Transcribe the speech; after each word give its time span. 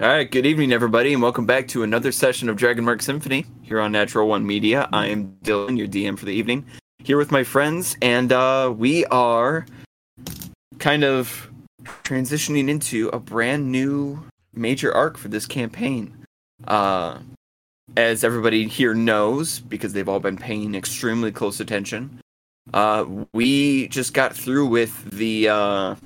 All 0.00 0.06
right, 0.06 0.30
good 0.30 0.46
evening, 0.46 0.70
everybody, 0.70 1.12
and 1.12 1.20
welcome 1.20 1.44
back 1.44 1.66
to 1.68 1.82
another 1.82 2.12
session 2.12 2.48
of 2.48 2.54
Dragon 2.54 2.84
Mark 2.84 3.02
Symphony 3.02 3.44
here 3.62 3.80
on 3.80 3.90
Natural 3.90 4.28
One 4.28 4.46
Media. 4.46 4.88
I 4.92 5.08
am 5.08 5.36
Dylan, 5.42 5.76
your 5.76 5.88
DM 5.88 6.16
for 6.16 6.24
the 6.24 6.30
evening, 6.30 6.64
here 7.02 7.16
with 7.16 7.32
my 7.32 7.42
friends, 7.42 7.96
and 8.00 8.30
uh, 8.30 8.72
we 8.78 9.06
are 9.06 9.66
kind 10.78 11.02
of 11.02 11.50
transitioning 12.04 12.68
into 12.68 13.08
a 13.08 13.18
brand 13.18 13.72
new 13.72 14.24
major 14.54 14.94
arc 14.94 15.18
for 15.18 15.26
this 15.26 15.46
campaign. 15.46 16.16
Uh, 16.68 17.18
as 17.96 18.22
everybody 18.22 18.68
here 18.68 18.94
knows, 18.94 19.58
because 19.58 19.94
they've 19.94 20.08
all 20.08 20.20
been 20.20 20.36
paying 20.36 20.76
extremely 20.76 21.32
close 21.32 21.58
attention, 21.58 22.20
uh, 22.72 23.04
we 23.32 23.88
just 23.88 24.14
got 24.14 24.32
through 24.32 24.66
with 24.66 25.10
the 25.10 25.48
uh, 25.48 25.96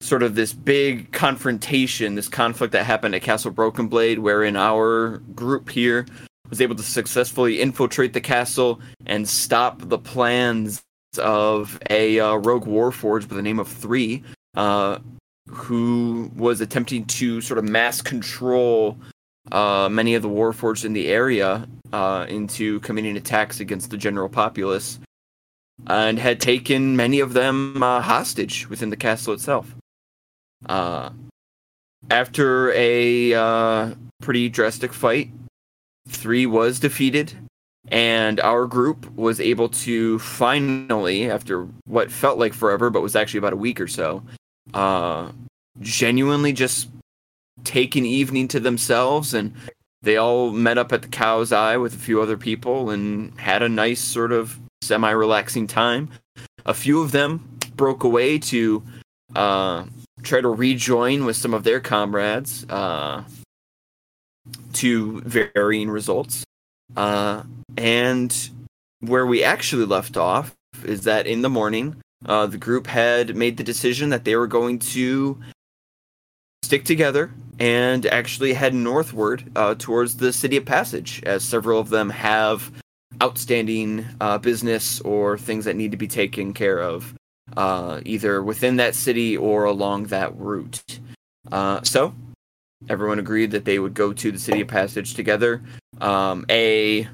sort 0.00 0.22
of 0.22 0.34
this 0.34 0.52
big 0.52 1.12
confrontation, 1.12 2.14
this 2.14 2.28
conflict 2.28 2.72
that 2.72 2.86
happened 2.86 3.14
at 3.14 3.22
Castle 3.22 3.50
Broken 3.50 3.86
Blade, 3.88 4.18
wherein 4.18 4.56
our 4.56 5.18
group 5.34 5.70
here 5.70 6.06
was 6.48 6.60
able 6.60 6.74
to 6.74 6.82
successfully 6.82 7.60
infiltrate 7.60 8.12
the 8.12 8.20
castle 8.20 8.80
and 9.06 9.28
stop 9.28 9.80
the 9.88 9.98
plans 9.98 10.82
of 11.18 11.78
a 11.90 12.18
uh, 12.18 12.34
rogue 12.34 12.66
warforged 12.66 13.28
by 13.28 13.36
the 13.36 13.42
name 13.42 13.58
of 13.58 13.68
Three, 13.68 14.22
uh, 14.56 14.98
who 15.48 16.30
was 16.34 16.60
attempting 16.60 17.04
to 17.04 17.40
sort 17.40 17.58
of 17.58 17.64
mass 17.64 18.00
control 18.00 18.98
uh, 19.52 19.88
many 19.90 20.14
of 20.14 20.22
the 20.22 20.28
warforged 20.28 20.84
in 20.84 20.92
the 20.92 21.08
area 21.08 21.66
uh, 21.92 22.26
into 22.28 22.80
committing 22.80 23.16
attacks 23.16 23.60
against 23.60 23.90
the 23.90 23.96
general 23.96 24.28
populace, 24.28 25.00
and 25.86 26.18
had 26.18 26.40
taken 26.40 26.96
many 26.96 27.20
of 27.20 27.32
them 27.32 27.82
uh, 27.82 28.00
hostage 28.00 28.68
within 28.68 28.90
the 28.90 28.96
castle 28.96 29.32
itself. 29.32 29.74
Uh, 30.66 31.10
after 32.10 32.72
a 32.72 33.34
uh, 33.34 33.94
pretty 34.20 34.48
drastic 34.48 34.92
fight, 34.92 35.30
three 36.08 36.46
was 36.46 36.80
defeated, 36.80 37.32
and 37.88 38.40
our 38.40 38.66
group 38.66 39.10
was 39.14 39.40
able 39.40 39.68
to 39.68 40.18
finally, 40.18 41.30
after 41.30 41.66
what 41.86 42.10
felt 42.10 42.38
like 42.38 42.54
forever, 42.54 42.90
but 42.90 43.02
was 43.02 43.16
actually 43.16 43.38
about 43.38 43.52
a 43.52 43.56
week 43.56 43.80
or 43.80 43.88
so, 43.88 44.22
uh, 44.74 45.30
genuinely 45.80 46.52
just 46.52 46.88
take 47.64 47.96
an 47.96 48.06
evening 48.06 48.48
to 48.48 48.60
themselves 48.60 49.34
and 49.34 49.54
they 50.02 50.16
all 50.16 50.50
met 50.50 50.78
up 50.78 50.92
at 50.92 51.02
the 51.02 51.08
cow's 51.08 51.52
eye 51.52 51.76
with 51.76 51.94
a 51.94 51.98
few 51.98 52.22
other 52.22 52.36
people 52.36 52.90
and 52.90 53.38
had 53.38 53.62
a 53.62 53.68
nice 53.68 54.00
sort 54.00 54.32
of 54.32 54.58
semi 54.82 55.10
relaxing 55.10 55.66
time. 55.66 56.08
A 56.64 56.72
few 56.72 57.02
of 57.02 57.12
them 57.12 57.58
broke 57.76 58.02
away 58.02 58.38
to 58.38 58.82
uh, 59.36 59.84
try 60.22 60.40
to 60.40 60.48
rejoin 60.48 61.24
with 61.24 61.36
some 61.36 61.54
of 61.54 61.64
their 61.64 61.80
comrades 61.80 62.64
uh, 62.68 63.24
to 64.74 65.20
varying 65.22 65.90
results. 65.90 66.44
Uh, 66.96 67.42
and 67.76 68.50
where 69.00 69.26
we 69.26 69.42
actually 69.42 69.84
left 69.84 70.16
off 70.16 70.54
is 70.84 71.04
that 71.04 71.26
in 71.26 71.42
the 71.42 71.48
morning, 71.48 71.96
uh, 72.26 72.46
the 72.46 72.58
group 72.58 72.86
had 72.86 73.34
made 73.34 73.56
the 73.56 73.64
decision 73.64 74.10
that 74.10 74.24
they 74.24 74.36
were 74.36 74.46
going 74.46 74.78
to 74.78 75.38
stick 76.62 76.84
together 76.84 77.30
and 77.58 78.06
actually 78.06 78.52
head 78.52 78.74
northward 78.74 79.50
uh, 79.56 79.74
towards 79.78 80.16
the 80.16 80.32
city 80.32 80.56
of 80.56 80.64
Passage, 80.64 81.22
as 81.24 81.42
several 81.42 81.80
of 81.80 81.88
them 81.88 82.10
have 82.10 82.70
outstanding 83.22 84.06
uh, 84.20 84.38
business 84.38 85.00
or 85.00 85.36
things 85.36 85.64
that 85.64 85.76
need 85.76 85.90
to 85.90 85.96
be 85.96 86.08
taken 86.08 86.54
care 86.54 86.80
of 86.80 87.14
uh, 87.56 88.00
either 88.04 88.42
within 88.42 88.76
that 88.76 88.94
city 88.94 89.36
or 89.36 89.64
along 89.64 90.04
that 90.06 90.36
route. 90.38 91.00
Uh, 91.50 91.82
so 91.82 92.14
everyone 92.88 93.18
agreed 93.18 93.50
that 93.50 93.64
they 93.64 93.78
would 93.78 93.94
go 93.94 94.12
to 94.12 94.32
the 94.32 94.38
city 94.38 94.60
of 94.60 94.68
Passage 94.68 95.14
together. 95.14 95.62
Um, 96.00 96.46
a 96.50 97.08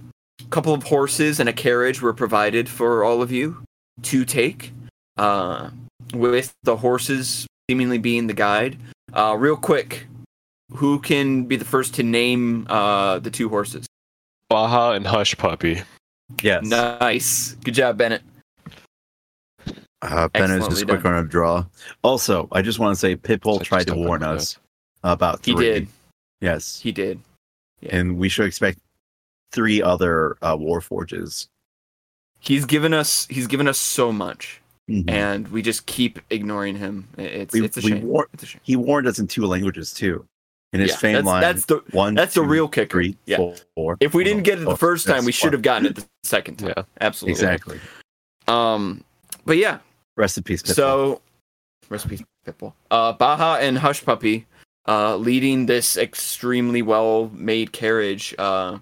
couple 0.51 0.75
of 0.75 0.85
horses 0.85 1.41
and 1.41 1.49
a 1.49 1.53
carriage 1.53 2.01
were 2.01 2.13
provided 2.13 2.69
for 2.69 3.03
all 3.03 3.23
of 3.23 3.33
you 3.33 3.63
to 4.03 4.25
take, 4.25 4.73
uh, 5.17 5.71
with 6.15 6.53
the 6.63 6.77
horses 6.77 7.47
seemingly 7.69 7.99
being 7.99 8.27
the 8.27 8.35
guide. 8.35 8.79
Uh, 9.13 9.35
real 9.39 9.57
quick, 9.57 10.07
who 10.73 10.99
can 11.01 11.45
be 11.45 11.57
the 11.57 11.65
first 11.65 11.95
to 11.95 12.03
name 12.03 12.67
uh, 12.69 13.19
the 13.19 13.31
two 13.31 13.49
horses? 13.49 13.87
Baja 14.49 14.93
and 14.93 15.07
Hush 15.07 15.37
Puppy. 15.37 15.83
Yes. 16.43 16.65
Nice. 16.65 17.53
Good 17.65 17.75
job, 17.75 17.99
Bennett. 17.99 18.23
Uh, 20.07 20.29
ben 20.29 20.51
is 20.51 20.67
just 20.69 20.87
quick 20.87 21.03
done. 21.03 21.15
on 21.15 21.25
a 21.25 21.29
draw. 21.29 21.65
Also, 22.03 22.49
I 22.53 22.63
just 22.63 22.79
want 22.79 22.95
to 22.95 22.99
say 22.99 23.17
Pitbull 23.17 23.63
tried 23.63 23.87
to 23.89 23.95
warn 23.95 24.23
us 24.23 24.59
about 25.03 25.45
He 25.45 25.53
three. 25.53 25.65
did. 25.65 25.89
Yes. 26.41 26.79
He 26.81 26.93
did. 26.93 27.21
And 27.91 28.17
we 28.19 28.29
should 28.29 28.47
expect 28.47 28.79
three 29.53 29.83
other 29.83 30.37
uh, 30.43 30.57
war 30.59 30.81
forges. 30.81 31.49
He's 32.39 32.65
given 32.65 32.93
us. 32.95 33.27
He's 33.31 33.47
given 33.47 33.67
us 33.69 33.79
so 33.79 34.13
much. 34.13 34.61
Mhm. 34.89 35.11
and 35.11 35.49
we 35.49 35.63
just 35.63 35.87
keep 35.87 36.21
ignoring 36.31 36.77
him. 36.77 37.09
It's 37.19 37.53
We- 37.53 37.65
it's 37.65 37.77
a 37.77 37.81
shame. 37.83 38.07
war- 38.07 38.29
it's 38.33 38.45
a 38.45 38.47
shame. 38.47 38.61
He 38.63 38.77
warned 38.77 39.09
us 39.09 39.19
in 39.19 39.27
two 39.27 39.45
languages 39.45 39.93
too. 39.93 40.25
In 40.73 40.79
his 40.79 40.91
Yeah, 40.91 40.97
fame 40.99 41.13
that's, 41.15 41.27
line, 41.27 41.41
that's 41.41 41.65
the 41.65 41.83
one, 41.91 42.15
that's 42.15 42.35
the 42.35 42.43
real 42.43 42.69
kicker. 42.69 42.93
three, 42.93 43.17
yeah. 43.27 43.39
four, 43.39 43.57
four. 43.75 43.97
If 43.99 44.15
we 44.15 44.23
didn't 44.23 44.45
get 44.45 44.61
it 44.61 44.65
the 44.65 44.77
first 44.77 45.09
time, 45.09 45.25
we 45.25 45.33
should 45.33 45.53
have 45.55 45.63
gotten 45.63 45.87
it 45.87 45.97
the 45.97 46.05
second 46.23 46.61
time. 46.61 46.75
Yeah. 46.77 46.85
Absolutely. 47.01 47.33
Exactly. 47.33 47.81
Um, 48.47 49.03
but 49.45 49.57
yeah. 49.57 49.79
Rest 50.17 50.39
in 50.39 50.45
peace. 50.45 50.63
Pitbull. 50.63 50.75
So, 50.75 51.21
recipe 51.89 52.25
Pitbull. 52.47 52.73
Uh, 52.91 53.13
Baja 53.13 53.57
and 53.57 53.79
Hush 53.79 54.05
Puppy, 54.05 54.47
uh, 54.89 55.17
leading 55.17 55.67
this 55.67 55.97
extremely 55.97 56.83
well 56.83 57.31
made 57.35 57.73
carriage. 57.73 58.35
Uh, 58.39 58.79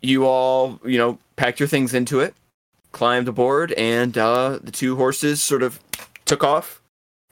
you 0.00 0.26
all, 0.26 0.80
you 0.84 0.98
know, 0.98 1.18
packed 1.36 1.60
your 1.60 1.68
things 1.68 1.92
into 1.92 2.20
it, 2.20 2.34
climbed 2.92 3.28
aboard, 3.28 3.72
and 3.72 4.16
uh, 4.16 4.58
the 4.62 4.70
two 4.70 4.96
horses 4.96 5.42
sort 5.42 5.62
of 5.62 5.78
took 6.24 6.42
off 6.42 6.80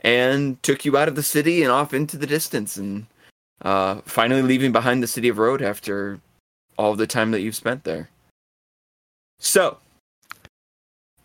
and 0.01 0.63
took 0.63 0.85
you 0.85 0.97
out 0.97 1.09
of 1.09 1.17
the 1.17 1.23
city 1.23 1.63
and 1.63 1.73
off 1.73 1.95
into 1.95 2.17
the 2.17 2.27
distance, 2.27 2.77
and 2.77 3.07
uh, 3.63 4.01
finally 4.05 4.43
leaving 4.43 4.73
behind 4.73 5.03
the 5.03 5.07
city 5.07 5.29
of 5.29 5.39
Wroat 5.39 5.63
after 5.63 6.21
all 6.77 6.95
the 6.95 7.07
time 7.07 7.31
that 7.31 7.41
you've 7.41 7.57
spent 7.57 7.85
there. 7.85 8.11
So, 9.39 9.79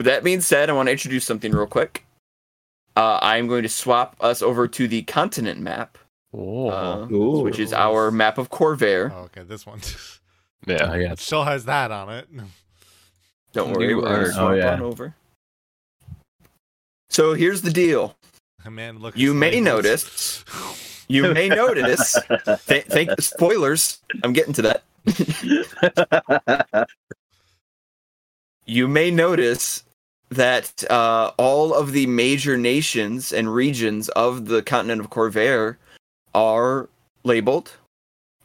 with 0.01 0.07
that 0.07 0.23
being 0.23 0.41
said, 0.41 0.67
I 0.67 0.73
want 0.73 0.87
to 0.87 0.91
introduce 0.91 1.23
something 1.25 1.51
real 1.51 1.67
quick. 1.67 2.03
Uh, 2.97 3.19
I'm 3.21 3.47
going 3.47 3.61
to 3.61 3.69
swap 3.69 4.15
us 4.19 4.41
over 4.41 4.67
to 4.67 4.87
the 4.87 5.03
continent 5.03 5.59
map, 5.61 5.95
Oh, 6.33 6.69
uh, 6.71 7.07
Ooh. 7.11 7.41
which 7.43 7.59
is 7.59 7.71
our 7.71 8.09
map 8.09 8.39
of 8.39 8.49
Khorvaire. 8.49 9.11
Oh, 9.13 9.25
okay, 9.25 9.43
this 9.43 9.63
one. 9.63 9.79
yeah. 10.65 10.95
Yeah. 10.95 11.11
it 11.11 11.19
still 11.19 11.43
has 11.43 11.65
that 11.65 11.91
on 11.91 12.09
it. 12.09 12.27
Don't 13.53 13.73
worry, 13.73 13.93
we're 13.93 14.01
going 14.01 14.11
are- 14.15 14.31
to 14.31 14.41
oh, 14.41 14.51
yeah. 14.53 14.73
on 14.73 14.81
over. 14.81 15.13
So 17.11 17.35
here's 17.35 17.61
the 17.61 17.71
deal. 17.71 18.15
Man, 18.67 18.97
look. 18.97 19.15
You 19.15 19.35
may 19.35 19.51
labels. 19.61 19.65
notice. 19.65 20.45
You 21.07 21.31
may 21.31 21.47
notice. 21.49 22.17
Th- 22.65 22.85
thank 22.85 23.21
spoilers. 23.21 24.01
I'm 24.23 24.33
getting 24.33 24.53
to 24.53 24.61
that. 24.63 24.83
You 28.65 28.87
may 28.87 29.11
notice 29.11 29.83
that 30.31 30.89
uh, 30.89 31.31
all 31.37 31.73
of 31.73 31.91
the 31.91 32.07
major 32.07 32.57
nations 32.57 33.33
and 33.33 33.53
regions 33.53 34.09
of 34.09 34.45
the 34.45 34.63
continent 34.63 35.01
of 35.01 35.09
Khorvaire 35.09 35.75
are 36.33 36.89
labeled, 37.23 37.73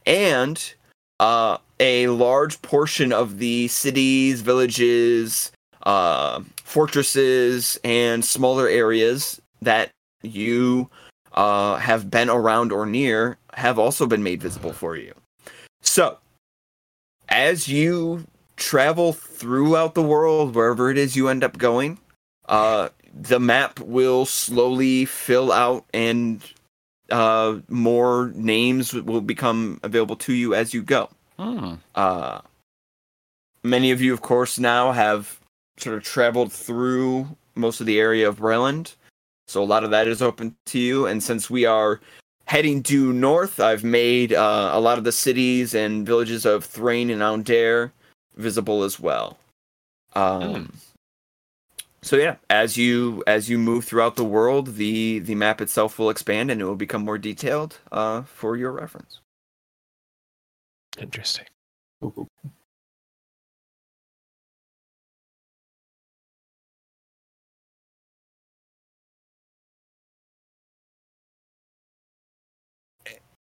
and 0.05 0.73
uh, 1.19 1.57
a 1.79 2.07
large 2.07 2.61
portion 2.61 3.13
of 3.13 3.39
the 3.39 3.69
cities, 3.69 4.41
villages, 4.41 5.51
uh, 5.83 6.41
fortresses, 6.63 7.79
and 7.83 8.23
smaller 8.23 8.67
areas 8.67 9.41
that 9.61 9.89
you 10.21 10.89
uh, 11.33 11.77
have 11.77 12.11
been 12.11 12.29
around 12.29 12.73
or 12.73 12.85
near 12.85 13.37
have 13.53 13.79
also 13.79 14.05
been 14.05 14.23
made 14.23 14.41
visible 14.41 14.73
for 14.73 14.97
you. 14.97 15.13
So, 15.81 16.17
as 17.29 17.69
you 17.69 18.25
travel 18.57 19.13
throughout 19.13 19.95
the 19.95 20.03
world, 20.03 20.55
wherever 20.55 20.91
it 20.91 20.97
is 20.97 21.15
you 21.15 21.29
end 21.29 21.43
up 21.43 21.57
going, 21.57 21.97
uh, 22.49 22.89
the 23.13 23.39
map 23.39 23.79
will 23.79 24.25
slowly 24.25 25.05
fill 25.05 25.51
out 25.51 25.85
and 25.93 26.41
uh, 27.11 27.59
more 27.69 28.31
names 28.35 28.93
will 28.93 29.21
become 29.21 29.79
available 29.83 30.15
to 30.17 30.33
you 30.33 30.53
as 30.53 30.73
you 30.73 30.81
go. 30.81 31.09
Hmm. 31.39 31.75
Uh, 31.95 32.41
many 33.63 33.91
of 33.91 34.01
you, 34.01 34.13
of 34.13 34.21
course, 34.21 34.59
now 34.59 34.91
have 34.91 35.39
sort 35.77 35.95
of 35.95 36.03
traveled 36.03 36.51
through 36.51 37.27
most 37.55 37.79
of 37.79 37.85
the 37.85 37.99
area 37.99 38.27
of 38.27 38.39
Breland, 38.39 38.95
so 39.47 39.63
a 39.63 39.65
lot 39.65 39.83
of 39.83 39.91
that 39.91 40.07
is 40.07 40.21
open 40.21 40.55
to 40.67 40.79
you. 40.79 41.05
And 41.05 41.23
since 41.23 41.49
we 41.49 41.65
are 41.65 42.01
heading 42.45 42.81
due 42.81 43.13
north, 43.13 43.59
I've 43.59 43.83
made 43.83 44.33
uh, 44.33 44.71
a 44.73 44.79
lot 44.79 44.97
of 44.97 45.03
the 45.03 45.11
cities 45.11 45.73
and 45.73 46.05
villages 46.05 46.45
of 46.45 46.65
Thrane 46.65 47.09
and 47.09 47.21
Aundair 47.21 47.91
visible 48.37 48.83
as 48.83 48.99
well. 48.99 49.37
Um, 50.15 50.73
so 52.01 52.15
yeah, 52.15 52.37
as 52.49 52.77
you 52.77 53.23
as 53.27 53.49
you 53.49 53.57
move 53.57 53.85
throughout 53.85 54.15
the 54.15 54.23
world, 54.23 54.75
the 54.75 55.19
the 55.19 55.35
map 55.35 55.61
itself 55.61 55.99
will 55.99 56.09
expand 56.09 56.51
and 56.51 56.61
it 56.61 56.65
will 56.65 56.75
become 56.75 57.03
more 57.03 57.17
detailed 57.17 57.79
uh, 57.91 58.23
for 58.23 58.55
your 58.55 58.71
reference. 58.71 59.19
Interesting. 60.99 61.45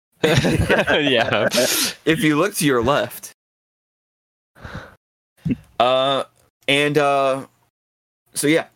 yeah. 0.25 1.49
if 2.07 2.23
you 2.25 2.37
look 2.37 2.55
to 2.55 2.67
your 2.67 2.83
left, 2.83 3.34
uh, 5.81 6.25
and 6.69 6.99
uh, 6.99 7.47
so 8.35 8.47
yeah, 8.47 8.67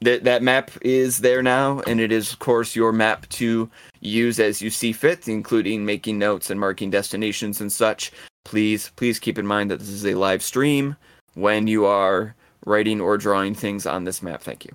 that 0.00 0.24
that 0.24 0.42
map 0.42 0.70
is 0.82 1.18
there 1.18 1.42
now, 1.42 1.80
and 1.80 2.00
it 2.00 2.12
is 2.12 2.32
of 2.32 2.38
course 2.38 2.76
your 2.76 2.92
map 2.92 3.28
to 3.30 3.70
use 4.00 4.38
as 4.38 4.62
you 4.62 4.70
see 4.70 4.92
fit, 4.92 5.28
including 5.28 5.84
making 5.84 6.18
notes 6.18 6.50
and 6.50 6.60
marking 6.60 6.90
destinations 6.90 7.60
and 7.60 7.72
such. 7.72 8.12
Please, 8.44 8.90
please 8.96 9.18
keep 9.18 9.38
in 9.38 9.46
mind 9.46 9.70
that 9.70 9.78
this 9.78 9.88
is 9.88 10.04
a 10.04 10.14
live 10.14 10.42
stream 10.42 10.96
when 11.34 11.66
you 11.66 11.86
are 11.86 12.34
writing 12.66 13.00
or 13.00 13.16
drawing 13.16 13.54
things 13.54 13.86
on 13.86 14.04
this 14.04 14.22
map. 14.22 14.42
Thank 14.42 14.64
you. 14.64 14.72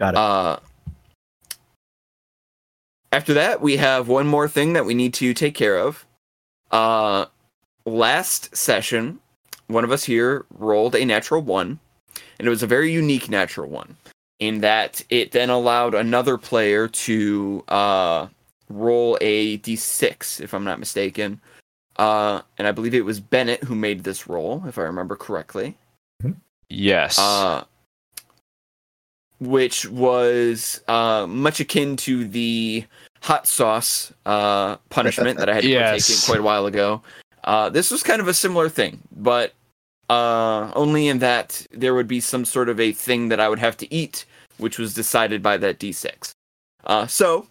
Got 0.00 0.14
it. 0.14 0.18
Uh, 0.18 0.56
after 3.10 3.34
that, 3.34 3.60
we 3.60 3.76
have 3.76 4.08
one 4.08 4.26
more 4.26 4.48
thing 4.48 4.72
that 4.72 4.86
we 4.86 4.94
need 4.94 5.12
to 5.14 5.34
take 5.34 5.54
care 5.54 5.78
of. 5.78 6.06
Uh, 6.70 7.26
last 7.84 8.56
session, 8.56 9.20
one 9.72 9.84
of 9.84 9.92
us 9.92 10.04
here 10.04 10.44
rolled 10.58 10.94
a 10.94 11.04
natural 11.04 11.42
one, 11.42 11.78
and 12.38 12.46
it 12.46 12.50
was 12.50 12.62
a 12.62 12.66
very 12.66 12.92
unique 12.92 13.28
natural 13.28 13.68
one 13.68 13.96
in 14.40 14.60
that 14.60 15.04
it 15.08 15.30
then 15.32 15.50
allowed 15.50 15.94
another 15.94 16.36
player 16.36 16.88
to 16.88 17.62
uh, 17.68 18.26
roll 18.68 19.16
a 19.20 19.58
d6, 19.58 20.40
if 20.40 20.52
I'm 20.52 20.64
not 20.64 20.80
mistaken. 20.80 21.40
Uh, 21.96 22.40
and 22.58 22.66
I 22.66 22.72
believe 22.72 22.94
it 22.94 23.04
was 23.04 23.20
Bennett 23.20 23.62
who 23.64 23.74
made 23.74 24.02
this 24.04 24.26
roll, 24.26 24.64
if 24.66 24.78
I 24.78 24.82
remember 24.82 25.14
correctly. 25.14 25.76
Yes. 26.68 27.18
Uh, 27.18 27.64
which 29.40 29.88
was 29.88 30.80
uh, 30.88 31.26
much 31.28 31.60
akin 31.60 31.96
to 31.96 32.26
the 32.26 32.84
hot 33.20 33.46
sauce 33.46 34.12
uh, 34.24 34.76
punishment 34.88 35.38
that 35.38 35.48
I 35.48 35.54
had 35.54 35.62
to 35.62 35.68
Yes. 35.68 36.08
partake 36.08 36.16
in 36.16 36.22
quite 36.26 36.40
a 36.40 36.42
while 36.42 36.66
ago. 36.66 37.02
Uh, 37.44 37.68
this 37.68 37.90
was 37.90 38.02
kind 38.02 38.20
of 38.20 38.28
a 38.28 38.34
similar 38.34 38.68
thing, 38.68 39.00
but 39.14 39.52
uh, 40.12 40.70
only 40.76 41.08
in 41.08 41.20
that 41.20 41.66
there 41.70 41.94
would 41.94 42.06
be 42.06 42.20
some 42.20 42.44
sort 42.44 42.68
of 42.68 42.78
a 42.78 42.92
thing 42.92 43.30
that 43.30 43.40
I 43.40 43.48
would 43.48 43.58
have 43.58 43.78
to 43.78 43.94
eat, 43.94 44.26
which 44.58 44.78
was 44.78 44.92
decided 44.92 45.42
by 45.42 45.56
that 45.56 45.78
d6. 45.78 46.32
Uh, 46.84 47.06
so, 47.06 47.46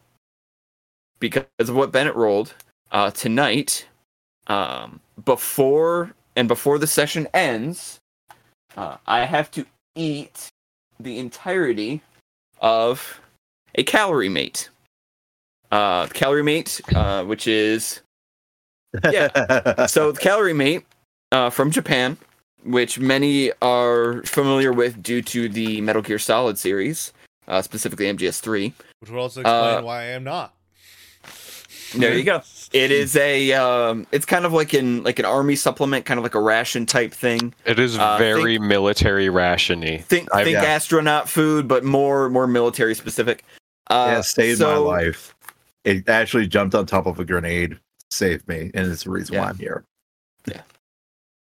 because 1.19 1.45
of 1.57 1.73
what 1.73 1.91
Bennett 1.91 2.15
rolled 2.15 2.53
uh, 2.91 3.09
tonight, 3.09 3.87
um, 4.45 4.99
before 5.25 6.13
and 6.35 6.47
before 6.47 6.77
the 6.77 6.85
session 6.85 7.27
ends, 7.33 7.97
uh, 8.77 8.97
I 9.07 9.25
have 9.25 9.49
to 9.51 9.65
eat 9.95 10.49
the 10.99 11.17
entirety 11.17 12.01
of 12.59 13.21
a 13.73 13.81
calorie 13.81 14.29
mate. 14.29 14.69
Uh, 15.71 16.05
calorie 16.07 16.43
mate, 16.43 16.79
uh, 16.93 17.23
which 17.23 17.47
is 17.47 18.01
yeah. 19.09 19.85
so 19.87 20.11
the 20.11 20.19
calorie 20.19 20.53
mate 20.53 20.85
uh, 21.31 21.49
from 21.49 21.71
Japan, 21.71 22.17
which 22.63 22.99
many 22.99 23.51
are 23.61 24.21
familiar 24.23 24.71
with 24.73 25.01
due 25.01 25.21
to 25.23 25.49
the 25.49 25.81
Metal 25.81 26.01
Gear 26.01 26.19
Solid 26.19 26.57
series, 26.57 27.13
uh, 27.47 27.61
specifically 27.61 28.05
MGS3. 28.05 28.73
Which 28.99 29.09
will 29.09 29.19
also 29.21 29.41
explain 29.41 29.77
Uh, 29.79 29.81
why 29.81 30.01
I 30.01 30.05
am 30.07 30.23
not. 30.23 30.53
There 31.93 32.15
you 32.17 32.23
go. 32.23 32.41
It 32.71 32.89
is 32.89 33.17
a 33.17 33.51
um, 33.51 34.07
it's 34.13 34.25
kind 34.25 34.45
of 34.45 34.53
like 34.53 34.71
an 34.73 35.03
like 35.03 35.19
an 35.19 35.25
army 35.25 35.57
supplement, 35.57 36.05
kind 36.05 36.17
of 36.17 36.23
like 36.23 36.35
a 36.35 36.39
ration 36.39 36.85
type 36.85 37.13
thing. 37.13 37.53
it 37.65 37.79
is 37.79 37.97
uh, 37.97 38.17
very 38.17 38.57
military 38.57 39.27
rationy. 39.27 40.01
Think 40.01 40.33
I've- 40.33 40.45
think 40.45 40.63
yeah. 40.63 40.69
astronaut 40.69 41.27
food, 41.27 41.67
but 41.67 41.83
more 41.83 42.29
more 42.29 42.47
military 42.47 42.95
specific. 42.95 43.43
Uh, 43.89 44.13
yeah, 44.15 44.21
saved 44.21 44.61
my 44.61 44.75
life. 44.75 45.35
It 45.83 46.07
actually 46.07 46.47
jumped 46.47 46.75
on 46.75 46.85
top 46.85 47.07
of 47.07 47.19
a 47.19 47.25
grenade, 47.25 47.77
saved 48.09 48.47
me, 48.47 48.71
and 48.73 48.89
it's 48.89 49.03
the 49.03 49.09
reason 49.09 49.33
Yeah. 49.33 49.41
why 49.41 49.49
I'm 49.49 49.57
here. 49.57 49.83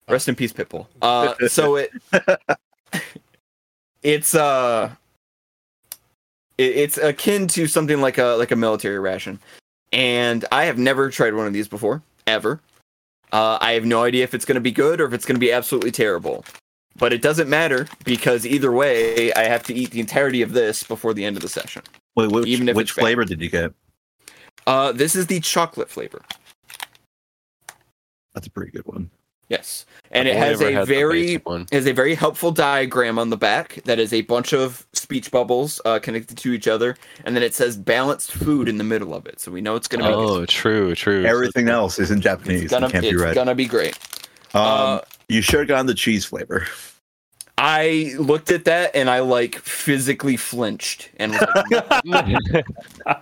Rest 0.08 0.28
in 0.28 0.34
peace, 0.36 0.52
Pitbull. 0.52 0.86
Uh, 1.02 1.34
so 1.48 1.76
it 1.76 1.90
it's 4.02 4.34
uh 4.34 4.90
it, 6.58 6.76
it's 6.76 6.98
akin 6.98 7.48
to 7.48 7.66
something 7.66 8.00
like 8.00 8.18
a 8.18 8.36
like 8.38 8.52
a 8.52 8.56
military 8.56 8.98
ration, 8.98 9.40
and 9.92 10.44
I 10.52 10.64
have 10.64 10.78
never 10.78 11.10
tried 11.10 11.34
one 11.34 11.46
of 11.46 11.52
these 11.52 11.68
before 11.68 12.02
ever. 12.26 12.60
Uh, 13.32 13.58
I 13.60 13.72
have 13.72 13.84
no 13.84 14.04
idea 14.04 14.22
if 14.22 14.34
it's 14.34 14.44
going 14.44 14.54
to 14.54 14.60
be 14.60 14.70
good 14.70 15.00
or 15.00 15.06
if 15.06 15.12
it's 15.12 15.24
going 15.24 15.34
to 15.34 15.40
be 15.40 15.50
absolutely 15.52 15.90
terrible. 15.90 16.44
But 16.98 17.12
it 17.12 17.20
doesn't 17.20 17.50
matter 17.50 17.86
because 18.04 18.46
either 18.46 18.72
way, 18.72 19.32
I 19.34 19.42
have 19.44 19.62
to 19.64 19.74
eat 19.74 19.90
the 19.90 20.00
entirety 20.00 20.40
of 20.40 20.52
this 20.52 20.82
before 20.82 21.12
the 21.12 21.24
end 21.24 21.36
of 21.36 21.42
the 21.42 21.48
session. 21.48 21.82
Wait, 22.14 22.30
which, 22.30 22.46
Even 22.46 22.68
if 22.68 22.76
which 22.76 22.90
it's 22.90 22.96
bad. 22.96 23.02
flavor 23.02 23.24
did 23.24 23.40
you 23.42 23.50
get? 23.50 23.74
Uh, 24.66 24.92
this 24.92 25.14
is 25.14 25.26
the 25.26 25.40
chocolate 25.40 25.90
flavor. 25.90 26.22
That's 28.32 28.46
a 28.46 28.50
pretty 28.50 28.70
good 28.70 28.86
one. 28.86 29.10
Yes, 29.48 29.86
and 30.10 30.26
I've 30.28 30.34
it 30.34 30.38
has 30.38 30.60
a 30.60 30.84
very 30.84 31.40
has 31.70 31.86
a 31.86 31.92
very 31.92 32.14
helpful 32.16 32.50
diagram 32.50 33.16
on 33.18 33.30
the 33.30 33.36
back 33.36 33.80
that 33.84 34.00
is 34.00 34.12
a 34.12 34.22
bunch 34.22 34.52
of 34.52 34.84
speech 34.92 35.30
bubbles 35.30 35.80
uh, 35.84 36.00
connected 36.00 36.36
to 36.38 36.52
each 36.52 36.66
other, 36.66 36.96
and 37.24 37.36
then 37.36 37.44
it 37.44 37.54
says 37.54 37.76
balanced 37.76 38.32
food 38.32 38.68
in 38.68 38.76
the 38.76 38.82
middle 38.84 39.14
of 39.14 39.24
it. 39.26 39.38
So 39.38 39.52
we 39.52 39.60
know 39.60 39.76
it's 39.76 39.86
gonna 39.86 40.08
be 40.08 40.12
Oh, 40.14 40.46
true, 40.46 40.96
true. 40.96 41.24
Everything 41.24 41.68
else 41.68 42.00
is 42.00 42.10
in 42.10 42.20
Japanese. 42.20 42.64
it's 42.64 42.72
gonna, 42.72 42.86
it 42.88 42.92
can't 42.92 43.02
be 43.02 43.10
it's 43.10 43.20
read. 43.22 43.34
gonna 43.36 43.54
be 43.54 43.66
great. 43.66 43.96
um, 44.54 44.62
uh, 44.64 45.00
you 45.28 45.42
should 45.42 45.60
have 45.60 45.68
gotten 45.68 45.86
the 45.86 45.94
cheese 45.94 46.24
flavor. 46.24 46.66
I 47.58 48.14
looked 48.18 48.50
at 48.50 48.64
that 48.66 48.94
and 48.96 49.08
I 49.08 49.20
like 49.20 49.54
physically 49.56 50.36
flinched 50.36 51.08
and 51.18 51.32
was 51.32 52.04
like, 52.04 52.64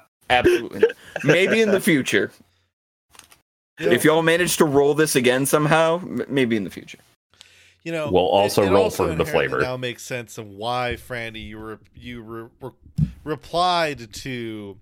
absolutely 0.30 0.82
maybe 1.24 1.60
in 1.60 1.70
the 1.70 1.80
future 1.80 2.30
You 3.80 3.86
know, 3.86 3.92
if 3.92 4.04
y'all 4.04 4.22
manage 4.22 4.56
to 4.58 4.64
roll 4.64 4.94
this 4.94 5.16
again 5.16 5.46
somehow, 5.46 6.00
maybe 6.28 6.56
in 6.56 6.64
the 6.64 6.70
future. 6.70 6.98
you 7.82 7.92
know, 7.92 8.10
We'll 8.12 8.26
also 8.28 8.70
roll 8.70 8.90
for 8.90 9.14
the 9.14 9.24
flavor. 9.24 9.60
Now 9.60 9.76
makes 9.76 10.02
sense 10.02 10.36
of 10.38 10.46
why 10.48 10.96
Franny 10.98 11.44
you 11.46 11.58
re- 11.58 11.76
you 11.94 12.22
re- 12.22 12.48
re- 12.60 13.06
replied 13.24 14.12
to 14.12 14.78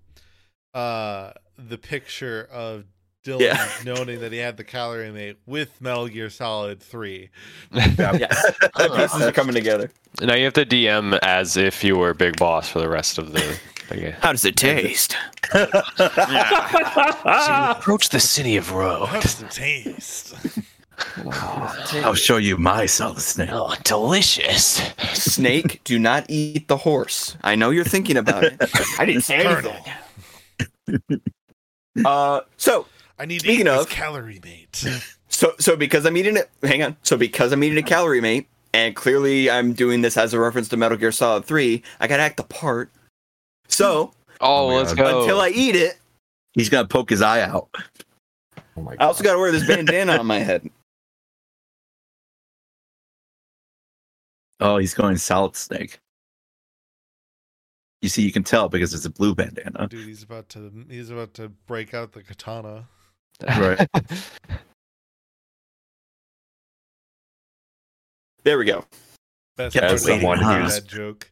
uh 0.75 1.33
the 1.57 1.79
picture 1.79 2.49
of 2.53 2.85
Dylan 3.25 3.41
Yeah. 3.41 3.69
noting 3.85 4.21
that 4.21 4.33
he 4.33 4.39
had 4.39 4.57
the 4.57 4.65
calorie 4.65 5.11
mate 5.13 5.37
with 5.47 5.81
Metal 5.81 6.09
Gear 6.09 6.31
Solid 6.31 6.81
Three. 6.81 7.31
Yes, 7.73 7.97
the 7.97 8.93
pieces 8.97 9.23
are 9.23 9.33
coming 9.33 9.55
together. 9.55 9.91
now 10.21 10.35
you 10.35 10.45
have 10.45 10.55
to 10.55 10.67
DM 10.67 11.19
as 11.23 11.57
if 11.57 11.83
you 11.85 11.97
were 11.97 12.15
Big 12.15 12.37
Boss 12.37 12.69
for 12.69 12.81
the 12.81 12.89
rest 12.89 13.19
of 13.19 13.33
the. 13.33 13.59
Okay. 13.91 14.15
How 14.21 14.33
does 14.33 14.45
it 14.45 14.57
taste? 14.57 15.17
So 15.53 15.65
you 17.65 17.71
approach 17.71 18.09
the 18.11 18.21
city 18.21 18.57
of 18.57 18.73
Rogue. 18.73 19.09
How's 19.09 19.37
the 19.37 19.47
taste? 19.49 20.35
I'll 22.05 22.15
show 22.15 22.37
you 22.37 22.57
my 22.57 22.87
solid 22.87 23.21
snake. 23.21 23.51
Oh, 23.53 23.75
delicious. 23.85 24.83
Snake, 25.15 25.81
do 25.85 25.99
not 25.99 26.27
eat 26.29 26.69
the 26.69 26.77
horse. 26.79 27.37
I 27.43 27.55
know 27.55 27.71
you're 27.71 27.85
thinking 27.85 28.17
about 28.17 28.45
it. 28.45 28.57
I 28.99 29.05
didn't 29.05 29.23
say 29.23 29.37
anything. 29.37 29.75
Uh, 32.05 32.41
so 32.57 32.87
I 33.19 33.25
need 33.27 33.41
to 33.41 33.47
Speaking 33.47 33.67
eat 33.67 33.71
of- 33.71 33.89
calorie 33.89 34.41
mate. 34.45 34.85
so 35.29 35.53
so 35.59 35.77
because 35.77 36.05
I'm 36.07 36.17
eating 36.17 36.37
it. 36.37 36.51
Hang 36.63 36.83
on. 36.83 36.97
So 37.03 37.17
because 37.17 37.53
I'm 37.53 37.63
eating 37.65 37.79
a 37.79 37.83
calorie 37.83 38.21
mate, 38.21 38.49
and 38.73 38.95
clearly 38.95 39.51
I'm 39.51 39.73
doing 39.73 40.03
this 40.03 40.17
as 40.17 40.35
a 40.35 40.39
reference 40.41 40.69
to 40.71 40.77
Metal 40.77 40.97
Gear 40.99 41.13
Solid 41.13 41.45
Three, 41.45 41.83
I 42.01 42.07
gotta 42.07 42.23
act 42.23 42.37
the 42.37 42.45
part. 42.45 42.91
So 43.79 44.11
Oh, 44.41 44.65
Oh 44.65 44.67
let's 44.77 44.93
God. 44.93 45.05
go. 45.13 45.21
until 45.23 45.41
I 45.41 45.51
eat 45.51 45.77
it, 45.77 46.01
He's 46.55 46.69
gonna 46.69 46.89
poke 46.89 47.11
his 47.11 47.23
eye 47.23 47.43
out. 47.43 47.69
Oh 48.77 48.83
my 48.83 48.97
I 48.99 49.05
also 49.05 49.23
gotta 49.23 49.39
wear 49.39 49.53
this 49.53 49.65
bandana 49.65 50.17
on 50.19 50.27
my 50.27 50.39
head. 50.49 50.69
Oh, 54.59 54.79
he's 54.79 54.95
going 54.95 55.17
solid 55.17 55.55
snake. 55.55 56.01
You 58.03 58.09
see, 58.09 58.23
you 58.23 58.33
can 58.33 58.43
tell 58.43 58.69
because 58.69 58.93
it's 58.95 59.05
a 59.05 59.11
blue 59.11 59.37
bandana. 59.37 59.87
Dude, 59.89 60.07
he's 60.09 60.25
about 60.25 60.49
to 60.51 60.73
he's 60.91 61.11
about 61.11 61.35
to 61.35 61.49
break 61.69 61.95
out 61.95 62.11
the 62.13 62.23
katana. 62.25 62.89
Right. 63.47 63.87
There 68.45 68.57
we 68.57 68.65
go. 68.65 68.85
Best 69.59 69.77
As 69.77 70.05
someone 70.05 70.39
who's- 70.39 70.75
that 70.81 70.87
joke. 70.87 71.31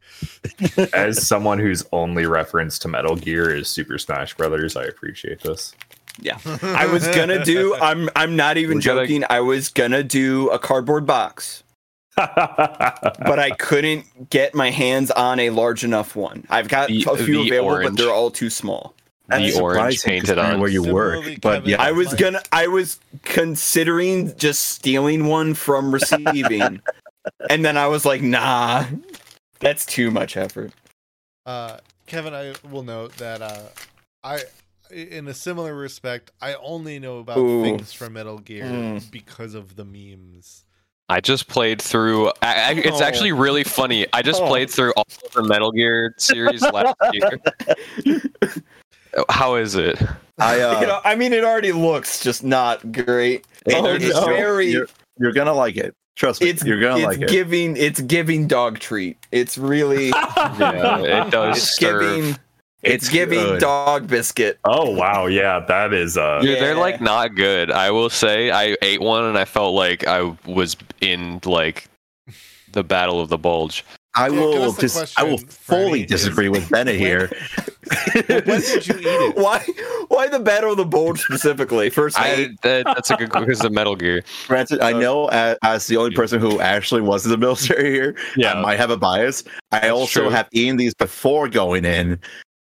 As 0.93 1.27
someone 1.27 1.59
whose 1.59 1.85
only 1.93 2.27
reference 2.27 2.79
to 2.81 2.89
Metal 2.89 3.17
Gear 3.17 3.55
is 3.55 3.69
Super 3.69 3.99
Smash 3.99 4.35
Brothers, 4.35 4.77
I 4.77 4.85
appreciate 4.85 5.41
this. 5.43 5.75
Yeah. 6.21 6.39
I 6.63 6.87
was 6.87 7.07
gonna 7.09 7.45
do. 7.45 7.75
I'm. 7.77 8.09
I'm 8.17 8.37
not 8.37 8.57
even 8.57 8.79
We 8.79 8.83
gotta- 8.83 9.03
joking. 9.07 9.25
I 9.31 9.41
was 9.41 9.69
gonna 9.69 10.03
do 10.03 10.49
a 10.51 10.59
cardboard 10.59 11.07
box 11.07 11.63
but 12.17 13.39
I 13.39 13.51
couldn't 13.59 14.31
get 14.31 14.55
my 14.55 14.71
hands 14.71 15.11
on 15.11 15.39
a 15.39 15.51
large 15.51 15.85
enough 15.85 16.17
one. 16.17 16.47
I've 16.49 16.69
got 16.69 16.89
The- 16.89 17.05
a 17.11 17.17
few 17.19 17.43
available, 17.43 17.69
orange. 17.75 17.91
but 17.91 17.97
they're 18.03 18.13
all 18.13 18.31
too 18.31 18.49
small. 18.51 18.95
That's 19.29 19.55
The 19.55 19.61
orange 19.61 19.99
surprising 19.99 20.11
painted 20.11 20.39
on. 20.39 20.61
where 20.61 20.71
you 20.71 20.85
Similarly, 20.85 21.33
work. 21.33 21.41
But 21.43 21.67
yeah, 21.67 21.83
I 21.83 21.93
was 21.93 22.15
gonna 22.15 22.41
I 22.53 22.69
was 22.69 22.99
considering 23.23 24.35
just 24.39 24.63
stealing 24.71 25.27
one 25.27 25.53
from 25.55 25.93
receiving. 25.93 26.81
and 27.51 27.65
then 27.65 27.77
I 27.77 27.87
was 27.87 28.05
like, 28.05 28.23
nah. 28.23 28.85
That's 29.61 29.87
too 29.87 30.11
much 30.11 30.37
effort. 30.37 30.73
Uh, 31.47 31.79
Kevin, 32.07 32.35
I 32.35 32.55
will 32.71 32.83
note 32.83 33.17
that 33.17 33.41
uh, 33.41 33.63
I, 34.23 34.41
in 34.91 35.27
a 35.29 35.35
similar 35.35 35.75
respect, 35.75 36.31
I 36.43 36.55
only 36.55 36.99
know 36.99 37.19
about 37.19 37.39
Ooh. 37.39 37.63
things 37.63 37.93
from 37.93 38.13
Metal 38.15 38.39
Gear 38.39 38.65
Mm. 38.65 39.11
because 39.11 39.55
of 39.55 39.77
the 39.77 39.85
memes. 39.85 40.65
I 41.09 41.21
just 41.21 41.47
played 41.49 41.81
through. 41.81 42.29
I, 42.43 42.55
I, 42.55 42.71
it's 42.73 43.01
Oh. 43.01 43.05
actually 43.05 43.33
really 43.33 43.63
funny. 43.65 44.07
I 44.13 44.23
just 44.23 44.43
Oh. 44.43 44.49
played 44.49 44.69
through 44.71 44.93
all 44.97 45.07
of 45.25 45.33
the 45.33 45.45
Metal 45.45 45.71
Gear 45.73 46.15
series 46.19 46.63
last 46.63 46.97
year. 47.13 48.21
How 49.29 49.55
is 49.55 49.75
it? 49.77 50.03
I 50.39 50.61
uh, 50.63 50.81
you 50.81 50.87
know, 50.87 51.01
I 51.05 51.15
mean, 51.15 51.33
it 51.33 51.45
already 51.45 51.73
looks 51.73 52.21
just 52.23 52.45
not 52.45 52.93
great. 52.93 53.47
Oh, 53.73 53.83
They're 53.83 53.99
just 53.99 54.15
no. 54.21 54.27
very. 54.27 54.67
You're, 54.67 54.89
you're 55.19 55.33
gonna 55.33 55.55
like 55.55 55.77
it. 55.77 55.95
Trust 56.17 56.43
me, 56.43 56.49
it's 56.49 56.65
you're 56.65 56.81
gonna 56.81 56.97
it's 56.97 57.07
like 57.07 57.21
it. 57.23 57.29
giving 57.29 57.77
it's 57.77 58.01
giving 58.01 58.47
dog 58.49 58.79
treat. 58.79 59.19
It's 59.33 59.57
really 59.59 60.09
Yeah, 60.09 61.27
it 61.27 61.31
does 61.31 61.59
it's 61.59 61.77
serve. 61.79 62.01
giving 62.03 62.31
it's, 62.31 62.39
It's 63.05 63.09
giving 63.11 63.39
good. 63.39 63.61
dog 63.61 64.07
biscuit. 64.09 64.59
oh 64.65 64.91
wow, 64.91 65.27
yeah, 65.27 65.61
that 65.69 65.93
is 65.93 66.17
uh 66.17 66.41
Dude, 66.41 66.59
they're 66.61 66.75
like 66.77 67.01
not 67.01 67.35
good. 67.35 67.71
I 67.71 67.91
will 67.91 68.09
say, 68.11 68.51
I 68.51 68.77
ate 68.83 69.01
one 69.01 69.25
and 69.25 69.37
I 69.37 69.45
felt 69.45 69.75
like 69.75 70.07
I 70.07 70.35
was 70.47 70.77
in 71.01 71.41
like 71.45 71.89
the 72.73 72.83
Battle 72.83 73.21
of 73.21 73.29
the 73.29 73.39
Bulge. 73.39 73.85
I 74.17 74.29
Yeah, 74.29 74.41
will 74.41 74.63
us 74.71 74.77
the 74.77 74.83
just 74.83 75.19
I 75.19 75.23
will 75.25 75.39
fully 75.39 76.05
Franny, 76.05 76.07
disagree 76.09 76.49
with 76.49 76.69
Bennett 76.71 76.97
here. 76.97 77.31
when 78.29 78.61
did 78.61 78.87
you 78.89 78.95
eat 78.99 79.05
it? 79.05 79.37
Why 79.37 79.65
why 80.09 80.29
the 80.29 80.41
battle 80.41 80.73
of 80.73 80.79
the 80.79 80.85
bulge 80.85 81.21
specifically? 81.21 81.91
First, 81.91 82.19
I 82.19 82.49
that, 82.63 82.85
that's 82.87 83.11
a 83.11 83.17
good 83.17 83.31
because 83.31 83.65
of 83.65 83.73
Metal 83.73 83.95
Gear. 83.95 84.25
Granted, 84.49 84.81
I 84.81 84.93
uh, 84.93 84.99
know 84.99 85.27
as, 85.29 85.57
as 85.63 85.87
the 85.87 85.99
only 85.99 86.15
person 86.15 86.41
who 86.41 86.61
actually 86.61 87.03
was 87.03 87.25
in 87.25 87.31
the 87.31 87.39
military 87.39 87.93
here, 87.93 88.17
yeah. 88.37 88.55
I 88.55 88.63
might 88.63 88.79
have 88.79 88.91
a 88.91 88.97
bias. 88.97 89.45
I 89.71 89.91
also 89.91 90.23
true. 90.23 90.31
have 90.31 90.49
eaten 90.53 90.79
these 90.79 90.95
before 90.95 91.49
going 91.49 91.85
in, 91.85 92.19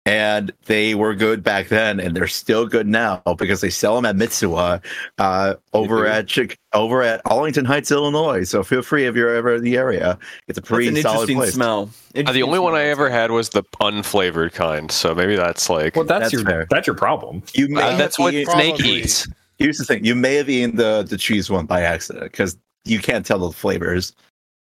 and 0.07 0.53
they 0.65 0.93
were 0.95 1.15
good 1.15 1.41
back 1.43 1.67
then, 1.69 1.99
and 1.99 2.15
they're 2.15 2.27
still 2.27 2.67
good 2.67 2.87
now 2.87 3.21
because 3.37 3.61
they 3.61 3.69
sell 3.71 3.95
them 3.95 4.05
at 4.05 4.15
Mitsuwa 4.15 4.83
uh, 5.17 5.55
over 5.73 6.03
do? 6.03 6.09
at 6.09 6.27
Chick- 6.27 6.59
over 6.73 7.01
at 7.01 7.21
Arlington 7.25 7.65
Heights, 7.65 7.91
Illinois. 7.91 8.43
So 8.43 8.63
feel 8.63 8.81
free 8.81 9.05
if 9.05 9.15
you're 9.15 9.33
ever 9.35 9.55
in 9.55 9.63
the 9.63 9.77
area. 9.77 10.17
It's 10.47 10.57
a 10.57 10.61
that's 10.61 10.69
pretty 10.69 10.87
an 10.89 10.95
solid 10.97 11.29
interesting 11.29 11.37
place. 11.37 11.53
smell. 11.53 11.81
Uh, 11.81 11.85
the 12.13 12.19
Interesting 12.19 12.43
only 12.43 12.59
one 12.59 12.75
I 12.75 12.83
ever 12.83 13.09
had 13.09 13.31
was 13.31 13.49
the 13.49 13.63
unflavored 13.81 14.53
kind, 14.53 14.91
so 14.91 15.15
maybe 15.15 15.35
that's 15.35 15.69
like 15.69 15.95
well 15.95 16.05
that's, 16.05 16.25
That's 16.25 16.33
your 16.33 16.43
fair. 16.43 16.67
that's 16.69 16.85
your 16.87 16.95
problem. 16.95 17.41
You 17.53 17.67
may 17.69 17.81
uh, 17.81 17.97
that's 17.97 18.19
what 18.19 18.33
eaten- 18.33 18.53
Snake 18.53 18.79
eats. 18.85 19.27
Here's 19.57 19.77
the 19.77 19.85
thing: 19.85 20.03
you 20.05 20.15
may 20.15 20.35
have 20.35 20.49
eaten 20.49 20.75
the 20.75 21.03
the 21.09 21.17
cheese 21.17 21.49
one 21.49 21.65
by 21.65 21.81
accident 21.81 22.25
because 22.31 22.57
you 22.83 22.99
can't 22.99 23.25
tell 23.25 23.39
the 23.39 23.51
flavors 23.51 24.13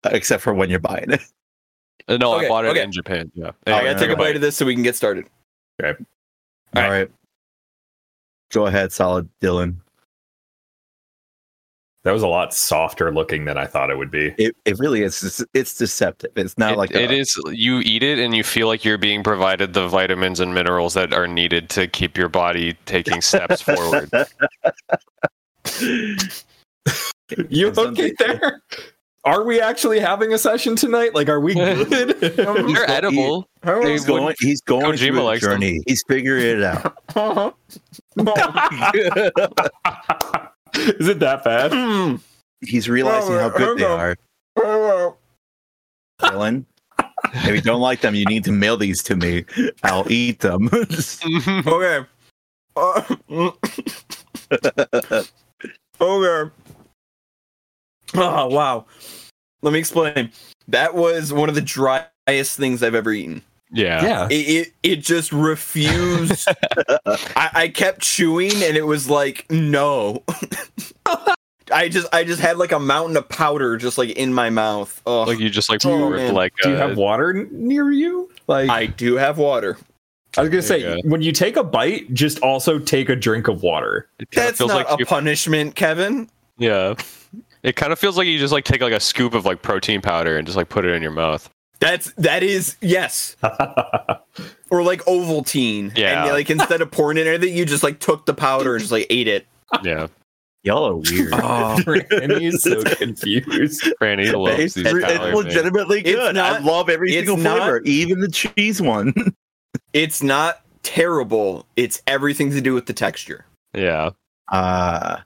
uh, 0.04 0.10
except 0.12 0.42
for 0.42 0.54
when 0.54 0.70
you're 0.70 0.78
buying 0.78 1.10
it. 1.10 1.20
Uh, 2.08 2.16
No, 2.16 2.34
Okay, 2.36 2.46
I 2.46 2.48
bought 2.48 2.64
it 2.64 2.68
okay. 2.68 2.82
in 2.82 2.92
Japan. 2.92 3.30
Yeah, 3.34 3.50
I 3.66 3.84
gotta 3.84 3.98
take 3.98 4.10
a 4.10 4.16
bite 4.16 4.34
of 4.36 4.42
this 4.42 4.56
so 4.56 4.66
we 4.66 4.74
can 4.74 4.82
get 4.82 4.96
started. 4.96 5.26
Okay. 5.82 5.98
All 6.76 6.82
right. 6.82 6.90
right. 6.90 7.10
Go 8.52 8.66
ahead, 8.66 8.92
solid 8.92 9.28
Dylan. 9.40 9.76
That 12.04 12.12
was 12.12 12.22
a 12.22 12.28
lot 12.28 12.52
softer 12.52 13.10
looking 13.14 13.46
than 13.46 13.56
I 13.56 13.64
thought 13.66 13.88
it 13.90 13.96
would 13.96 14.10
be. 14.10 14.34
It, 14.36 14.54
it 14.66 14.78
really 14.78 15.00
is. 15.02 15.22
It's, 15.24 15.42
it's 15.54 15.74
deceptive. 15.78 16.32
It's 16.36 16.58
not 16.58 16.72
It- 16.74 16.76
like 16.78 16.90
it 16.90 17.10
a- 17.10 17.14
is. 17.14 17.34
You 17.50 17.78
eat 17.80 18.02
it 18.02 18.18
and 18.18 18.36
you 18.36 18.44
feel 18.44 18.66
like 18.66 18.84
you're 18.84 18.98
being 18.98 19.22
provided 19.22 19.72
the 19.72 19.88
vitamins 19.88 20.38
and 20.38 20.52
minerals 20.52 20.92
that 20.94 21.14
are 21.14 21.26
needed 21.26 21.70
to 21.70 21.88
keep 21.88 22.18
your 22.18 22.28
body 22.28 22.76
taking 22.84 23.22
steps 23.22 23.60
forward. 23.62 24.10
You 27.48 27.72
okay 27.76 28.12
there? 28.18 28.60
Are 29.24 29.44
we 29.44 29.58
actually 29.60 30.00
having 30.00 30.34
a 30.34 30.38
session 30.38 30.76
tonight? 30.76 31.14
Like, 31.14 31.28
are 31.30 31.40
we 31.40 31.54
good? 31.54 31.88
They're 32.20 32.90
edible. 32.90 33.48
They 33.62 33.92
He's 33.92 34.04
going. 34.04 34.34
He's 34.40 34.60
going 34.60 34.84
Kojima 34.84 34.98
through 35.08 35.20
a 35.20 35.22
likes 35.22 35.42
them. 35.42 35.52
journey. 35.52 35.80
He's 35.86 36.02
figuring 36.06 36.58
it 36.58 36.62
out. 36.62 36.94
Is 40.74 41.08
it 41.08 41.20
that 41.20 41.44
bad? 41.44 41.70
Mm. 41.72 42.20
He's 42.60 42.88
realizing 42.88 43.34
how 43.34 43.48
good 43.50 43.78
they 43.78 43.84
are. 43.84 44.16
Dylan, 46.20 46.64
if 47.32 47.54
you 47.54 47.60
don't 47.60 47.80
like 47.80 48.00
them, 48.00 48.14
you 48.14 48.24
need 48.26 48.44
to 48.44 48.52
mail 48.52 48.76
these 48.76 49.02
to 49.04 49.16
me. 49.16 49.44
I'll 49.82 50.10
eat 50.10 50.40
them. 50.40 50.68
okay. 50.72 52.04
Uh, 52.76 53.02
okay. 56.00 56.50
Oh 58.14 58.46
wow. 58.48 58.86
Let 59.62 59.72
me 59.72 59.78
explain. 59.78 60.30
That 60.68 60.94
was 60.94 61.32
one 61.32 61.48
of 61.48 61.54
the 61.54 61.60
driest 61.60 62.56
things 62.56 62.82
I've 62.82 62.94
ever 62.94 63.12
eaten. 63.12 63.42
yeah. 63.72 64.04
yeah. 64.04 64.28
It 64.30 64.34
it, 64.34 64.72
it 64.82 64.96
just 64.96 65.32
refused. 65.32 66.48
I, 67.36 67.50
I 67.54 67.68
kept 67.68 68.00
chewing 68.02 68.52
and 68.62 68.76
it 68.76 68.86
was 68.86 69.08
like 69.10 69.46
no. 69.50 70.22
I 71.72 71.88
just 71.88 72.06
I 72.14 72.24
just 72.24 72.40
had 72.40 72.58
like 72.58 72.72
a 72.72 72.78
mountain 72.78 73.16
of 73.16 73.28
powder 73.28 73.76
just 73.78 73.96
like 73.96 74.10
in 74.10 74.34
my 74.34 74.50
mouth. 74.50 75.00
Oh, 75.06 75.22
Like 75.22 75.38
you 75.38 75.48
just 75.48 75.70
like 75.70 75.84
Oh, 75.84 75.88
poured 75.88 76.32
like. 76.32 76.52
Do 76.62 76.68
you 76.70 76.76
uh, 76.76 76.88
have 76.88 76.96
water 76.98 77.34
n- 77.36 77.48
near 77.50 77.90
you? 77.90 78.30
Like, 78.46 78.68
I 78.68 78.86
do 78.86 79.14
have 79.16 79.38
water. 79.38 79.78
I 80.36 80.42
was 80.42 80.50
gonna 80.50 80.62
say, 80.62 80.96
you 80.98 81.08
when 81.10 81.22
you 81.22 81.32
take 81.32 81.56
a 81.56 81.64
bite, 81.64 82.12
just 82.12 82.38
also 82.40 82.78
take 82.78 83.08
a 83.08 83.16
drink 83.16 83.48
of 83.48 83.62
water. 83.62 84.08
it 84.18 84.28
That's 84.32 84.58
feels 84.58 84.68
not 84.68 84.76
like 84.76 84.90
a 84.90 84.96
you- 84.98 85.06
punishment, 85.06 85.74
Kevin. 85.74 86.28
Yeah. 86.58 86.94
It 87.64 87.74
kind 87.76 87.92
of 87.92 87.98
feels 87.98 88.16
like 88.16 88.26
you 88.28 88.38
just 88.38 88.52
like 88.52 88.64
take 88.64 88.80
like 88.82 88.92
a 88.92 89.00
scoop 89.00 89.34
of 89.34 89.44
like 89.44 89.62
protein 89.62 90.00
powder 90.02 90.36
and 90.36 90.46
just 90.46 90.56
like 90.56 90.68
put 90.68 90.84
it 90.84 90.92
in 90.94 91.02
your 91.02 91.10
mouth. 91.10 91.48
That's 91.80 92.12
that 92.18 92.42
is 92.44 92.76
yes. 92.80 93.36
Or 94.70 94.82
like 94.82 95.02
Ovaltine. 95.04 95.96
Yeah. 95.96 96.24
And 96.24 96.32
like 96.32 96.50
instead 96.50 96.80
of 96.80 96.90
pouring 96.90 97.16
it 97.18 97.26
in 97.26 97.34
anything, 97.34 97.56
you 97.56 97.64
just 97.64 97.82
like 97.82 98.00
took 98.00 98.26
the 98.26 98.34
powder 98.34 98.74
and 98.74 98.80
just 98.80 98.90
like 98.92 99.06
ate 99.10 99.28
it. 99.28 99.46
Yeah. 99.82 100.08
Y'all 100.64 100.84
are 100.84 100.96
weird. 100.96 101.32
Oh, 101.34 101.78
Randy 101.86 102.46
is 102.46 102.62
so 102.62 102.82
confused. 102.96 103.82
Franny 104.00 104.32
loves 104.32 104.60
It's, 104.60 104.74
these 104.74 104.86
it's 104.86 105.04
powders, 105.04 105.18
man. 105.18 105.34
legitimately 105.34 106.00
It's 106.00 106.10
good. 106.10 106.36
I 106.38 106.58
love 106.58 106.88
every 106.90 107.12
single 107.12 107.36
not- 107.36 107.58
flavor, 107.58 107.82
even 107.84 108.20
the 108.20 108.28
cheese 108.30 108.80
one. 108.82 109.12
it's 109.92 110.22
not 110.22 110.62
terrible. 110.82 111.66
It's 111.76 112.02
everything 112.06 112.50
to 112.50 112.60
do 112.60 112.74
with 112.74 112.86
the 112.86 112.92
texture. 112.94 113.44
Yeah. 113.74 114.10
Uh 114.50 115.18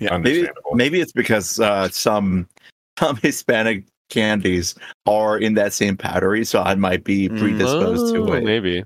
yeah, 0.00 0.18
maybe 0.18 0.48
maybe 0.72 1.00
it's 1.00 1.12
because 1.12 1.60
uh, 1.60 1.88
some 1.88 2.48
some 2.98 3.16
Hispanic 3.16 3.84
candies 4.10 4.74
are 5.06 5.38
in 5.38 5.54
that 5.54 5.72
same 5.72 5.96
powdery, 5.96 6.44
so 6.44 6.62
I 6.62 6.74
might 6.74 7.04
be 7.04 7.28
predisposed 7.28 8.14
Oh, 8.14 8.26
to 8.26 8.32
it 8.34 8.44
Maybe. 8.44 8.84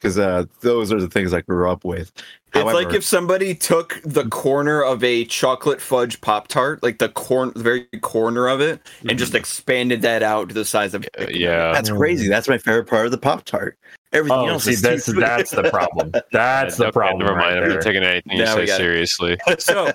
because 0.00 0.16
uh, 0.18 0.44
those 0.60 0.92
are 0.92 1.00
the 1.00 1.08
things 1.08 1.34
I 1.34 1.40
grew 1.42 1.70
up 1.70 1.84
with. 1.84 2.12
It's 2.54 2.64
like 2.72 2.92
if 2.94 3.02
somebody 3.02 3.54
took 3.54 4.00
the 4.04 4.26
corner 4.28 4.82
of 4.82 5.02
a 5.02 5.24
chocolate 5.24 5.80
fudge 5.80 6.20
pop 6.20 6.48
tart, 6.48 6.82
like 6.82 6.98
the 6.98 7.08
corn, 7.08 7.52
the 7.56 7.62
very 7.62 7.84
corner 8.00 8.46
of 8.48 8.60
it, 8.60 8.80
and 9.08 9.18
just 9.18 9.34
expanded 9.34 10.02
that 10.02 10.22
out 10.22 10.48
to 10.48 10.54
the 10.54 10.64
size 10.64 10.94
of. 10.94 11.04
Uh, 11.18 11.26
Yeah. 11.30 11.72
That's 11.72 11.90
crazy. 11.90 12.28
That's 12.28 12.48
my 12.48 12.58
favorite 12.58 12.86
part 12.86 13.06
of 13.06 13.10
the 13.12 13.18
Pop 13.18 13.44
Tart. 13.44 13.78
Everything 14.12 14.38
Oh, 14.40 14.48
else 14.48 14.64
see, 14.64 14.72
is 14.72 14.82
that's 14.82 15.06
that's 15.06 15.50
the 15.50 15.70
problem. 15.70 16.12
That's 16.32 16.76
the 16.76 16.84
Okay, 16.86 16.92
problem. 16.92 17.26
Never 17.26 17.38
mind. 17.38 17.60
Right 17.60 17.64
I'm 17.64 17.68
not 17.70 17.82
taking 17.82 18.02
anything 18.02 18.32
you 18.32 18.44
Now 18.44 18.56
we 18.56 18.66
say 18.66 18.66
got 18.66 18.80
it. 18.80 18.84
seriously. 18.84 19.38
So, 19.58 19.92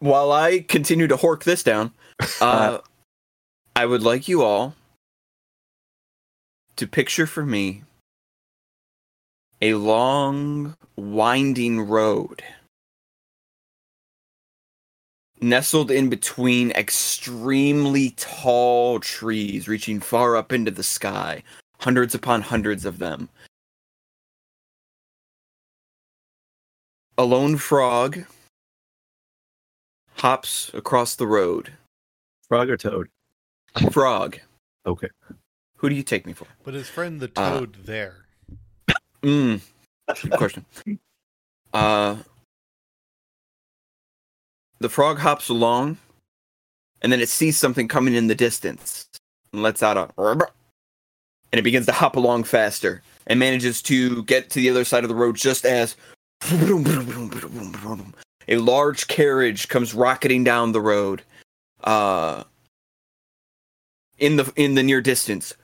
while 0.00 0.32
I 0.32 0.60
continue 0.60 1.06
to 1.06 1.16
hork 1.16 1.44
this 1.44 1.62
down, 1.62 1.92
uh, 2.40 2.78
I 3.76 3.86
would 3.86 4.02
like 4.02 4.26
you 4.26 4.42
all 4.42 4.74
to 6.76 6.86
picture 6.86 7.26
for 7.26 7.46
me 7.46 7.82
a 9.62 9.74
long, 9.74 10.74
winding 10.96 11.82
road 11.82 12.42
nestled 15.42 15.90
in 15.90 16.08
between 16.08 16.70
extremely 16.72 18.10
tall 18.16 19.00
trees 19.00 19.68
reaching 19.68 20.00
far 20.00 20.36
up 20.36 20.52
into 20.52 20.70
the 20.70 20.82
sky, 20.82 21.42
hundreds 21.80 22.14
upon 22.14 22.42
hundreds 22.42 22.84
of 22.84 22.98
them. 22.98 23.28
A 27.18 27.24
lone 27.24 27.56
frog 27.56 28.24
hops 30.14 30.70
across 30.74 31.14
the 31.14 31.26
road. 31.26 31.72
Frog 32.48 32.70
or 32.70 32.76
Toad? 32.76 33.08
Frog. 33.90 34.38
Okay. 34.86 35.08
Who 35.76 35.88
do 35.88 35.94
you 35.94 36.02
take 36.02 36.26
me 36.26 36.32
for? 36.32 36.46
But 36.64 36.74
his 36.74 36.88
friend 36.88 37.20
the 37.20 37.30
Uh, 37.36 37.58
toad 37.60 37.76
there. 37.84 38.26
Mm. 39.22 39.60
Good 40.22 40.32
question. 40.32 40.64
Uh, 41.72 42.16
the 44.78 44.88
frog 44.88 45.18
hops 45.18 45.48
along, 45.48 45.98
and 47.02 47.12
then 47.12 47.20
it 47.20 47.28
sees 47.28 47.56
something 47.56 47.86
coming 47.86 48.14
in 48.14 48.26
the 48.26 48.34
distance 48.34 49.06
and 49.52 49.62
lets 49.62 49.82
out 49.82 49.96
a 49.96 50.10
and 51.52 51.58
it 51.58 51.62
begins 51.62 51.86
to 51.86 51.92
hop 51.92 52.16
along 52.16 52.44
faster 52.44 53.02
and 53.26 53.38
manages 53.38 53.82
to 53.82 54.22
get 54.24 54.50
to 54.50 54.58
the 54.58 54.70
other 54.70 54.84
side 54.84 55.04
of 55.04 55.08
the 55.08 55.14
road 55.14 55.36
just 55.36 55.64
as 55.64 55.96
a 58.48 58.56
large 58.56 59.06
carriage 59.08 59.68
comes 59.68 59.94
rocketing 59.94 60.42
down 60.44 60.72
the 60.72 60.80
road 60.80 61.22
uh 61.84 62.44
in 64.18 64.36
the 64.36 64.52
in 64.56 64.74
the 64.74 64.82
near 64.82 65.00
distance. 65.00 65.54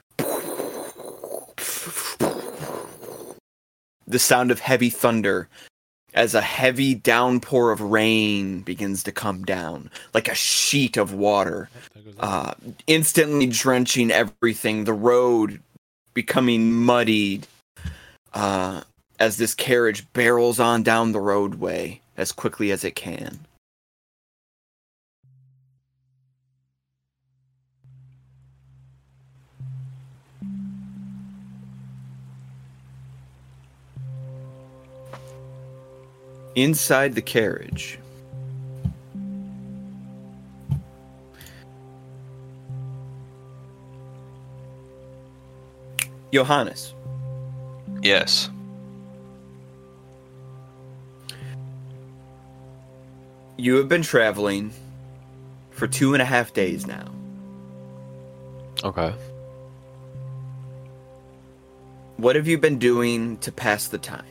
The 4.07 4.19
sound 4.19 4.51
of 4.51 4.59
heavy 4.59 4.89
thunder 4.89 5.49
as 6.13 6.33
a 6.33 6.41
heavy 6.41 6.95
downpour 6.95 7.71
of 7.71 7.81
rain 7.81 8.61
begins 8.61 9.03
to 9.03 9.11
come 9.11 9.43
down 9.43 9.91
like 10.13 10.27
a 10.27 10.33
sheet 10.33 10.97
of 10.97 11.13
water 11.13 11.69
uh, 12.19 12.53
instantly 12.87 13.45
drenching 13.47 14.11
everything, 14.11 14.85
the 14.85 14.93
road 14.93 15.61
becoming 16.17 16.73
muddied 16.73 17.45
uh, 18.33 18.81
as 19.19 19.37
this 19.37 19.53
carriage 19.53 20.03
barrels 20.13 20.59
on 20.59 20.81
down 20.81 21.11
the 21.11 21.19
roadway 21.19 22.01
as 22.17 22.31
quickly 22.31 22.71
as 22.71 22.83
it 22.83 22.95
can. 22.95 23.39
Inside 36.55 37.13
the 37.13 37.21
carriage, 37.21 37.99
Johannes, 46.33 46.93
Yes. 48.01 48.49
you 53.57 53.75
have 53.77 53.89
been 53.89 54.03
traveling 54.03 54.71
for 55.71 55.87
two 55.87 56.13
and 56.13 56.21
a 56.21 56.25
half 56.25 56.53
days 56.53 56.85
now. 56.85 57.05
Okay. 58.83 59.13
What 62.17 62.35
have 62.35 62.47
you 62.47 62.57
been 62.57 62.77
doing 62.79 63.37
to 63.37 63.51
pass 63.51 63.87
the 63.87 63.97
time? 63.97 64.25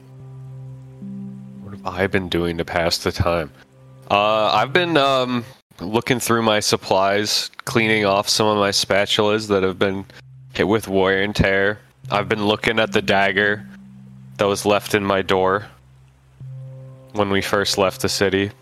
What 1.62 1.72
have 1.72 1.86
I 1.86 2.06
been 2.06 2.28
doing 2.28 2.58
to 2.58 2.64
pass 2.64 2.98
the 2.98 3.12
time? 3.12 3.50
Uh, 4.10 4.46
I've 4.52 4.72
been 4.72 4.96
um, 4.96 5.44
looking 5.80 6.20
through 6.20 6.42
my 6.42 6.60
supplies, 6.60 7.50
cleaning 7.64 8.04
off 8.04 8.28
some 8.28 8.46
of 8.46 8.58
my 8.58 8.70
spatulas 8.70 9.48
that 9.48 9.62
have 9.62 9.78
been 9.78 10.04
hit 10.54 10.68
with 10.68 10.88
wear 10.88 11.22
and 11.22 11.34
tear. 11.34 11.78
I've 12.10 12.28
been 12.28 12.44
looking 12.44 12.78
at 12.78 12.92
the 12.92 13.02
dagger 13.02 13.66
that 14.38 14.46
was 14.46 14.64
left 14.64 14.94
in 14.94 15.04
my 15.04 15.22
door 15.22 15.66
when 17.12 17.30
we 17.30 17.42
first 17.42 17.78
left 17.78 18.00
the 18.02 18.08
city. 18.08 18.52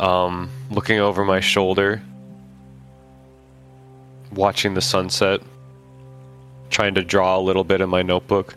Um, 0.00 0.48
looking 0.70 0.98
over 0.98 1.24
my 1.24 1.40
shoulder, 1.40 2.00
watching 4.32 4.74
the 4.74 4.80
sunset, 4.80 5.40
trying 6.70 6.94
to 6.94 7.02
draw 7.02 7.36
a 7.36 7.40
little 7.42 7.64
bit 7.64 7.80
in 7.80 7.90
my 7.90 8.02
notebook. 8.02 8.54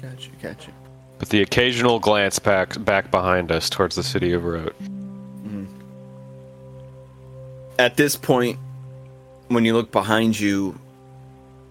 Gotcha, 0.00 0.30
gotcha. 0.40 0.70
With 1.18 1.30
the 1.30 1.42
occasional 1.42 1.98
glance 1.98 2.38
back 2.38 2.82
back 2.84 3.10
behind 3.10 3.50
us 3.50 3.70
towards 3.70 3.96
the 3.96 4.02
city 4.02 4.32
of 4.32 4.44
Wroat. 4.44 4.76
At 7.78 7.96
this 7.96 8.16
point, 8.16 8.58
when 9.48 9.64
you 9.64 9.74
look 9.74 9.90
behind 9.90 10.38
you, 10.38 10.78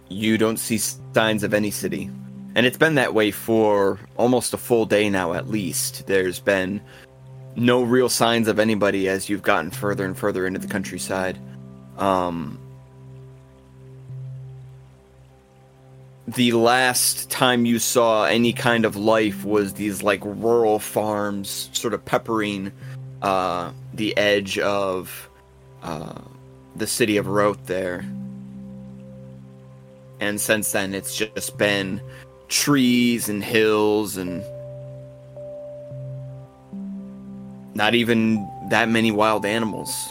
you 0.09 0.37
don't 0.37 0.57
see 0.57 0.77
signs 0.77 1.43
of 1.43 1.53
any 1.53 1.71
city. 1.71 2.09
And 2.55 2.65
it's 2.65 2.77
been 2.77 2.95
that 2.95 3.13
way 3.13 3.31
for 3.31 3.99
almost 4.17 4.53
a 4.53 4.57
full 4.57 4.85
day 4.85 5.09
now, 5.09 5.33
at 5.33 5.49
least. 5.49 6.05
There's 6.07 6.39
been 6.39 6.81
no 7.55 7.83
real 7.83 8.09
signs 8.09 8.47
of 8.47 8.59
anybody 8.59 9.07
as 9.07 9.29
you've 9.29 9.43
gotten 9.43 9.71
further 9.71 10.05
and 10.05 10.17
further 10.17 10.45
into 10.45 10.59
the 10.59 10.67
countryside. 10.67 11.37
Um, 11.97 12.59
the 16.27 16.53
last 16.53 17.29
time 17.29 17.65
you 17.65 17.79
saw 17.79 18.25
any 18.25 18.53
kind 18.53 18.85
of 18.85 18.95
life 18.95 19.43
was 19.43 19.73
these 19.73 20.03
like 20.03 20.21
rural 20.23 20.79
farms 20.79 21.69
sort 21.73 21.93
of 21.93 22.03
peppering 22.05 22.71
uh, 23.21 23.71
the 23.93 24.15
edge 24.17 24.57
of 24.59 25.29
the 25.81 26.87
city 26.87 27.17
of 27.17 27.27
Wroat 27.27 27.65
there. 27.67 28.05
And 30.19 30.39
since 30.39 30.71
then, 30.71 30.93
it's 30.93 31.15
just 31.15 31.57
been 31.57 32.01
trees 32.47 33.29
and 33.29 33.43
hills 33.43 34.17
and 34.17 34.43
not 37.73 37.95
even 37.95 38.47
that 38.69 38.89
many 38.89 39.11
wild 39.11 39.45
animals 39.45 40.09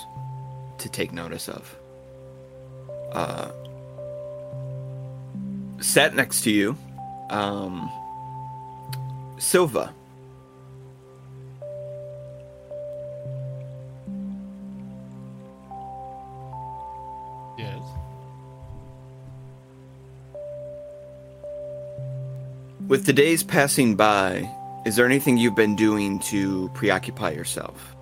to 0.78 0.88
take 0.88 1.12
notice 1.12 1.48
of. 1.48 1.76
Uh, 3.12 3.50
sat 5.80 6.14
next 6.14 6.42
to 6.42 6.50
you, 6.50 6.76
um, 7.30 7.90
Silva. 9.38 9.92
With 22.90 23.06
the 23.06 23.12
days 23.12 23.44
passing 23.44 23.94
by, 23.94 24.50
is 24.84 24.96
there 24.96 25.06
anything 25.06 25.36
you've 25.36 25.54
been 25.54 25.76
doing 25.76 26.18
to 26.30 26.68
preoccupy 26.74 27.30
yourself? 27.30 27.94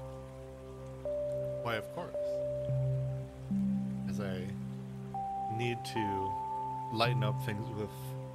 Why, 1.62 1.74
of 1.74 1.84
course. 1.94 2.14
As 4.08 4.18
I 4.18 4.44
need 5.58 5.76
to 5.92 6.32
lighten 6.94 7.22
up 7.22 7.34
things 7.44 7.68
with 7.78 7.90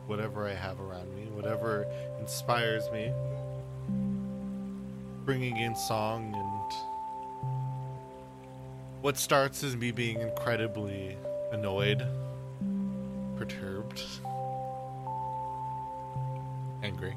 whatever 0.05 0.47
I 0.47 0.53
have 0.53 0.79
around 0.79 1.11
me, 1.15 1.23
whatever 1.33 1.87
inspires 2.19 2.83
me. 2.91 3.11
Bringing 5.25 5.57
in 5.57 5.75
song 5.75 6.35
and. 6.35 7.49
What 9.01 9.17
starts 9.17 9.63
as 9.63 9.75
me 9.75 9.89
being 9.89 10.21
incredibly 10.21 11.17
annoyed, 11.51 12.05
perturbed, 13.37 14.03
angry. 16.83 17.15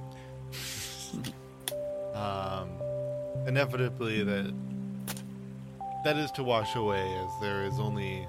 um, 2.14 2.70
inevitably, 3.46 4.22
that 4.22 4.52
that 6.04 6.16
is 6.16 6.30
to 6.32 6.44
wash 6.44 6.76
away 6.76 7.02
as 7.24 7.30
there 7.40 7.64
is 7.64 7.80
only 7.80 8.26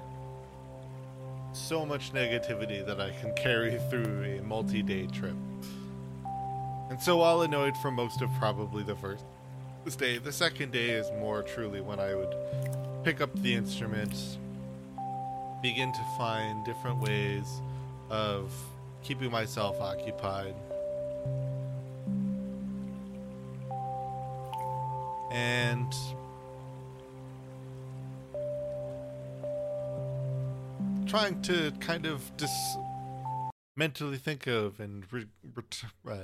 so 1.52 1.86
much 1.86 2.12
negativity 2.12 2.84
that 2.84 3.00
I 3.00 3.10
can 3.20 3.32
carry 3.34 3.78
through 3.88 4.24
a 4.24 4.42
multi 4.42 4.82
day 4.82 5.06
trip. 5.06 5.36
And 6.90 7.00
so, 7.00 7.18
while 7.18 7.42
annoyed 7.42 7.76
for 7.76 7.90
most 7.90 8.22
of 8.22 8.30
probably 8.38 8.82
the 8.82 8.96
first 8.96 9.24
day, 9.98 10.18
the 10.18 10.32
second 10.32 10.72
day 10.72 10.90
is 10.90 11.10
more 11.18 11.42
truly 11.42 11.80
when 11.80 12.00
I 12.00 12.14
would 12.14 12.34
pick 13.04 13.20
up 13.20 13.30
the 13.42 13.54
instruments, 13.54 14.38
begin 15.62 15.92
to 15.92 16.04
find 16.16 16.64
different 16.64 17.00
ways 17.00 17.46
of 18.10 18.52
keeping 19.02 19.30
myself 19.30 19.80
occupied. 19.80 20.54
And 25.30 25.92
trying 31.06 31.40
to 31.42 31.72
kind 31.80 32.06
of 32.06 32.36
dis- 32.36 32.76
mentally 33.76 34.18
think 34.18 34.46
of 34.46 34.80
and 34.80 35.10
re- 35.12 35.26
uh, 36.08 36.16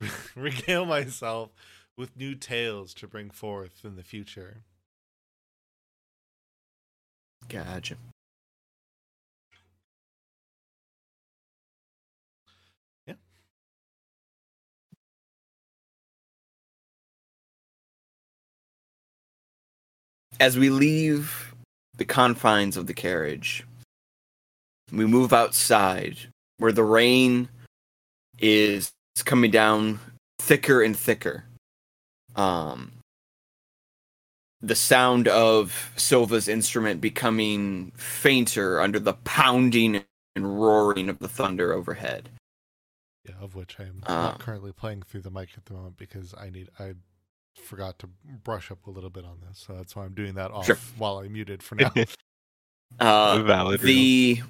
regale 0.36 0.86
myself 0.86 1.50
with 1.96 2.16
new 2.16 2.34
tales 2.34 2.94
to 2.94 3.06
bring 3.06 3.30
forth 3.30 3.84
in 3.84 3.96
the 3.96 4.02
future. 4.02 4.62
Gotcha. 7.48 7.96
As 20.40 20.58
we 20.58 20.70
leave 20.70 21.54
the 21.96 22.04
confines 22.04 22.76
of 22.76 22.86
the 22.86 22.94
carriage, 22.94 23.64
we 24.90 25.06
move 25.06 25.32
outside 25.32 26.16
where 26.56 26.72
the 26.72 26.82
rain 26.82 27.48
is 28.38 28.90
coming 29.24 29.50
down 29.50 30.00
thicker 30.40 30.82
and 30.82 30.96
thicker 30.96 31.44
um, 32.36 32.92
the 34.60 34.74
sound 34.74 35.28
of 35.28 35.92
Silva's 35.96 36.48
instrument 36.48 37.00
becoming 37.00 37.92
fainter 37.96 38.80
under 38.80 38.98
the 38.98 39.14
pounding 39.14 40.04
and 40.36 40.60
roaring 40.60 41.08
of 41.08 41.18
the 41.18 41.28
thunder 41.28 41.72
overhead. 41.72 42.28
Yeah, 43.28 43.34
of 43.40 43.54
which 43.54 43.76
I 43.78 43.84
am 43.84 44.02
not 44.08 44.38
currently 44.38 44.72
playing 44.72 45.02
through 45.02 45.22
the 45.22 45.30
mic 45.30 45.50
at 45.56 45.66
the 45.66 45.74
moment 45.74 45.96
because 45.96 46.34
I 46.38 46.50
need 46.50 46.70
I 46.78 46.94
forgot 47.60 47.98
to 48.00 48.08
brush 48.44 48.70
up 48.70 48.86
a 48.86 48.90
little 48.90 49.10
bit 49.10 49.24
on 49.24 49.38
this, 49.46 49.58
so 49.66 49.74
that's 49.74 49.94
why 49.96 50.04
I'm 50.04 50.14
doing 50.14 50.34
that 50.34 50.50
off 50.50 50.66
Sure. 50.66 50.78
while 50.98 51.18
I'm 51.18 51.32
muted 51.32 51.62
for 51.62 51.74
now. 51.76 51.92
Uh, 52.98 53.40
Valid 53.44 53.80
the 53.82 54.42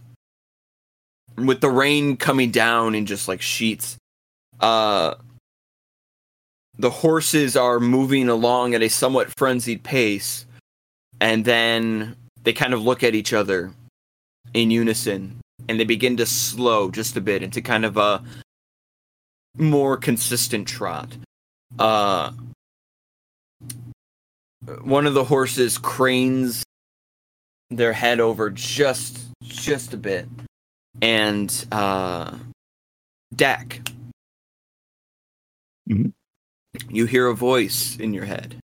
with 1.37 1.61
the 1.61 1.69
rain 1.69 2.17
coming 2.17 2.51
down 2.51 2.95
in 2.95 3.05
just 3.05 3.29
like 3.29 3.43
sheets 3.43 3.99
uh 4.61 5.15
the 6.79 6.89
horses 6.89 7.55
are 7.55 7.79
moving 7.79 8.31
along 8.31 8.75
at 8.75 8.83
a 8.83 8.89
somewhat 8.89 9.31
frenzied 9.37 9.83
pace 9.83 10.47
and 11.21 11.45
then 11.45 12.17
they 12.43 12.53
kind 12.55 12.73
of 12.73 12.83
look 12.83 13.03
at 13.05 13.15
each 13.15 13.35
other 13.35 13.71
in 14.55 14.71
unison 14.71 15.39
and 15.69 15.79
they 15.79 15.85
begin 15.85 16.17
to 16.17 16.25
slow 16.25 16.91
just 16.91 17.19
a 17.19 17.21
bit 17.21 17.43
into 17.43 17.61
kind 17.61 17.85
of 17.85 17.99
a 17.99 18.23
more 19.59 19.99
consistent 19.99 20.67
trot 20.67 21.15
uh 21.79 22.33
one 24.83 25.07
of 25.07 25.15
the 25.15 25.25
horses 25.25 25.79
cranes 25.79 26.63
their 27.71 27.93
head 27.93 28.21
over 28.21 28.51
just 28.51 29.19
just 29.43 29.95
a 29.95 29.97
bit 29.97 30.29
and 31.01 31.67
uh 31.73 32.37
Dak 33.35 33.81
Mhm. 35.89 36.13
you 36.89 37.07
hear 37.07 37.27
a 37.29 37.35
voice 37.35 37.97
in 37.97 38.13
your 38.13 38.25
head 38.27 38.61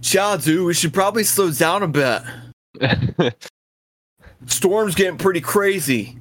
Chadu, 0.00 0.66
we 0.66 0.74
should 0.74 0.94
probably 0.94 1.24
slow 1.24 1.50
down 1.50 1.82
a 1.82 1.88
bit. 1.88 2.22
Storm's 4.46 4.94
getting 4.94 5.18
pretty 5.18 5.40
crazy. 5.40 6.18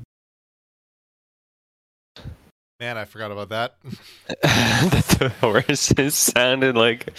Man, 2.80 2.98
I 2.98 3.04
forgot 3.06 3.32
about 3.32 3.50
that. 3.50 3.76
the 4.42 5.34
horses 5.42 6.16
sounded 6.16 6.76
like 6.78 7.10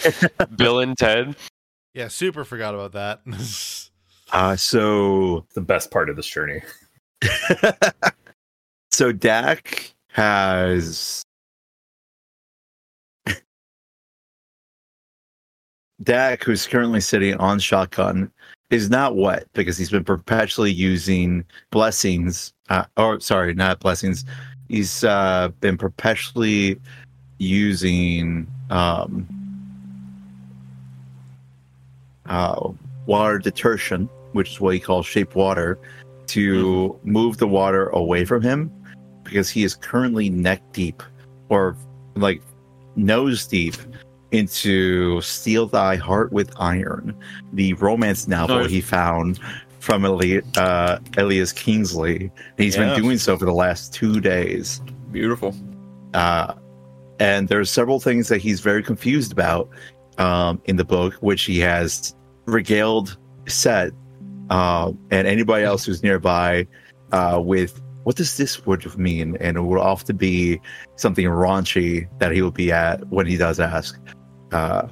Bill 0.55 0.79
and 0.79 0.97
Ted. 0.97 1.35
yeah, 1.93 2.07
super 2.07 2.43
forgot 2.43 2.73
about 2.73 2.93
that. 2.93 3.21
Uh, 4.33 4.55
so 4.55 5.45
The 5.55 5.59
best 5.61 5.91
part 5.91 6.09
of 6.09 6.15
this 6.15 6.25
journey. 6.25 6.61
so 8.91 9.11
Dak 9.11 9.93
has 10.13 11.21
Dak, 16.01 16.43
who's 16.45 16.65
currently 16.65 17.01
sitting 17.01 17.35
on 17.35 17.59
shotgun, 17.59 18.31
is 18.69 18.89
not 18.89 19.17
wet 19.17 19.47
because 19.53 19.77
he's 19.77 19.89
been 19.89 20.05
perpetually 20.05 20.71
using 20.71 21.43
blessings. 21.69 22.53
Uh, 22.69 22.85
or 22.95 23.19
sorry, 23.19 23.53
not 23.53 23.81
blessings. 23.81 24.23
He's 24.71 25.03
uh, 25.03 25.49
been 25.59 25.77
perpetually 25.77 26.79
using 27.39 28.47
um, 28.69 29.27
uh, 32.25 32.69
water 33.05 33.37
detergent, 33.37 34.09
which 34.31 34.51
is 34.51 34.61
what 34.61 34.73
he 34.73 34.79
calls 34.79 35.05
shape 35.05 35.35
water, 35.35 35.77
to 36.27 36.97
move 37.03 37.35
the 37.35 37.49
water 37.49 37.89
away 37.89 38.23
from 38.23 38.41
him 38.41 38.71
because 39.25 39.49
he 39.49 39.65
is 39.65 39.75
currently 39.75 40.29
neck 40.29 40.61
deep 40.71 41.03
or 41.49 41.75
like 42.15 42.41
nose 42.95 43.45
deep 43.45 43.75
into 44.31 45.19
Steel 45.19 45.67
Thy 45.67 45.97
Heart 45.97 46.31
with 46.31 46.49
Iron, 46.57 47.13
the 47.51 47.73
romance 47.73 48.25
novel 48.25 48.63
he 48.63 48.79
found 48.79 49.37
from 49.81 50.05
Eli- 50.05 50.41
uh, 50.57 50.99
Elias 51.17 51.51
Kingsley. 51.51 52.31
And 52.31 52.31
he's 52.57 52.77
Yeah. 52.77 52.93
been 52.93 53.01
doing 53.01 53.17
so 53.17 53.35
for 53.35 53.45
the 53.45 53.53
last 53.53 53.93
two 53.93 54.21
days. 54.21 54.81
Beautiful. 55.11 55.55
Uh, 56.13 56.53
and 57.19 57.51
are 57.51 57.65
several 57.65 57.99
things 57.99 58.29
that 58.29 58.37
he's 58.39 58.61
very 58.61 58.83
confused 58.83 59.31
about 59.31 59.69
um, 60.17 60.61
in 60.65 60.75
the 60.75 60.85
book, 60.85 61.15
which 61.15 61.43
he 61.43 61.59
has 61.59 62.15
regaled 62.45 63.17
Set 63.47 63.91
uh, 64.51 64.91
and 65.09 65.27
anybody 65.27 65.63
else 65.63 65.83
who's 65.83 66.03
nearby 66.03 66.67
uh, 67.11 67.41
with 67.43 67.81
what 68.03 68.15
does 68.15 68.37
this 68.37 68.65
word 68.65 68.85
mean? 68.97 69.35
And 69.39 69.57
it 69.57 69.61
will 69.61 69.81
often 69.81 70.17
be 70.17 70.59
something 70.95 71.25
raunchy 71.25 72.07
that 72.19 72.31
he 72.31 72.41
will 72.41 72.51
be 72.51 72.71
at 72.71 73.07
when 73.09 73.25
he 73.25 73.37
does 73.37 73.59
ask. 73.59 73.99
Uh, 74.51 74.87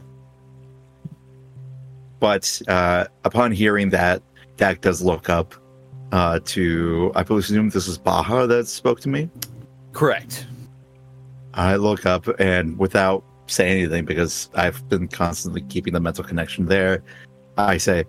but 2.19 2.62
uh, 2.67 3.06
upon 3.23 3.52
hearing 3.52 3.89
that, 3.89 4.21
Dak 4.59 4.81
does 4.81 5.01
look 5.01 5.29
up 5.29 5.55
uh, 6.11 6.41
to, 6.43 7.13
I 7.15 7.23
presume 7.23 7.69
this 7.69 7.87
is 7.87 7.97
Baja 7.97 8.45
that 8.45 8.67
spoke 8.67 8.99
to 9.01 9.09
me. 9.09 9.29
Correct. 9.93 10.47
I 11.53 11.77
look 11.77 12.05
up 12.05 12.27
and 12.41 12.77
without 12.77 13.23
saying 13.47 13.79
anything, 13.79 14.03
because 14.03 14.49
I've 14.55 14.87
been 14.89 15.07
constantly 15.07 15.61
keeping 15.61 15.93
the 15.93 16.01
mental 16.01 16.25
connection 16.25 16.65
there, 16.65 17.03
I 17.57 17.77
say, 17.77 18.03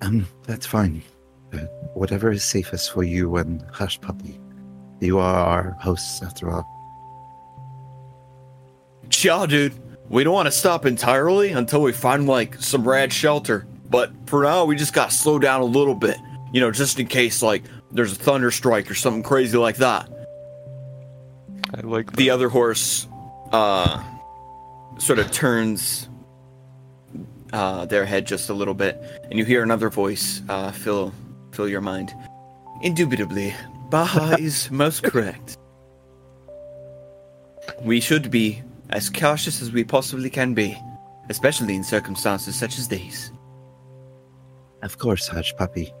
um, 0.00 0.26
that's 0.42 0.66
fine. 0.66 1.04
Uh, 1.52 1.58
whatever 1.94 2.32
is 2.32 2.42
safest 2.42 2.92
for 2.92 3.04
you 3.04 3.36
and 3.36 3.64
Hush 3.72 4.00
Puppy. 4.00 4.40
You 5.00 5.20
are 5.20 5.36
our 5.36 5.76
hosts 5.80 6.20
after 6.20 6.50
all. 6.50 6.66
Yeah, 9.20 9.46
dude. 9.46 9.74
We 10.08 10.24
don't 10.24 10.34
want 10.34 10.46
to 10.46 10.52
stop 10.52 10.84
entirely 10.84 11.52
until 11.52 11.80
we 11.80 11.92
find 11.92 12.26
like 12.26 12.56
some 12.56 12.86
rad 12.86 13.12
shelter. 13.12 13.66
But 13.92 14.10
for 14.24 14.42
now, 14.42 14.64
we 14.64 14.74
just 14.74 14.94
got 14.94 15.10
to 15.10 15.14
slow 15.14 15.38
down 15.38 15.60
a 15.60 15.66
little 15.66 15.94
bit. 15.94 16.16
You 16.52 16.62
know, 16.62 16.70
just 16.70 16.98
in 16.98 17.06
case 17.06 17.42
like 17.42 17.62
there's 17.92 18.12
a 18.12 18.16
thunder 18.16 18.50
strike 18.50 18.90
or 18.90 18.94
something 18.94 19.22
crazy 19.22 19.58
like 19.58 19.76
that. 19.76 20.08
I 21.74 21.80
like 21.82 22.12
The 22.16 22.30
other 22.30 22.48
horse 22.48 23.06
uh 23.52 24.02
sort 24.98 25.18
of 25.18 25.30
turns 25.30 26.08
uh 27.52 27.84
their 27.86 28.06
head 28.06 28.26
just 28.26 28.48
a 28.48 28.54
little 28.54 28.74
bit 28.74 28.98
and 29.24 29.38
you 29.38 29.44
hear 29.44 29.62
another 29.62 29.90
voice 29.90 30.42
uh 30.48 30.70
fill 30.72 31.12
fill 31.52 31.68
your 31.68 31.80
mind. 31.80 32.12
Indubitably, 32.82 33.54
Baja 33.90 34.36
is 34.38 34.70
most 34.70 35.02
correct. 35.02 35.58
We 37.82 38.00
should 38.00 38.30
be 38.30 38.62
as 38.90 39.08
cautious 39.08 39.62
as 39.62 39.70
we 39.70 39.84
possibly 39.84 40.28
can 40.30 40.52
be, 40.54 40.76
especially 41.28 41.74
in 41.74 41.84
circumstances 41.84 42.58
such 42.58 42.78
as 42.78 42.88
these. 42.88 43.30
Of 44.82 44.98
course, 44.98 45.28
Hush 45.28 45.54
Puppy. 45.56 45.92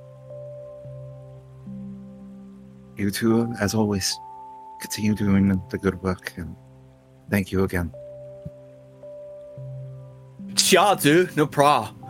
You 2.96 3.10
two, 3.10 3.52
as 3.60 3.74
always, 3.74 4.16
continue 4.80 5.14
doing 5.14 5.60
the 5.70 5.78
good 5.78 6.02
work 6.02 6.32
and 6.36 6.54
thank 7.30 7.52
you 7.52 7.64
again. 7.64 7.92
Yeah, 10.68 10.96
dude, 11.00 11.36
no 11.36 11.46
problem. 11.46 12.02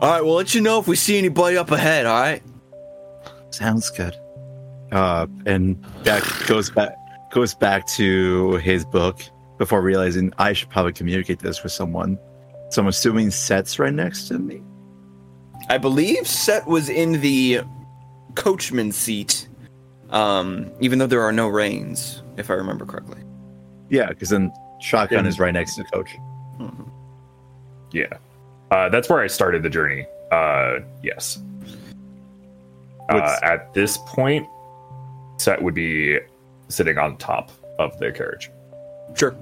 Alright, 0.00 0.24
we'll 0.24 0.34
let 0.34 0.54
you 0.54 0.60
know 0.60 0.78
if 0.78 0.86
we 0.86 0.96
see 0.96 1.18
anybody 1.18 1.56
up 1.56 1.70
ahead, 1.70 2.06
alright? 2.06 2.42
Sounds 3.50 3.90
good. 3.90 4.14
Uh, 4.92 5.26
and 5.44 5.84
that 6.04 6.22
goes 6.46 6.70
back 6.70 6.94
goes 7.30 7.54
back 7.54 7.86
to 7.86 8.52
his 8.56 8.86
book 8.86 9.20
before 9.58 9.82
realizing 9.82 10.32
I 10.38 10.54
should 10.54 10.70
probably 10.70 10.92
communicate 10.92 11.40
this 11.40 11.62
with 11.62 11.72
someone. 11.72 12.18
So 12.70 12.80
I'm 12.80 12.88
assuming 12.88 13.30
Set's 13.30 13.78
right 13.78 13.92
next 13.92 14.28
to 14.28 14.38
me. 14.38 14.62
I 15.68 15.78
believe 15.78 16.26
Set 16.26 16.66
was 16.66 16.88
in 16.88 17.20
the 17.20 17.60
coachman 18.34 18.92
seat, 18.92 19.48
um, 20.10 20.70
even 20.80 20.98
though 20.98 21.06
there 21.06 21.22
are 21.22 21.32
no 21.32 21.48
reins, 21.48 22.22
if 22.36 22.50
I 22.50 22.54
remember 22.54 22.86
correctly. 22.86 23.20
Yeah, 23.90 24.08
because 24.08 24.30
then 24.30 24.52
shotgun 24.80 25.24
Yeah. 25.24 25.28
is 25.28 25.38
right 25.38 25.52
next 25.52 25.76
to 25.76 25.84
Coach. 25.84 26.16
Yeah. 27.92 28.06
Uh, 28.70 28.88
that's 28.88 29.08
where 29.08 29.20
I 29.20 29.26
started 29.26 29.62
the 29.62 29.70
journey. 29.70 30.06
Uh, 30.30 30.80
yes. 31.02 31.42
Uh, 33.08 33.36
at 33.42 33.72
this 33.72 33.98
point, 34.06 34.46
Set 35.38 35.62
would 35.62 35.74
be 35.74 36.18
sitting 36.68 36.98
on 36.98 37.16
top 37.16 37.50
of 37.78 37.98
the 37.98 38.12
carriage. 38.12 38.50
Sure. 39.14 39.34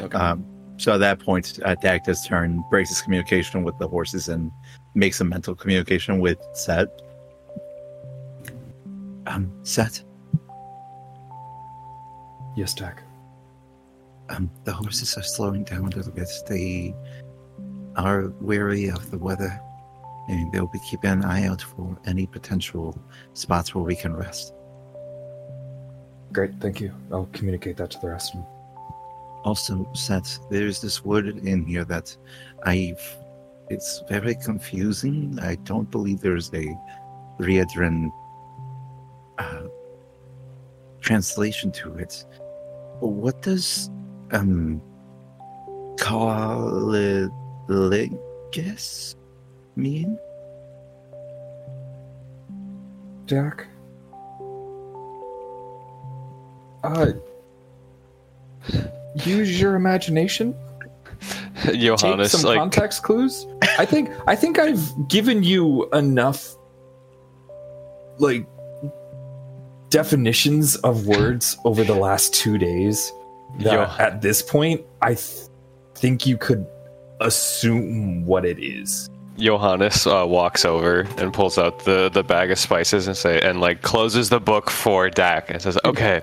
Okay. 0.00 0.16
Um, 0.16 0.46
so 0.78 0.94
at 0.94 0.98
that 0.98 1.18
point, 1.18 1.58
uh, 1.64 1.74
Dak 1.74 2.04
does 2.04 2.26
turn, 2.26 2.64
breaks 2.70 2.88
his 2.88 3.02
communication 3.02 3.62
with 3.62 3.76
the 3.78 3.86
horses, 3.86 4.28
and 4.28 4.50
makes 4.94 5.20
a 5.20 5.24
mental 5.24 5.54
communication 5.54 6.20
with 6.20 6.38
Set. 6.54 6.88
Um, 9.26 9.50
Set, 9.62 10.02
Yes, 12.56 12.74
Dak. 12.74 13.02
um, 14.28 14.50
the 14.64 14.72
horses 14.72 15.16
are 15.16 15.22
slowing 15.22 15.64
down 15.64 15.86
a 15.92 15.96
little 15.96 16.12
bit. 16.12 16.28
They 16.48 16.94
are 17.96 18.28
weary 18.40 18.88
of 18.90 19.10
the 19.10 19.18
weather. 19.18 19.58
and 20.28 20.52
they'll 20.52 20.68
be 20.68 20.78
keeping 20.88 21.10
an 21.10 21.24
eye 21.24 21.46
out 21.48 21.60
for 21.60 21.98
any 22.06 22.26
potential 22.26 22.96
spots 23.34 23.74
where 23.74 23.82
we 23.82 23.96
can 23.96 24.14
rest. 24.14 24.54
Great, 26.32 26.52
thank 26.60 26.80
you. 26.80 26.94
I'll 27.10 27.28
communicate 27.32 27.76
that 27.78 27.90
to 27.90 27.98
the 28.00 28.08
rest 28.08 28.32
of 28.34 28.40
them. 28.40 28.46
Also, 29.42 29.90
Seth, 29.94 30.38
there's 30.48 30.80
this 30.80 31.04
word 31.04 31.26
in 31.26 31.66
here 31.66 31.84
that 31.86 32.16
I've. 32.64 33.02
It's 33.72 34.02
very 34.06 34.34
confusing. 34.34 35.38
I 35.40 35.54
don't 35.64 35.90
believe 35.90 36.20
there's 36.20 36.52
a 36.52 36.78
Riedran 37.40 38.12
uh, 39.38 39.62
translation 41.00 41.72
to 41.72 41.96
it. 41.96 42.26
What 43.00 43.40
does 43.40 43.90
um 44.32 44.82
Kaliligis 45.96 47.30
mean? 49.74 50.18
Jack? 53.24 53.66
Uh, 56.84 57.12
use 59.24 59.58
your 59.58 59.76
imagination. 59.76 60.54
Take 61.96 62.26
some 62.26 62.42
like, 62.42 62.58
context 62.58 63.02
clues. 63.02 63.46
I 63.78 63.84
think 63.84 64.10
I 64.26 64.36
think 64.36 64.58
I've 64.58 65.08
given 65.08 65.42
you 65.42 65.88
enough, 65.90 66.56
like, 68.18 68.46
definitions 69.90 70.76
of 70.76 71.06
words 71.06 71.56
over 71.64 71.84
the 71.84 71.94
last 71.94 72.34
two 72.34 72.58
days. 72.58 73.12
That 73.58 73.72
Yo. 73.74 73.82
at 73.98 74.22
this 74.22 74.40
point, 74.42 74.80
I 75.02 75.14
th- 75.14 75.48
think 75.94 76.26
you 76.26 76.38
could 76.38 76.66
assume 77.20 78.24
what 78.24 78.44
it 78.44 78.58
is. 78.58 79.10
Johannes 79.38 80.06
uh, 80.06 80.24
walks 80.26 80.64
over 80.64 81.00
and 81.18 81.32
pulls 81.32 81.58
out 81.58 81.84
the, 81.84 82.10
the 82.10 82.22
bag 82.22 82.50
of 82.50 82.58
spices 82.58 83.06
and 83.06 83.16
say 83.16 83.40
and 83.40 83.60
like 83.60 83.82
closes 83.82 84.28
the 84.28 84.40
book 84.40 84.70
for 84.70 85.08
Dak 85.08 85.50
and 85.50 85.60
says, 85.60 85.78
"Okay, 85.84 86.22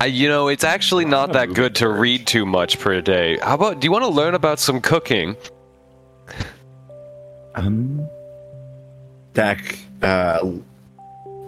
I, 0.00 0.06
you 0.06 0.28
know 0.28 0.48
it's 0.48 0.64
actually 0.64 1.04
not 1.04 1.32
that 1.32 1.52
good 1.52 1.74
to 1.76 1.88
read 1.88 2.26
too 2.26 2.46
much 2.46 2.78
per 2.78 3.00
day. 3.00 3.38
How 3.38 3.54
about 3.54 3.80
do 3.80 3.86
you 3.86 3.92
want 3.92 4.04
to 4.04 4.10
learn 4.10 4.34
about 4.34 4.60
some 4.60 4.80
cooking?" 4.80 5.36
Um, 7.56 8.08
Dak. 9.32 9.78
Uh, 10.02 10.52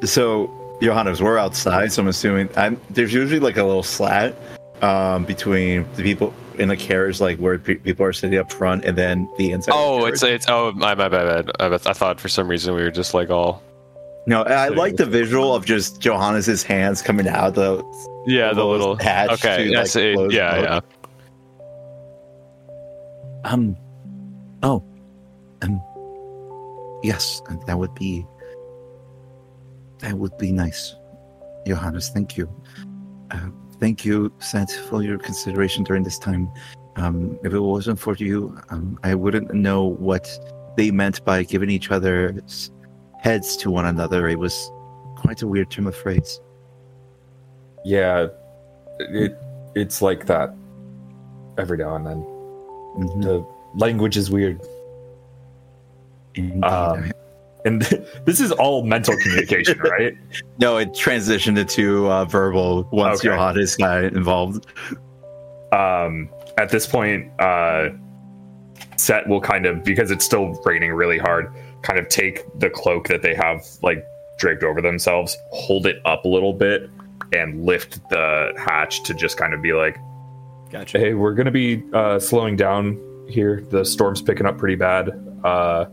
so 0.05 0.79
Johannes, 0.83 1.23
we're 1.23 1.38
outside, 1.38 1.92
so 1.92 2.03
I'm 2.03 2.09
assuming 2.09 2.49
I'm, 2.57 2.81
there's 2.90 3.12
usually 3.12 3.40
like 3.40 3.57
a 3.57 3.64
little 3.64 3.83
slat 3.83 4.35
um, 4.83 5.25
between 5.25 5.87
the 5.95 6.03
people 6.03 6.35
in 6.59 6.69
the 6.69 6.77
carriage, 6.77 7.21
like 7.21 7.38
where 7.38 7.59
pe- 7.59 7.77
people 7.77 8.05
are 8.07 8.12
sitting 8.12 8.38
up 8.38 8.53
front, 8.53 8.85
and 8.85 8.97
then 8.99 9.29
the 9.38 9.51
inside. 9.53 9.73
of 9.73 9.77
the 9.79 9.83
Oh, 10.03 10.07
it's 10.07 10.23
it's 10.23 10.47
oh 10.49 10.73
my 10.73 10.95
my 10.95 11.09
bad. 11.09 11.51
I, 11.61 11.66
I 11.75 11.79
thought 11.79 12.21
for 12.21 12.29
some 12.29 12.49
reason 12.49 12.75
we 12.75 12.83
were 12.83 12.90
just 12.90 13.14
like 13.14 13.31
all 13.31 13.62
no. 14.27 14.42
I 14.42 14.69
like 14.69 14.97
the 14.97 15.07
visual 15.07 15.55
of 15.55 15.64
just 15.64 16.01
Johannes's 16.01 16.62
hands 16.62 17.03
coming 17.03 17.29
out 17.29 17.55
the. 17.55 17.83
yeah 18.27 18.49
the 18.53 18.64
Little 18.64 18.71
little 18.71 18.97
hatch 18.97 19.31
okay 19.33 19.64
to, 19.64 19.71
yes 19.71 19.95
like, 19.95 20.05
it- 20.05 20.14
close 20.16 20.33
yeah 20.33 20.55
book. 20.57 20.64
yeah 20.64 20.81
Um. 23.53 23.77
Oh. 24.62 24.83
Um. 25.62 25.81
Yes, 27.03 27.40
that 27.66 27.79
would 27.79 27.95
be. 27.95 28.27
That 30.01 30.14
would 30.19 30.37
be 30.38 30.51
nice, 30.53 30.95
Johannes. 31.66 32.09
Thank 32.11 32.37
you. 32.37 32.49
Uh, 33.31 33.49
thank 33.80 34.04
you, 34.04 34.32
Seth, 34.38 34.74
for 34.88 35.02
your 35.02 35.18
consideration 35.18 35.84
during 35.84 36.02
this 36.02 36.18
time. 36.18 36.50
Um, 36.96 37.38
if 37.44 37.52
it 37.52 37.60
wasn't 37.60 37.98
for 37.98 38.14
you, 38.14 38.58
um, 38.70 38.98
I 39.02 39.14
wouldn't 39.14 39.52
know 39.52 39.84
what 39.84 40.28
they 40.76 40.90
meant 40.90 41.24
by 41.24 41.42
giving 41.42 41.70
each 41.70 41.90
other 41.90 42.34
heads 43.20 43.56
to 43.58 43.70
one 43.70 43.86
another. 43.86 44.28
It 44.28 44.38
was 44.38 44.70
quite 45.16 45.42
a 45.42 45.46
weird 45.46 45.70
term 45.70 45.86
of 45.86 45.96
phrase. 45.96 46.40
Yeah, 47.84 48.28
it 48.98 49.38
it's 49.74 50.00
like 50.00 50.26
that 50.26 50.54
every 51.58 51.78
now 51.78 51.96
and 51.96 52.06
then. 52.06 52.22
Mhm. 52.96 53.22
The 53.22 53.46
language 53.74 54.16
is 54.16 54.30
weird, 54.30 54.60
Indeed. 56.34 56.64
um, 56.64 57.12
and 57.66 57.83
this 58.24 58.40
is 58.40 58.52
all 58.52 58.85
mental 58.85 59.14
communication, 59.22 59.79
right? 59.81 60.14
no, 60.59 60.76
it 60.79 60.90
transitioned 60.92 61.59
into 61.59 62.11
uh, 62.11 62.24
verbal 62.24 62.88
once 62.92 63.20
Okay. 63.20 63.29
Johannes 63.29 63.76
got 63.76 64.05
involved. 64.05 64.66
um, 65.72 66.29
at 66.59 66.70
this 66.70 66.87
point, 66.87 67.31
uh, 67.40 67.90
Set 68.96 69.29
will 69.29 69.40
kind 69.42 69.66
of 69.66 69.85
because 69.85 70.11
it's 70.11 70.24
still 70.24 70.59
raining 70.64 70.92
really 70.92 71.18
hard, 71.18 71.52
kind 71.83 71.98
of 71.98 72.09
take 72.09 72.44
the 72.59 72.70
cloak 72.70 73.09
that 73.09 73.20
they 73.22 73.35
have 73.35 73.62
like 73.83 74.05
draped 74.38 74.62
over 74.62 74.81
themselves, 74.81 75.37
hold 75.50 75.87
it 75.87 75.96
up 76.07 76.24
a 76.24 76.29
little 76.29 76.52
bit, 76.55 76.88
and 77.35 77.64
lift 77.66 78.00
the 78.09 78.52
hatch 78.57 79.02
to 79.02 79.12
just 79.14 79.37
kind 79.37 79.52
of 79.52 79.61
be 79.61 79.72
like, 79.74 79.98
Gotcha. 80.70 80.98
"Hey, 80.98 81.12
we're 81.14 81.35
gonna 81.35 81.50
be 81.50 81.83
uh, 81.92 82.18
slowing 82.18 82.57
down 82.57 82.98
here. 83.29 83.62
The 83.70 83.85
storm's 83.85 84.22
picking 84.22 84.46
up 84.46 84.57
pretty 84.59 84.76
bad. 84.76 85.11
Uh, 85.44 85.87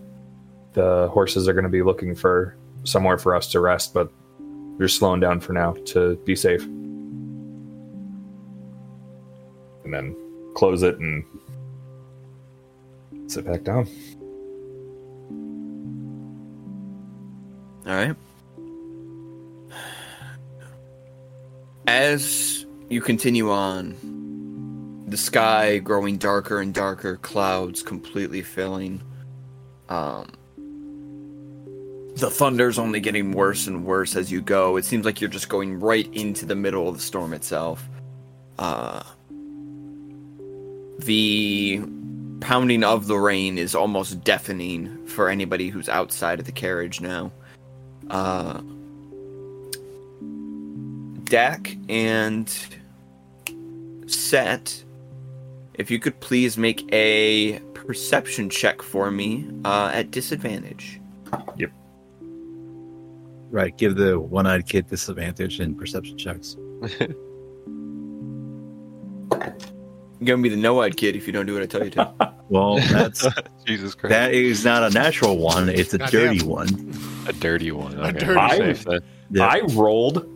the 0.73 1.09
horses 1.11 1.47
are 1.47 1.53
gonna 1.53 1.69
be 1.69 1.81
looking 1.81 2.15
for 2.15 2.55
somewhere 2.83 3.17
for 3.17 3.35
us 3.35 3.47
to 3.51 3.59
rest, 3.59 3.93
but 3.93 4.11
we're 4.77 4.87
slowing 4.87 5.19
down 5.19 5.39
for 5.39 5.53
now 5.53 5.73
to 5.85 6.15
be 6.25 6.35
safe." 6.35 6.63
And 9.83 9.93
then 9.93 10.15
close 10.55 10.83
it 10.83 10.97
and 10.99 11.23
sit 13.27 13.45
back 13.45 13.63
down. 13.63 13.87
All 17.85 17.93
right. 17.93 18.15
As 21.85 22.65
you 22.89 23.01
continue 23.01 23.51
on, 23.51 25.03
the 25.07 25.17
sky 25.17 25.79
growing 25.79 26.17
darker 26.17 26.59
and 26.59 26.73
darker, 26.73 27.17
clouds 27.17 27.83
completely 27.83 28.41
filling. 28.41 29.01
Um, 29.89 30.29
the 32.15 32.29
thunder's 32.29 32.77
only 32.77 32.99
getting 32.99 33.31
worse 33.31 33.67
and 33.67 33.85
worse 33.85 34.15
as 34.15 34.31
you 34.31 34.41
go. 34.41 34.77
It 34.77 34.85
seems 34.85 35.05
like 35.05 35.19
you're 35.19 35.29
just 35.29 35.49
going 35.49 35.79
right 35.79 36.11
into 36.13 36.45
the 36.45 36.55
middle 36.55 36.87
of 36.87 36.95
the 36.95 37.01
storm 37.01 37.33
itself. 37.33 37.87
Uh, 38.59 39.03
the 40.99 41.81
pounding 42.39 42.83
of 42.83 43.07
the 43.07 43.17
rain 43.17 43.57
is 43.57 43.73
almost 43.73 44.23
deafening 44.23 45.05
for 45.07 45.29
anybody 45.29 45.69
who's 45.69 45.89
outside 45.89 46.39
of 46.39 46.45
the 46.45 46.51
carriage 46.51 47.01
now. 47.01 47.31
Uh, 48.09 48.61
Dak 51.23 51.75
and 51.89 52.53
Set, 54.05 54.83
if 55.73 55.89
you 55.89 55.99
could 55.99 56.19
please 56.19 56.57
make 56.57 56.87
a 56.93 57.59
perception 57.73 58.49
check 58.49 58.81
for 58.81 59.09
me 59.09 59.47
uh, 59.65 59.89
at 59.93 60.11
disadvantage. 60.11 60.99
Right, 63.53 63.77
give 63.77 63.95
the 63.95 64.19
one-eyed 64.19 64.65
kid 64.67 64.87
disadvantage 64.87 65.59
in 65.59 65.75
perception 65.75 66.17
checks. 66.17 66.57
You're 70.19 70.25
gonna 70.25 70.41
be 70.41 70.49
the 70.49 70.55
no-eyed 70.57 70.97
kid 70.97 71.15
if 71.15 71.27
you 71.27 71.33
don't 71.33 71.45
do 71.45 71.53
what 71.53 71.61
I 71.63 71.65
tell 71.67 71.83
you 71.83 71.89
to. 71.91 72.33
Well, 72.49 72.75
that's 72.75 73.25
Jesus 73.65 73.95
Christ 73.95 74.11
that 74.11 74.33
is 74.33 74.63
not 74.65 74.83
a 74.83 74.89
natural 74.93 75.37
one; 75.37 75.69
it's 75.69 75.93
a 75.93 75.97
Goddamn. 75.97 76.21
dirty 76.37 76.43
one. 76.45 77.23
a 77.27 77.33
dirty 77.33 77.71
one 77.71 77.97
A 77.99 78.11
dirty 78.11 78.25
I'm 78.39 78.59
one. 78.59 78.75
safe. 78.75 78.85
Yeah. 79.31 79.45
I 79.47 79.61
rolled 79.71 80.27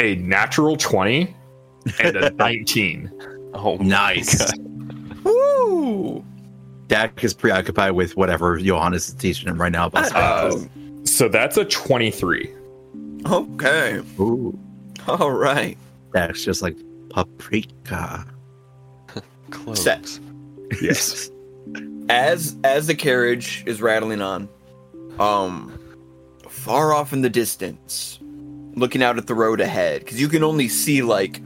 a 0.00 0.16
natural 0.16 0.76
20 0.76 1.36
and 2.00 2.16
a 2.16 2.30
19. 2.34 3.10
oh 3.54 3.76
Nice. 3.76 4.50
God. 4.50 5.24
Woo! 5.24 6.24
Dak 6.88 7.22
is 7.22 7.32
preoccupied 7.34 7.92
with 7.92 8.16
whatever 8.16 8.58
Johannes 8.58 9.08
is 9.08 9.14
teaching 9.14 9.48
him 9.48 9.60
right 9.60 9.70
now 9.70 9.86
about 9.86 10.04
Uh, 10.16 10.50
spices. 10.50 10.68
So 11.22 11.28
that's 11.28 11.56
a 11.56 11.64
23. 11.64 12.52
Okay. 13.26 14.00
Ooh, 14.18 14.58
All 15.06 15.30
right. 15.30 15.78
That's 16.12 16.44
just 16.44 16.62
like 16.62 16.76
paprika. 17.10 18.26
Cloves. 19.50 19.80
Set. 19.80 20.18
Yes. 20.80 21.30
as 22.08 22.56
as 22.64 22.88
the 22.88 22.96
carriage 22.96 23.62
is 23.66 23.80
rattling 23.80 24.20
on 24.20 24.48
um 25.20 25.78
far 26.48 26.92
off 26.92 27.12
in 27.12 27.20
the 27.20 27.30
distance 27.30 28.18
looking 28.74 29.00
out 29.00 29.16
at 29.16 29.28
the 29.28 29.34
road 29.36 29.60
ahead 29.60 30.00
because 30.00 30.20
you 30.20 30.28
can 30.28 30.42
only 30.42 30.66
see 30.66 31.02
like 31.02 31.40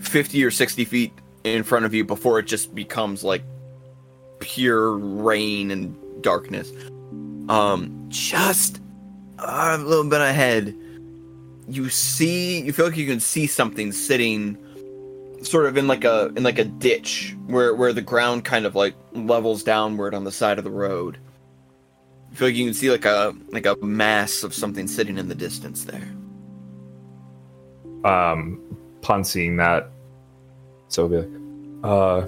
50 0.00 0.44
or 0.44 0.50
60 0.50 0.84
feet 0.84 1.12
in 1.44 1.62
front 1.62 1.84
of 1.84 1.94
you 1.94 2.04
before 2.04 2.40
it 2.40 2.46
just 2.46 2.74
becomes 2.74 3.22
like 3.22 3.44
pure 4.40 4.98
rain 4.98 5.70
and 5.70 5.96
darkness 6.24 6.72
um 7.48 8.06
just 8.08 8.81
a 9.44 9.78
little 9.78 10.08
bit 10.08 10.20
ahead 10.20 10.74
you 11.68 11.88
see 11.88 12.60
you 12.60 12.72
feel 12.72 12.86
like 12.86 12.96
you 12.96 13.06
can 13.06 13.20
see 13.20 13.46
something 13.46 13.92
sitting 13.92 14.58
sort 15.42 15.66
of 15.66 15.76
in 15.76 15.86
like 15.86 16.04
a 16.04 16.32
in 16.36 16.42
like 16.42 16.58
a 16.58 16.64
ditch 16.64 17.36
where 17.46 17.74
where 17.74 17.92
the 17.92 18.02
ground 18.02 18.44
kind 18.44 18.66
of 18.66 18.74
like 18.74 18.94
levels 19.12 19.62
downward 19.62 20.14
on 20.14 20.24
the 20.24 20.32
side 20.32 20.58
of 20.58 20.64
the 20.64 20.70
road. 20.70 21.18
You 22.30 22.36
feel 22.36 22.48
like 22.48 22.56
you 22.56 22.64
can 22.64 22.74
see 22.74 22.90
like 22.90 23.04
a 23.04 23.34
like 23.50 23.66
a 23.66 23.76
mass 23.76 24.42
of 24.42 24.54
something 24.54 24.86
sitting 24.86 25.18
in 25.18 25.28
the 25.28 25.34
distance 25.34 25.84
there. 25.84 26.08
Um, 28.04 28.60
upon 29.00 29.24
seeing 29.24 29.56
that, 29.58 29.90
so 30.88 31.08
be 31.08 31.18
like, 31.18 31.28
uh, 31.84 32.26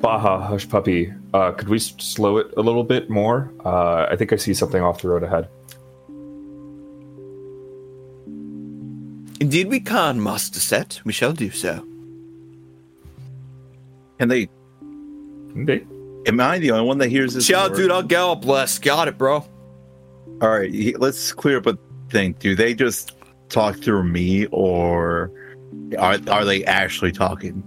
Baja, 0.00 0.40
hush 0.40 0.68
puppy. 0.68 1.12
Uh, 1.32 1.52
could 1.52 1.68
we 1.68 1.78
slow 1.78 2.38
it 2.38 2.52
a 2.56 2.60
little 2.60 2.82
bit 2.82 3.08
more? 3.08 3.52
Uh, 3.64 4.06
I 4.10 4.16
think 4.16 4.32
I 4.32 4.36
see 4.36 4.54
something 4.54 4.82
off 4.82 5.02
the 5.02 5.08
road 5.08 5.22
ahead. 5.22 5.48
Indeed, 9.40 9.68
we 9.68 9.80
can, 9.80 10.22
Master 10.22 10.60
Set. 10.60 11.00
We 11.04 11.12
shall 11.12 11.32
do 11.32 11.50
so. 11.50 11.84
And 14.18 14.30
they, 14.30 14.48
Okay. 15.58 15.84
am 16.26 16.40
I 16.40 16.58
the 16.58 16.70
only 16.70 16.86
one 16.86 16.98
that 16.98 17.08
hears 17.08 17.34
this? 17.34 17.48
Yeah, 17.48 17.68
dude, 17.68 17.90
I'll 17.90 18.02
gallop 18.02 18.44
less. 18.46 18.78
Got 18.78 19.08
it, 19.08 19.18
bro. 19.18 19.44
All 20.40 20.48
right, 20.48 20.72
he- 20.72 20.96
let's 20.96 21.32
clear 21.32 21.58
up 21.58 21.66
a 21.66 21.78
thing. 22.10 22.34
Do 22.38 22.54
they 22.54 22.74
just 22.74 23.12
talk 23.48 23.76
through 23.78 24.04
me, 24.04 24.46
or 24.50 25.30
are 25.98 26.18
are 26.28 26.44
they 26.44 26.64
actually 26.64 27.12
talking? 27.12 27.62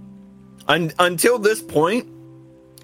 Un- 0.68 0.92
until 0.98 1.38
this 1.38 1.62
point, 1.62 2.06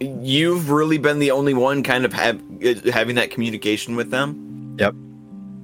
you've 0.00 0.70
really 0.70 0.98
been 0.98 1.18
the 1.18 1.30
only 1.30 1.54
one 1.54 1.82
kind 1.82 2.04
of 2.04 2.12
have, 2.12 2.40
uh, 2.64 2.90
having 2.92 3.16
that 3.16 3.30
communication 3.30 3.96
with 3.96 4.10
them. 4.10 4.76
Yep. 4.78 4.94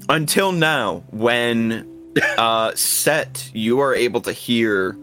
Until 0.08 0.52
now, 0.52 1.02
when 1.10 1.86
uh, 2.38 2.72
set, 2.74 3.50
you 3.54 3.80
are 3.80 3.94
able 3.94 4.20
to 4.22 4.32
hear 4.32 4.96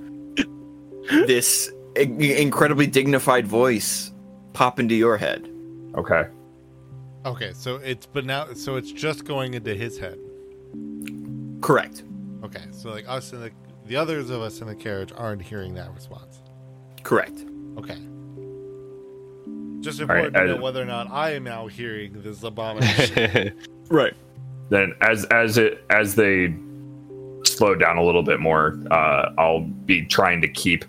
this 1.27 1.71
i- 1.97 2.01
incredibly 2.01 2.87
dignified 2.87 3.47
voice 3.47 4.11
pop 4.53 4.79
into 4.79 4.95
your 4.95 5.17
head. 5.17 5.49
Okay. 5.95 6.27
Okay, 7.25 7.51
so 7.53 7.77
it's 7.77 8.05
but 8.05 8.25
now 8.25 8.53
so 8.53 8.75
it's 8.75 8.91
just 8.91 9.25
going 9.25 9.53
into 9.53 9.73
his 9.75 9.97
head. 9.97 10.17
Correct. 11.61 12.03
Okay, 12.43 12.63
so 12.71 12.89
like 12.91 13.05
us 13.07 13.33
and 13.33 13.43
the 13.43 13.51
the 13.87 13.95
others 13.95 14.29
of 14.29 14.41
us 14.41 14.61
in 14.61 14.67
the 14.67 14.75
carriage 14.75 15.11
aren't 15.15 15.41
hearing 15.41 15.73
that 15.73 15.93
response. 15.93 16.41
Correct. 17.03 17.43
Okay. 17.77 17.97
Just 19.81 20.01
All 20.01 20.07
right, 20.07 20.25
important 20.25 20.33
to 20.35 20.39
I- 20.41 20.45
know 20.45 20.61
whether 20.61 20.81
or 20.81 20.85
not 20.85 21.09
I 21.09 21.31
am 21.33 21.43
now 21.43 21.67
hearing 21.67 22.21
this 22.21 22.43
abomination. 22.43 23.53
Right. 23.89 24.13
then 24.69 24.93
as 25.01 25.25
as 25.25 25.57
it 25.57 25.83
as 25.89 26.13
they 26.13 26.49
slow 27.57 27.75
down 27.75 27.97
a 27.97 28.03
little 28.03 28.23
bit 28.23 28.39
more. 28.39 28.79
Uh 28.91 29.31
i'll 29.37 29.61
be 29.61 30.05
trying 30.05 30.41
to 30.41 30.47
keep 30.47 30.85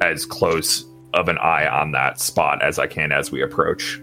as 0.00 0.24
close 0.24 0.84
of 1.14 1.28
an 1.28 1.38
eye 1.38 1.66
on 1.66 1.92
that 1.92 2.20
spot 2.20 2.62
as 2.62 2.78
i 2.78 2.86
can 2.86 3.12
as 3.12 3.32
we 3.32 3.42
approach. 3.42 4.00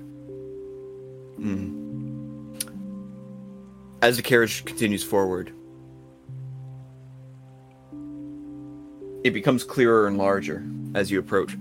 As 4.01 4.17
the 4.17 4.23
carriage 4.23 4.65
continues 4.65 5.03
forward, 5.03 5.51
it 9.23 9.31
becomes 9.31 9.63
clearer 9.63 10.08
and 10.08 10.17
larger 10.17 10.63
as 10.93 11.10
you 11.10 11.19
approach. 11.19 11.58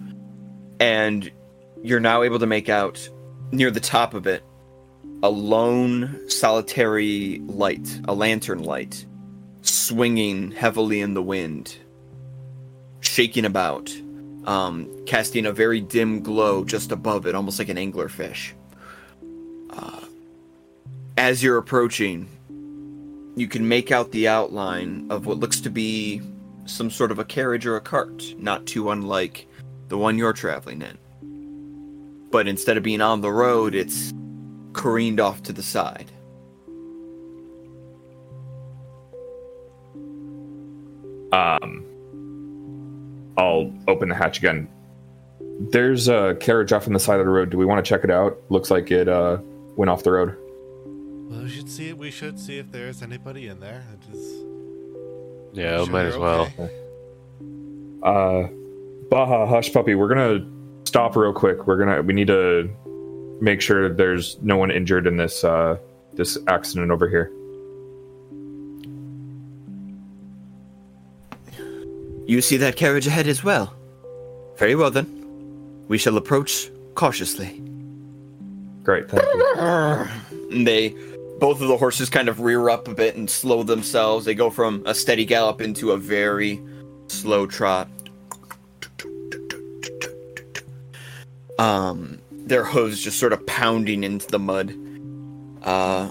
And 0.81 1.31
you're 1.83 2.01
now 2.01 2.23
able 2.23 2.39
to 2.39 2.47
make 2.47 2.69
out 2.69 3.09
near 3.53 3.71
the 3.71 3.81
top 3.81 4.15
of 4.15 4.27
it 4.27 4.45
a 5.23 5.31
lone, 5.31 6.29
solitary 6.29 7.41
light, 7.47 8.01
a 8.07 8.15
lantern 8.15 8.63
light, 8.63 9.07
swinging 9.65 10.51
heavily 10.53 11.01
in 11.01 11.15
the 11.15 11.23
wind, 11.23 11.77
shaking 13.01 13.45
about, 13.45 13.95
um, 14.45 14.89
casting 15.07 15.47
a 15.47 15.53
very 15.53 15.81
dim 15.81 16.23
glow 16.23 16.65
just 16.65 16.93
above 16.93 17.27
it, 17.27 17.35
almost 17.35 17.59
like 17.59 17.69
an 17.69 17.77
anglerfish 17.77 18.53
as 21.17 21.43
you're 21.43 21.59
approaching, 21.59 22.29
you 23.37 23.49
can 23.49 23.67
make 23.67 23.91
out 23.91 24.13
the 24.13 24.29
outline 24.29 25.07
of 25.11 25.27
what 25.27 25.39
looks 25.39 25.61
to 25.61 25.71
be 25.71 26.21
some 26.67 26.91
sort 26.91 27.11
of 27.11 27.19
a 27.19 27.25
carriage 27.25 27.67
or 27.67 27.77
a 27.77 27.81
cart, 27.81 28.35
not 28.39 28.67
too 28.67 28.91
unlike 28.91 29.47
the 29.89 29.99
one 29.99 30.19
you're 30.19 30.33
traveling 30.33 30.83
in. 30.83 32.29
But 32.31 32.49
instead 32.49 32.77
of 32.77 32.83
being 32.83 33.01
on 33.01 33.21
the 33.21 33.33
road, 33.33 33.75
it's 33.75 34.13
careened 34.73 35.21
off 35.21 35.43
to 35.45 35.53
the 35.53 35.63
side. 35.63 36.11
Um 41.35 41.85
i'll 43.37 43.73
open 43.89 44.09
the 44.09 44.15
hatch 44.15 44.39
again 44.39 44.69
there's 45.71 46.09
a 46.09 46.37
carriage 46.41 46.73
off 46.73 46.87
on 46.87 46.93
the 46.93 46.99
side 47.01 47.21
of 47.21 47.27
the 47.27 47.31
road 47.33 47.51
do 47.51 47.59
we 47.59 47.67
want 47.67 47.85
to 47.85 47.89
check 47.89 48.05
it 48.05 48.11
out 48.11 48.39
looks 48.49 48.71
like 48.71 48.91
it 48.91 49.09
uh 49.09 49.37
went 49.77 49.91
off 49.91 50.03
the 50.03 50.11
road 50.13 50.37
well, 51.27 51.43
we 51.43 51.49
should 51.49 51.71
see 51.71 51.89
it. 51.89 51.97
We 51.97 52.11
should 52.11 52.39
see 52.39 52.59
if 52.59 52.71
there's 52.71 53.03
anybody 53.03 53.49
in 53.49 53.59
there. 53.59 53.83
It 53.95 54.15
is. 54.15 54.45
Yeah, 55.55 55.79
sure 55.79 55.87
might 55.93 56.05
as 56.05 56.17
well. 56.19 56.43
okay. 56.59 56.71
uh 58.03 58.49
baja 59.11 59.47
hush 59.47 59.73
puppy 59.73 59.95
we're 59.95 60.09
gonna 60.09 60.47
stop 60.85 61.17
real 61.17 61.33
quick 61.33 61.67
we're 61.67 61.79
gonna 61.79 62.03
we 62.03 62.13
need 62.13 62.27
to 62.27 62.69
make 63.41 63.61
sure 63.61 63.89
there's 63.93 64.37
no 64.43 64.57
one 64.57 64.71
injured 64.71 65.07
in 65.07 65.17
this 65.17 65.45
uh 65.45 65.77
this 66.13 66.37
accident 66.47 66.91
over 66.91 67.09
here 67.09 67.33
You 72.27 72.41
see 72.41 72.57
that 72.59 72.77
carriage 72.77 73.07
ahead 73.07 73.27
as 73.27 73.45
well? 73.45 73.75
Very 74.57 74.75
well 74.75 74.91
then. 74.91 75.07
We 75.89 75.99
shall 75.99 76.17
approach 76.17 76.71
cautiously. 76.95 77.63
great 78.83 79.11
thank 79.11 79.23
you 79.23 79.55
And 80.51 80.67
they 80.67 80.95
both 81.39 81.61
of 81.61 81.69
the 81.69 81.77
horses 81.77 82.09
kind 82.09 82.29
of 82.29 82.41
rear 82.41 82.71
up 82.71 82.89
a 82.89 82.95
bit 82.95 83.17
and 83.17 83.29
slow 83.29 83.63
themselves. 83.63 84.25
They 84.25 84.35
go 84.35 84.51
from 84.51 84.83
a 84.87 84.95
steady 84.95 85.25
gallop 85.25 85.61
into 85.61 85.91
a 85.91 85.99
very 85.99 86.61
slow 87.09 87.47
trot. 87.47 87.89
Um, 91.59 92.19
their 92.31 92.65
hooves 92.65 93.03
just 93.03 93.19
sort 93.19 93.33
of 93.33 93.45
pounding 93.47 94.05
into 94.05 94.27
the 94.29 94.39
mud. 94.39 94.75
Uh, 95.63 96.11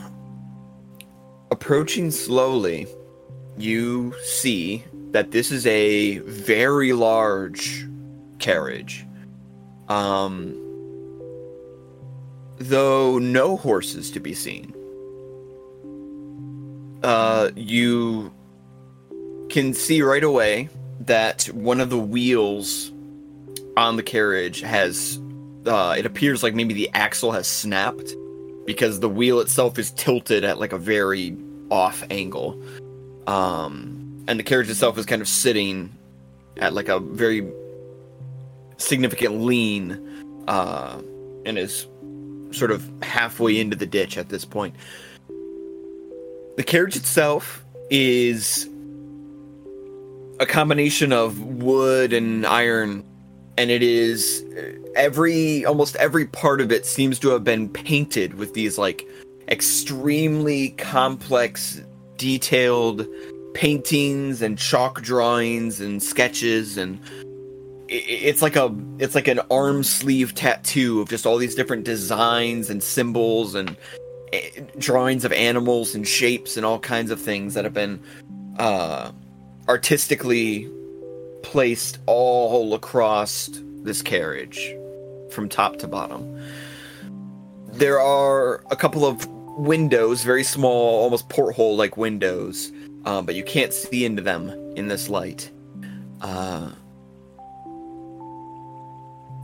approaching 1.51 2.11
slowly, 2.11 2.87
you 3.57 4.13
see 4.23 4.83
that 5.13 5.31
this 5.31 5.51
is 5.51 5.65
a 5.65 6.17
very 6.19 6.91
large 6.91 7.87
carriage. 8.39 9.05
Um, 9.87 10.59
though 12.57 13.19
no 13.19 13.57
horses 13.57 14.11
to 14.11 14.19
be 14.19 14.33
seen. 14.33 14.73
Uh, 17.03 17.51
you 17.55 18.33
can 19.49 19.73
see 19.73 20.01
right 20.01 20.23
away 20.23 20.69
that 21.01 21.45
one 21.47 21.79
of 21.79 21.89
the 21.89 21.97
wheels 21.97 22.91
on 23.75 23.97
the 23.97 24.03
carriage 24.03 24.61
has, 24.61 25.19
uh, 25.65 25.95
it 25.97 26.05
appears 26.05 26.43
like 26.43 26.55
maybe 26.55 26.73
the 26.73 26.89
axle 26.93 27.31
has 27.31 27.47
snapped 27.47 28.15
because 28.65 28.99
the 28.99 29.09
wheel 29.09 29.39
itself 29.39 29.77
is 29.77 29.91
tilted 29.91 30.43
at 30.43 30.59
like 30.59 30.71
a 30.71 30.77
very 30.77 31.35
off 31.69 32.03
angle. 32.09 32.61
Um, 33.27 34.02
and 34.27 34.39
the 34.39 34.43
carriage 34.43 34.69
itself 34.69 34.97
is 34.97 35.05
kind 35.05 35.21
of 35.21 35.27
sitting 35.27 35.95
at 36.57 36.73
like 36.73 36.89
a 36.89 36.99
very 36.99 37.47
significant 38.77 39.41
lean, 39.41 40.45
uh, 40.47 41.01
and 41.45 41.57
is 41.57 41.87
sort 42.51 42.71
of 42.71 42.87
halfway 43.01 43.59
into 43.59 43.75
the 43.75 43.85
ditch 43.85 44.17
at 44.17 44.29
this 44.29 44.45
point. 44.45 44.75
The 46.57 46.63
carriage 46.63 46.95
itself 46.95 47.65
is 47.89 48.69
a 50.39 50.45
combination 50.45 51.11
of 51.11 51.39
wood 51.39 52.13
and 52.13 52.45
iron, 52.45 53.03
and 53.57 53.71
it 53.71 53.81
is 53.81 54.43
every 54.95 55.65
almost 55.65 55.95
every 55.95 56.25
part 56.25 56.61
of 56.61 56.71
it 56.71 56.85
seems 56.85 57.19
to 57.19 57.29
have 57.29 57.43
been 57.43 57.69
painted 57.69 58.35
with 58.35 58.53
these 58.53 58.77
like 58.77 59.07
extremely 59.47 60.69
complex, 60.71 61.81
detailed 62.17 63.07
paintings 63.53 64.41
and 64.41 64.57
chalk 64.57 65.01
drawings 65.01 65.79
and 65.79 66.01
sketches 66.01 66.77
and 66.77 66.99
it's 67.89 68.41
like 68.41 68.55
a 68.55 68.73
it's 68.97 69.13
like 69.13 69.27
an 69.27 69.39
arm 69.51 69.83
sleeve 69.83 70.33
tattoo 70.33 71.01
of 71.01 71.09
just 71.09 71.25
all 71.25 71.37
these 71.37 71.53
different 71.53 71.83
designs 71.83 72.69
and 72.69 72.81
symbols 72.81 73.53
and 73.53 73.77
eh, 74.31 74.61
drawings 74.79 75.23
of 75.25 75.31
animals 75.31 75.93
and 75.93 76.07
shapes 76.07 76.57
and 76.57 76.65
all 76.65 76.79
kinds 76.79 77.11
of 77.11 77.21
things 77.21 77.53
that 77.53 77.63
have 77.63 77.73
been 77.73 78.01
uh 78.57 79.11
artistically 79.67 80.69
placed 81.43 81.99
all 82.05 82.73
across 82.73 83.49
this 83.83 84.01
carriage 84.01 84.75
from 85.29 85.49
top 85.49 85.77
to 85.77 85.87
bottom. 85.87 86.41
There 87.73 87.99
are 87.99 88.63
a 88.71 88.75
couple 88.75 89.05
of 89.05 89.27
windows 89.57 90.23
very 90.23 90.43
small 90.43 91.03
almost 91.03 91.29
porthole 91.29 91.75
like 91.75 91.95
windows 91.95 92.71
um, 93.05 93.25
but 93.25 93.35
you 93.35 93.43
can't 93.43 93.73
see 93.73 94.05
into 94.05 94.21
them 94.21 94.49
in 94.75 94.87
this 94.87 95.09
light 95.09 95.51
uh, 96.21 96.71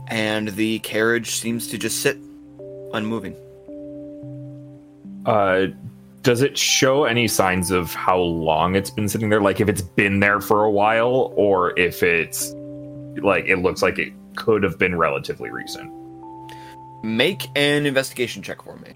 and 0.08 0.48
the 0.48 0.80
carriage 0.80 1.36
seems 1.36 1.68
to 1.68 1.78
just 1.78 2.00
sit 2.00 2.18
unmoving. 2.92 3.36
Uh, 5.24 5.66
does 6.22 6.42
it 6.42 6.58
show 6.58 7.04
any 7.04 7.28
signs 7.28 7.70
of 7.70 7.94
how 7.94 8.18
long 8.18 8.74
it's 8.74 8.90
been 8.90 9.08
sitting 9.08 9.28
there? 9.28 9.40
Like 9.40 9.60
if 9.60 9.68
it's 9.68 9.82
been 9.82 10.20
there 10.20 10.40
for 10.40 10.64
a 10.64 10.70
while, 10.70 11.32
or 11.36 11.78
if 11.78 12.02
it's 12.02 12.52
like 13.22 13.46
it 13.46 13.56
looks 13.56 13.82
like 13.82 13.98
it 13.98 14.12
could 14.36 14.62
have 14.62 14.78
been 14.78 14.96
relatively 14.96 15.50
recent. 15.50 15.90
Make 17.02 17.48
an 17.54 17.86
investigation 17.86 18.42
check 18.42 18.62
for 18.62 18.76
me. 18.76 18.92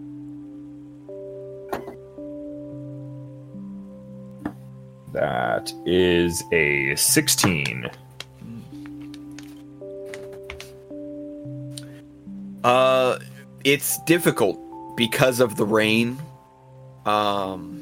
That 5.15 5.73
is 5.87 6.43
a 6.51 6.97
16. 6.97 7.89
Uh, 12.65 13.19
it's 13.63 14.03
difficult 14.07 14.59
because 14.97 15.39
of 15.39 15.57
the 15.57 15.65
rain. 15.65 16.19
Um, 17.07 17.81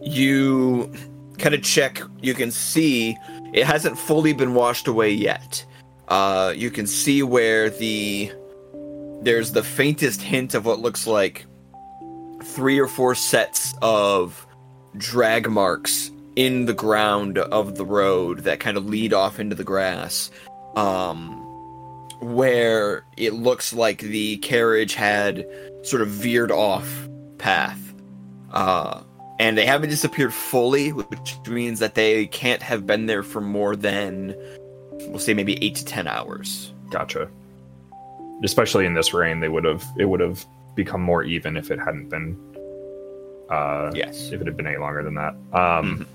you 0.00 0.90
kind 1.36 1.54
of 1.54 1.62
check. 1.62 2.00
You 2.22 2.32
can 2.32 2.50
see 2.50 3.18
it 3.52 3.66
hasn't 3.66 3.98
fully 3.98 4.32
been 4.32 4.54
washed 4.54 4.88
away 4.88 5.10
yet. 5.10 5.66
Uh, 6.08 6.54
you 6.56 6.70
can 6.70 6.86
see 6.86 7.22
where 7.22 7.68
the 7.68 8.32
there's 9.20 9.52
the 9.52 9.62
faintest 9.62 10.22
hint 10.22 10.54
of 10.54 10.64
what 10.64 10.78
looks 10.78 11.06
like 11.06 11.44
three 12.42 12.78
or 12.78 12.88
four 12.88 13.14
sets 13.14 13.74
of 13.82 14.46
drag 14.96 15.48
marks 15.48 16.10
in 16.36 16.66
the 16.66 16.74
ground 16.74 17.38
of 17.38 17.76
the 17.76 17.84
road 17.84 18.40
that 18.40 18.60
kind 18.60 18.76
of 18.76 18.86
lead 18.86 19.12
off 19.12 19.38
into 19.38 19.54
the 19.54 19.64
grass. 19.64 20.30
Um, 20.76 21.38
where 22.22 23.04
it 23.16 23.34
looks 23.34 23.72
like 23.72 23.98
the 23.98 24.36
carriage 24.38 24.94
had 24.94 25.44
sort 25.82 26.02
of 26.02 26.08
veered 26.08 26.52
off 26.52 27.08
path. 27.38 27.92
Uh, 28.52 29.02
and 29.40 29.58
they 29.58 29.66
haven't 29.66 29.90
disappeared 29.90 30.32
fully, 30.32 30.92
which 30.92 31.36
means 31.48 31.80
that 31.80 31.96
they 31.96 32.26
can't 32.26 32.62
have 32.62 32.86
been 32.86 33.06
there 33.06 33.24
for 33.24 33.40
more 33.40 33.74
than, 33.74 34.36
we'll 35.08 35.18
say, 35.18 35.34
maybe 35.34 35.62
eight 35.64 35.74
to 35.74 35.84
ten 35.84 36.06
hours. 36.06 36.72
Gotcha. 36.90 37.28
Especially 38.44 38.86
in 38.86 38.94
this 38.94 39.12
rain, 39.12 39.40
they 39.40 39.48
would 39.48 39.64
have 39.64 39.84
it 39.98 40.04
would 40.04 40.20
have 40.20 40.44
become 40.76 41.00
more 41.00 41.24
even 41.24 41.56
if 41.56 41.70
it 41.70 41.78
hadn't 41.78 42.08
been. 42.08 42.38
Uh, 43.52 43.90
Yes. 43.94 44.30
if 44.32 44.40
it 44.40 44.46
had 44.46 44.56
been 44.56 44.66
any 44.66 44.78
longer 44.78 45.02
than 45.02 45.14
that. 45.14 45.34
Um, 45.52 46.06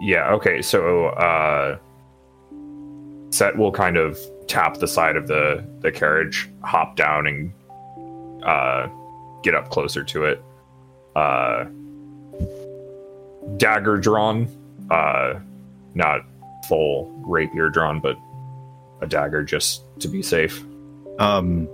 Yeah. 0.00 0.32
Okay. 0.34 0.62
So 0.62 1.06
uh, 1.06 1.76
Set 3.30 3.56
will 3.56 3.72
kind 3.72 3.96
of 3.96 4.18
tap 4.46 4.78
the 4.78 4.88
side 4.88 5.16
of 5.16 5.26
the 5.26 5.64
the 5.80 5.90
carriage, 5.92 6.48
hop 6.62 6.96
down, 6.96 7.26
and 7.26 7.52
uh, 8.44 8.88
get 9.42 9.54
up 9.54 9.70
closer 9.70 10.02
to 10.04 10.24
it. 10.24 10.42
Uh, 11.16 11.64
dagger 13.56 13.96
drawn, 13.96 14.48
uh, 14.90 15.34
not 15.94 16.20
full 16.68 17.10
rapier 17.26 17.68
drawn, 17.70 18.00
but 18.00 18.16
a 19.00 19.06
dagger 19.06 19.42
just 19.42 19.82
to 20.00 20.08
be 20.08 20.22
safe. 20.22 20.64
Um, 21.18 21.68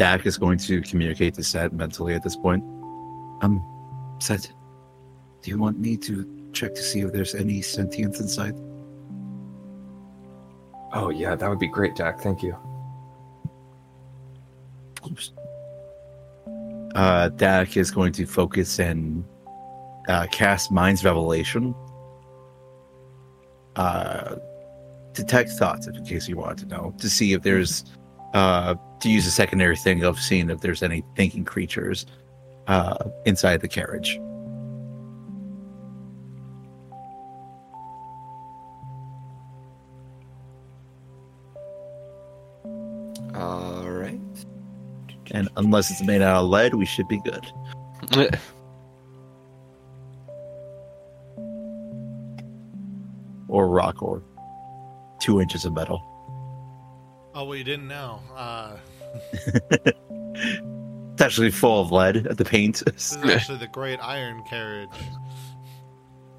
Dak 0.00 0.24
is 0.24 0.38
going 0.38 0.56
to 0.56 0.80
communicate 0.80 1.34
to 1.34 1.42
Set 1.42 1.74
mentally 1.74 2.14
at 2.14 2.22
this 2.22 2.34
point. 2.34 2.64
Um, 3.42 3.62
Set, 4.18 4.50
do 5.42 5.50
you 5.50 5.58
want 5.58 5.78
me 5.78 5.98
to 5.98 6.50
check 6.54 6.74
to 6.74 6.80
see 6.80 7.00
if 7.00 7.12
there's 7.12 7.34
any 7.34 7.60
sentience 7.60 8.18
inside? 8.18 8.54
Oh 10.94 11.10
yeah, 11.10 11.34
that 11.34 11.46
would 11.50 11.58
be 11.58 11.68
great, 11.68 11.96
Jack. 11.96 12.18
Thank 12.22 12.42
you. 12.42 12.56
Oops. 15.06 15.32
Uh, 16.94 17.28
Dak 17.28 17.76
is 17.76 17.90
going 17.90 18.12
to 18.12 18.24
focus 18.24 18.78
and 18.78 19.22
uh, 20.08 20.26
cast 20.32 20.72
Mind's 20.72 21.04
Revelation. 21.04 21.74
Uh, 23.76 24.36
detect 25.12 25.50
thoughts, 25.50 25.86
in 25.86 26.02
case 26.06 26.26
you 26.26 26.38
want 26.38 26.58
to 26.60 26.64
know, 26.64 26.94
to 26.96 27.10
see 27.10 27.34
if 27.34 27.42
there's, 27.42 27.84
uh, 28.32 28.74
to 29.00 29.10
use 29.10 29.26
a 29.26 29.30
secondary 29.30 29.76
thing 29.76 30.02
of 30.04 30.20
seeing 30.20 30.50
if 30.50 30.60
there's 30.60 30.82
any 30.82 31.02
thinking 31.16 31.44
creatures 31.44 32.06
uh, 32.66 32.96
inside 33.24 33.60
the 33.60 33.68
carriage. 33.68 34.18
All 43.34 43.88
right. 43.88 44.20
And 45.32 45.48
unless 45.56 45.90
it's 45.90 46.02
made 46.02 46.22
out 46.22 46.42
of 46.44 46.50
lead, 46.50 46.74
we 46.74 46.86
should 46.86 47.08
be 47.08 47.20
good. 47.20 48.38
Or 53.48 53.66
rock, 53.68 54.00
or 54.00 54.22
two 55.18 55.40
inches 55.40 55.64
of 55.64 55.72
metal. 55.72 56.00
Oh, 57.34 57.44
well, 57.44 57.56
you 57.56 57.64
didn't 57.64 57.88
know. 57.88 58.20
Uh, 58.34 58.76
It's 61.12 61.22
actually 61.22 61.50
full 61.50 61.82
of 61.82 61.92
lead 61.92 62.26
at 62.26 62.38
the 62.38 62.44
paint. 62.46 62.82
this 62.86 63.12
is 63.12 63.22
actually 63.24 63.58
the 63.58 63.66
Great 63.66 63.98
Iron 64.02 64.42
Carriage. 64.48 64.88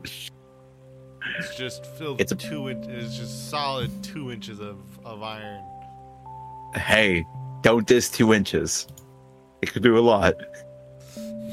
It's 0.03 1.55
just 1.55 1.85
filled 1.97 2.19
It's 2.19 2.31
a- 2.31 2.35
two. 2.35 2.67
In- 2.67 2.83
it's 2.89 3.15
just 3.15 3.49
solid 3.49 3.91
two 4.03 4.31
inches 4.31 4.59
of 4.59 4.77
of 5.05 5.21
iron. 5.21 5.63
hey, 6.75 7.23
don't 7.61 7.85
diss 7.87 8.09
two 8.09 8.33
inches. 8.33 8.87
It 9.61 9.71
could 9.71 9.83
do 9.83 9.97
a 9.97 10.01
lot. 10.01 10.33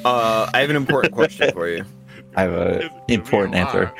Uh, 0.04 0.48
I 0.54 0.60
have 0.60 0.70
an 0.70 0.76
important 0.76 1.12
question 1.14 1.50
for 1.52 1.68
you. 1.68 1.84
I 2.36 2.42
have 2.42 2.52
a 2.52 2.84
If- 2.84 2.92
if 2.92 2.92
important 3.10 3.56
answer. 3.56 3.92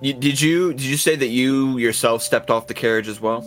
you. 0.00 0.14
Did 0.14 0.40
you 0.40 0.72
did 0.72 0.82
you 0.82 0.96
say 0.96 1.16
that 1.16 1.28
you 1.28 1.76
yourself 1.76 2.22
stepped 2.22 2.50
off 2.50 2.66
the 2.66 2.74
carriage 2.74 3.08
as 3.08 3.20
well? 3.20 3.42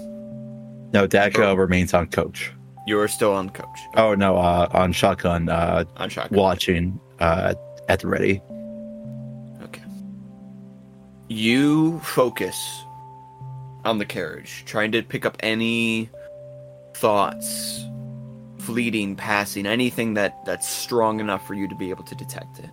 No, 0.94 1.08
Dak 1.08 1.38
uh, 1.38 1.56
remains 1.56 1.94
on 1.94 2.08
coach. 2.08 2.52
You 2.88 3.00
are 3.00 3.08
still 3.08 3.34
on 3.34 3.50
coach 3.52 3.80
Oh 3.96 4.16
no, 4.16 4.38
uh, 4.38 4.68
on 4.72 4.92
shotgun, 4.94 5.50
uh, 5.50 5.86
on 5.98 6.10
shotgun. 6.10 6.38
watching 6.38 7.00
uh, 7.20 7.54
at 7.88 8.00
the 8.00 8.08
ready. 8.08 8.42
Okay. 9.62 9.84
You 11.28 12.00
focus 12.00 12.84
on 13.86 13.98
the 14.00 14.06
carriage, 14.06 14.64
trying 14.66 14.92
to 14.94 15.04
pick 15.04 15.26
up 15.26 15.38
any 15.42 16.10
thoughts, 16.96 17.86
fleeting, 18.58 19.16
passing, 19.16 19.66
anything 19.66 20.16
that 20.16 20.44
that's 20.46 20.68
strong 20.68 21.20
enough 21.20 21.46
for 21.46 21.54
you 21.54 21.68
to 21.68 21.76
be 21.76 21.90
able 21.92 22.04
to 22.06 22.16
detect 22.16 22.60
it. 22.60 22.70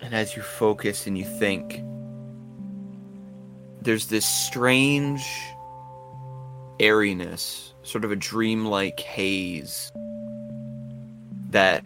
And 0.00 0.14
as 0.14 0.36
you 0.36 0.42
focus 0.42 1.06
and 1.06 1.16
you 1.16 1.24
think, 1.24 1.82
there's 3.82 4.06
this 4.08 4.26
strange 4.26 5.26
airiness, 6.80 7.74
sort 7.82 8.04
of 8.04 8.12
a 8.12 8.16
dreamlike 8.16 9.00
haze 9.00 9.90
that 11.50 11.84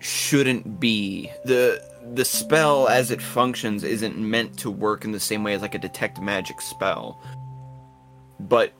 shouldn't 0.00 0.80
be. 0.80 1.30
The 1.44 1.82
the 2.14 2.24
spell 2.24 2.88
as 2.88 3.10
it 3.10 3.22
functions 3.22 3.84
isn't 3.84 4.18
meant 4.18 4.58
to 4.58 4.70
work 4.70 5.04
in 5.04 5.12
the 5.12 5.20
same 5.20 5.44
way 5.44 5.54
as 5.54 5.62
like 5.62 5.74
a 5.74 5.78
detect 5.78 6.20
magic 6.20 6.60
spell. 6.60 7.20
But 8.40 8.72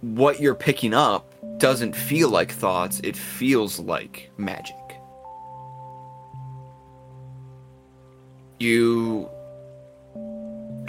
what 0.00 0.40
you're 0.40 0.54
picking 0.54 0.94
up 0.94 1.34
doesn't 1.58 1.96
feel 1.96 2.28
like 2.28 2.52
thoughts 2.52 3.00
it 3.02 3.16
feels 3.16 3.80
like 3.80 4.30
magic. 4.36 4.76
You 8.60 9.28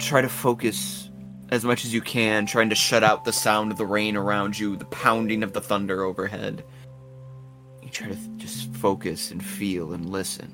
try 0.00 0.20
to 0.20 0.28
focus 0.28 1.10
as 1.50 1.64
much 1.64 1.84
as 1.84 1.92
you 1.92 2.00
can 2.00 2.46
trying 2.46 2.68
to 2.68 2.74
shut 2.74 3.02
out 3.02 3.24
the 3.24 3.32
sound 3.32 3.72
of 3.72 3.78
the 3.78 3.86
rain 3.86 4.16
around 4.16 4.58
you 4.58 4.76
the 4.76 4.84
pounding 4.86 5.42
of 5.42 5.52
the 5.52 5.60
thunder 5.60 6.02
overhead 6.04 6.64
you 7.82 7.88
try 7.90 8.08
to 8.08 8.14
th- 8.14 8.28
just 8.36 8.72
focus 8.74 9.30
and 9.30 9.44
feel 9.44 9.92
and 9.92 10.10
listen. 10.10 10.52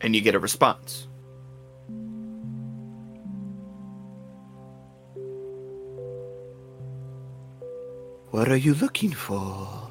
And 0.00 0.14
you 0.14 0.20
get 0.20 0.34
a 0.34 0.38
response. 0.38 1.06
What 8.30 8.48
are 8.48 8.56
you 8.56 8.74
looking 8.74 9.12
for? 9.12 9.85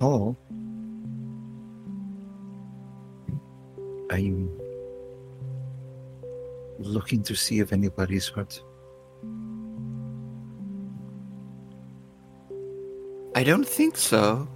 Oh. 0.00 0.36
I'm 4.10 4.50
looking 6.78 7.22
to 7.22 7.34
see 7.34 7.60
if 7.60 7.72
anybody's 7.72 8.28
hurt. 8.28 8.62
I 13.34 13.44
don't 13.44 13.66
think 13.66 13.96
so. 13.96 14.46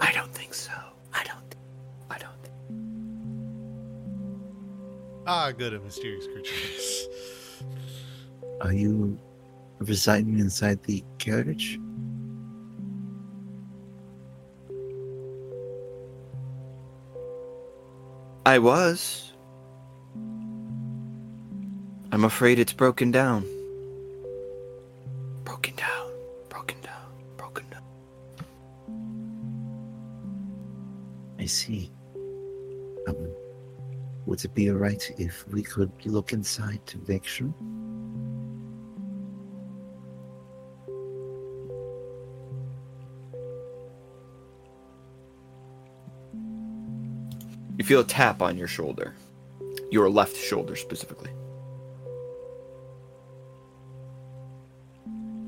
I 0.00 0.12
don't 0.12 0.32
think 0.32 0.54
so. 0.54 0.72
I 1.12 1.24
don't. 1.24 1.56
I 2.10 2.18
don't. 2.18 2.50
Ah, 5.26 5.50
good, 5.50 5.74
a 5.74 5.80
mysterious 5.80 6.26
creatures. 6.26 7.08
Are 8.60 8.72
you 8.72 9.18
residing 9.78 10.38
inside 10.38 10.82
the 10.84 11.04
carriage? 11.18 11.78
I 18.46 18.58
was. 18.58 19.32
I'm 22.12 22.24
afraid 22.24 22.58
it's 22.58 22.72
broken 22.72 23.10
down. 23.10 23.44
Broken 25.44 25.74
down. 25.74 26.10
Broken 26.48 26.80
down. 26.80 27.10
Broken 27.36 27.66
down. 27.68 27.82
I 31.40 31.46
see. 31.46 31.90
Um, 33.08 33.34
would 34.26 34.44
it 34.44 34.54
be 34.54 34.70
alright 34.70 35.12
if 35.18 35.46
we 35.48 35.62
could 35.62 35.90
look 36.04 36.32
inside 36.32 36.86
to 36.86 36.98
make 37.08 37.24
sure? 37.24 37.52
Feel 47.86 48.00
a 48.00 48.04
tap 48.04 48.42
on 48.42 48.58
your 48.58 48.68
shoulder. 48.68 49.14
Your 49.90 50.10
left 50.10 50.36
shoulder 50.36 50.76
specifically. 50.76 51.30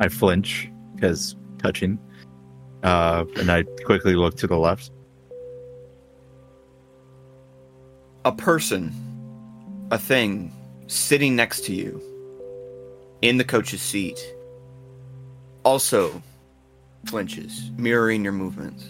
I 0.01 0.09
flinch 0.09 0.71
because 0.95 1.37
touching, 1.59 1.99
uh, 2.85 3.25
and 3.37 3.51
I 3.51 3.65
quickly 3.85 4.15
look 4.15 4.37
to 4.37 4.47
the 4.47 4.57
left. 4.57 4.93
a 8.29 8.33
person, 8.33 8.93
a 9.91 9.99
thing, 9.99 10.53
sitting 10.87 11.35
next 11.35 11.65
to 11.65 11.73
you 11.73 12.03
in 13.23 13.39
the 13.39 13.45
coach's 13.45 13.81
seat 13.81 14.21
also 15.65 16.23
flinches, 17.07 17.71
mirroring 17.79 18.23
your 18.23 18.35
movements. 18.35 18.85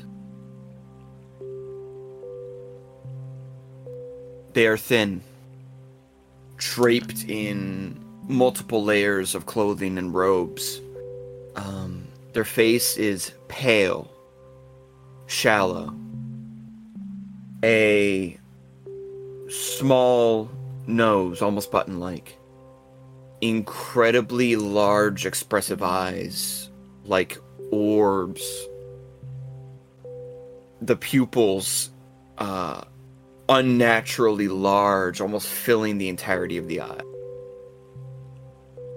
They 4.59 4.67
are 4.67 4.77
thin, 4.77 5.21
draped 6.57 7.27
in 7.29 8.05
multiple 8.27 8.83
layers 8.83 9.37
of 9.37 9.47
clothing 9.47 9.97
and 9.99 10.13
robes. 10.13 10.81
Um, 11.55 12.09
their 12.33 12.45
face 12.45 12.97
is 12.97 13.31
pale, 13.47 14.11
shallow. 15.29 15.95
A 17.63 18.37
small 19.49 20.51
nose, 20.89 21.41
almost 21.41 21.71
button 21.71 22.01
like. 22.01 22.37
Incredibly 23.41 24.57
large, 24.57 25.25
expressive 25.25 25.85
eyes, 25.85 26.69
like 27.05 27.39
orbs. 27.71 28.43
The 30.83 30.97
pupils, 30.97 31.91
uh, 32.39 32.83
unnaturally 33.49 34.49
large, 34.49 35.21
almost 35.21 35.49
filling 35.49 35.99
the 35.99 36.09
entirety 36.09 36.59
of 36.59 36.69
the 36.69 36.81
eye. 36.81 37.01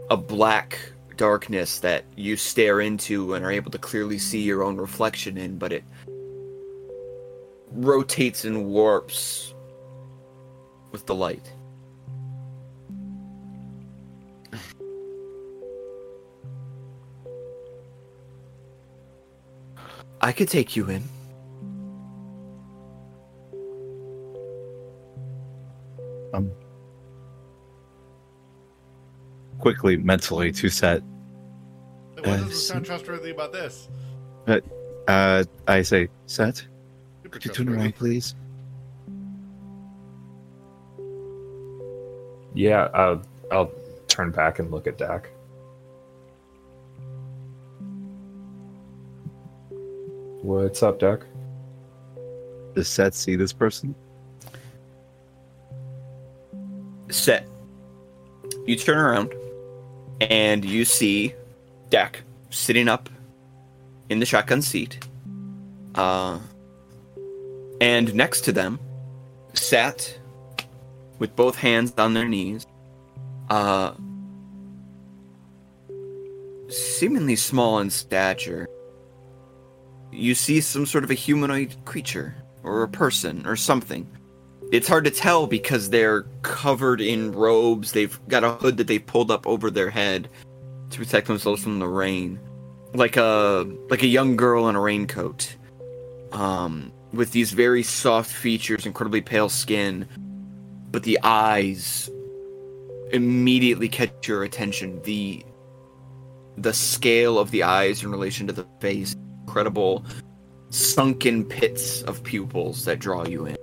A 0.09 0.17
black 0.17 0.79
darkness 1.15 1.79
that 1.79 2.03
you 2.15 2.35
stare 2.35 2.81
into 2.81 3.33
and 3.33 3.45
are 3.45 3.51
able 3.51 3.71
to 3.71 3.77
clearly 3.77 4.17
see 4.17 4.41
your 4.41 4.63
own 4.63 4.77
reflection 4.77 5.37
in, 5.37 5.57
but 5.57 5.71
it 5.71 5.83
rotates 7.71 8.43
and 8.43 8.65
warps 8.65 9.53
with 10.91 11.05
the 11.05 11.15
light. 11.15 11.53
I 20.19 20.31
could 20.33 20.49
take 20.49 20.75
you 20.75 20.89
in. 20.89 21.03
Um, 26.33 26.51
quickly, 29.59 29.97
mentally, 29.97 30.51
to 30.53 30.69
set. 30.69 31.03
What 32.13 32.27
Uh, 32.27 32.37
doesn't 32.37 32.51
sound 32.53 32.85
trustworthy 32.85 33.31
about 33.31 33.51
this? 33.51 33.89
Uh, 35.07 35.43
I 35.67 35.81
say, 35.81 36.09
set. 36.25 36.57
Super 37.23 37.29
Could 37.29 37.45
you 37.45 37.51
turn 37.51 37.69
around, 37.69 37.95
please? 37.95 38.35
Yeah, 42.53 42.89
I'll, 42.93 43.23
I'll 43.51 43.71
turn 44.07 44.31
back 44.31 44.59
and 44.59 44.71
look 44.71 44.87
at 44.87 44.97
Dak. 44.97 45.29
What's 50.41 50.81
up, 50.83 50.99
Dak? 50.99 51.21
Does 52.73 52.87
Set 52.87 53.13
see 53.13 53.35
this 53.35 53.53
person? 53.53 53.93
Set. 57.11 57.47
You 58.65 58.75
turn 58.75 58.97
around 58.97 59.33
and 60.19 60.63
you 60.63 60.85
see 60.85 61.33
Dak 61.89 62.23
sitting 62.49 62.87
up 62.87 63.09
in 64.09 64.19
the 64.19 64.25
shotgun 64.25 64.61
seat. 64.61 65.07
Uh, 65.95 66.39
and 67.79 68.13
next 68.13 68.41
to 68.41 68.51
them 68.51 68.79
sat 69.53 70.17
with 71.19 71.35
both 71.35 71.55
hands 71.55 71.93
on 71.97 72.13
their 72.13 72.27
knees, 72.27 72.65
uh, 73.49 73.93
seemingly 76.69 77.35
small 77.35 77.79
in 77.79 77.89
stature. 77.89 78.67
You 80.11 80.35
see 80.35 80.61
some 80.61 80.85
sort 80.85 81.03
of 81.03 81.11
a 81.11 81.15
humanoid 81.15 81.75
creature 81.85 82.35
or 82.63 82.83
a 82.83 82.87
person 82.87 83.45
or 83.45 83.55
something. 83.55 84.07
It's 84.71 84.87
hard 84.87 85.03
to 85.03 85.11
tell 85.11 85.47
because 85.47 85.89
they're 85.89 86.21
covered 86.43 87.01
in 87.01 87.33
robes. 87.33 87.91
They've 87.91 88.17
got 88.29 88.45
a 88.45 88.51
hood 88.53 88.77
that 88.77 88.87
they've 88.87 89.05
pulled 89.05 89.29
up 89.29 89.45
over 89.45 89.69
their 89.69 89.89
head 89.89 90.29
to 90.91 90.97
protect 90.97 91.27
themselves 91.27 91.61
from 91.61 91.79
the 91.79 91.89
rain, 91.89 92.39
like 92.93 93.17
a 93.17 93.69
like 93.89 94.01
a 94.01 94.07
young 94.07 94.37
girl 94.37 94.69
in 94.69 94.75
a 94.75 94.79
raincoat, 94.79 95.57
um, 96.31 96.93
with 97.11 97.33
these 97.33 97.51
very 97.51 97.83
soft 97.83 98.31
features, 98.31 98.85
incredibly 98.85 99.19
pale 99.19 99.49
skin, 99.49 100.07
but 100.89 101.03
the 101.03 101.19
eyes 101.21 102.09
immediately 103.11 103.89
catch 103.89 104.25
your 104.25 104.43
attention. 104.43 105.01
The 105.03 105.45
the 106.55 106.73
scale 106.73 107.37
of 107.37 107.51
the 107.51 107.63
eyes 107.63 108.03
in 108.03 108.11
relation 108.11 108.47
to 108.47 108.53
the 108.53 108.65
face, 108.79 109.17
incredible 109.41 110.05
sunken 110.69 111.43
pits 111.43 112.03
of 112.03 112.23
pupils 112.23 112.85
that 112.85 112.99
draw 112.99 113.27
you 113.27 113.47
in. 113.47 113.57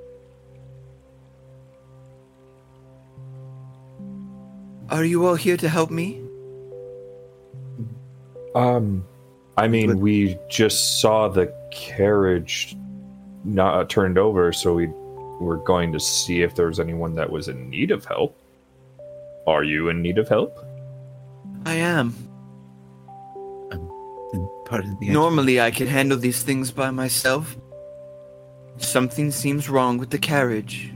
Are 4.98 5.04
you 5.04 5.26
all 5.26 5.36
here 5.36 5.56
to 5.58 5.68
help 5.68 5.92
me? 5.92 6.20
Um, 8.56 9.04
I 9.56 9.68
mean, 9.68 9.90
But- 9.90 9.98
we 9.98 10.36
just 10.50 11.00
saw 11.00 11.28
the 11.28 11.54
carriage 11.70 12.76
not 13.44 13.88
turned 13.88 14.18
over, 14.18 14.52
so 14.52 14.74
we 14.74 14.88
were 15.38 15.58
going 15.58 15.92
to 15.92 16.00
see 16.00 16.42
if 16.42 16.56
there 16.56 16.66
was 16.66 16.80
anyone 16.80 17.14
that 17.14 17.30
was 17.30 17.46
in 17.46 17.70
need 17.70 17.92
of 17.92 18.06
help. 18.06 18.36
Are 19.46 19.62
you 19.62 19.88
in 19.88 20.02
need 20.02 20.18
of 20.18 20.28
help? 20.28 20.58
I 21.64 21.74
am. 21.74 22.12
And 23.70 24.48
pardon 24.64 24.96
the 24.98 25.10
Normally, 25.10 25.60
I 25.60 25.70
can 25.70 25.86
handle 25.86 26.18
these 26.18 26.42
things 26.42 26.72
by 26.72 26.90
myself. 26.90 27.56
Something 28.78 29.30
seems 29.30 29.68
wrong 29.68 29.98
with 29.98 30.10
the 30.10 30.18
carriage. 30.18 30.92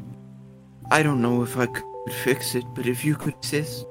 I 0.90 1.04
don't 1.04 1.22
know 1.22 1.44
if 1.44 1.56
I 1.56 1.66
could 1.66 1.84
fix 2.24 2.56
it, 2.56 2.64
but 2.74 2.88
if 2.88 3.04
you 3.04 3.14
could 3.14 3.34
assist, 3.44 3.86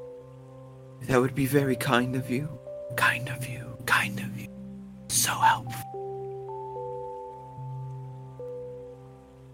that 1.04 1.20
would 1.20 1.36
be 1.36 1.46
very 1.46 1.76
kind 1.76 2.16
of 2.16 2.30
you. 2.30 2.50
Kind 2.96 3.30
of 3.30 3.48
you. 3.48 3.78
Kind 3.86 4.20
of 4.20 4.40
you. 4.40 4.48
So 5.08 5.32
helpful. 5.32 5.88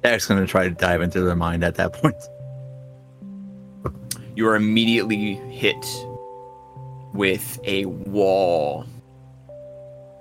Dak's 0.03 0.25
gonna 0.25 0.47
try 0.47 0.69
to 0.69 0.73
dive 0.73 1.01
into 1.01 1.21
their 1.21 1.35
mind 1.35 1.63
at 1.63 1.75
that 1.75 1.93
point. 1.93 2.15
You 4.35 4.47
are 4.47 4.55
immediately 4.55 5.33
hit 5.49 5.83
with 7.13 7.59
a 7.63 7.85
wall, 7.85 8.85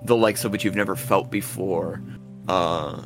the 0.03 0.15
likes 0.15 0.43
of 0.43 0.51
which 0.51 0.65
you've 0.65 0.75
never 0.75 0.95
felt 0.95 1.29
before. 1.29 2.01
Uh, 2.47 3.03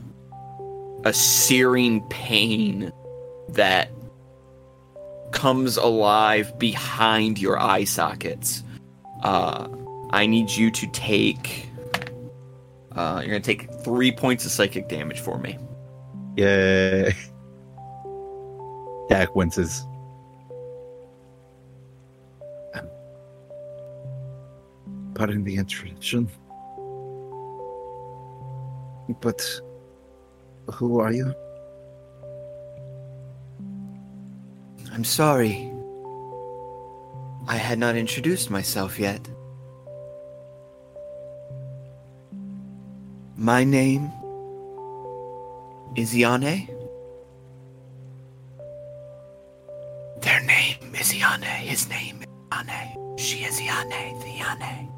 a 1.03 1.11
searing 1.11 2.01
pain 2.07 2.93
that 3.49 3.91
comes 5.32 5.77
alive 5.77 6.57
behind 6.59 7.39
your 7.39 7.59
eye 7.59 7.84
sockets. 7.86 8.63
Uh, 9.23 9.67
I 10.11 10.25
need 10.25 10.49
you 10.49 10.71
to 10.71 10.88
take 10.88 11.67
Uh, 12.95 13.19
you're 13.21 13.29
gonna 13.29 13.39
take 13.39 13.71
three 13.86 14.11
points 14.11 14.45
of 14.45 14.51
psychic 14.51 14.89
damage 14.89 15.19
for 15.21 15.38
me. 15.38 15.57
Yay. 16.36 17.13
Dak 19.09 19.34
winces. 19.34 19.86
Um, 22.73 22.88
Pardon 25.13 25.43
the 25.45 25.55
interruption. 25.55 26.29
But 29.21 29.41
who 30.73 30.99
are 30.99 31.13
you? 31.13 31.34
I'm 34.94 35.06
sorry. 35.06 35.72
I 37.48 37.56
had 37.56 37.80
not 37.80 37.96
introduced 37.96 38.50
myself 38.50 39.00
yet. 39.00 39.22
My 43.38 43.64
name 43.64 44.12
is 45.96 46.14
Yane. 46.14 46.68
Their 50.22 50.42
name 50.42 50.94
is 50.94 51.14
Yane. 51.14 51.44
His 51.44 51.88
name 51.88 52.22
is 52.22 52.28
Yane. 52.52 53.20
She 53.20 53.46
is 53.46 53.60
Yane, 53.62 54.22
the 54.22 54.44
Yane. 54.44 54.92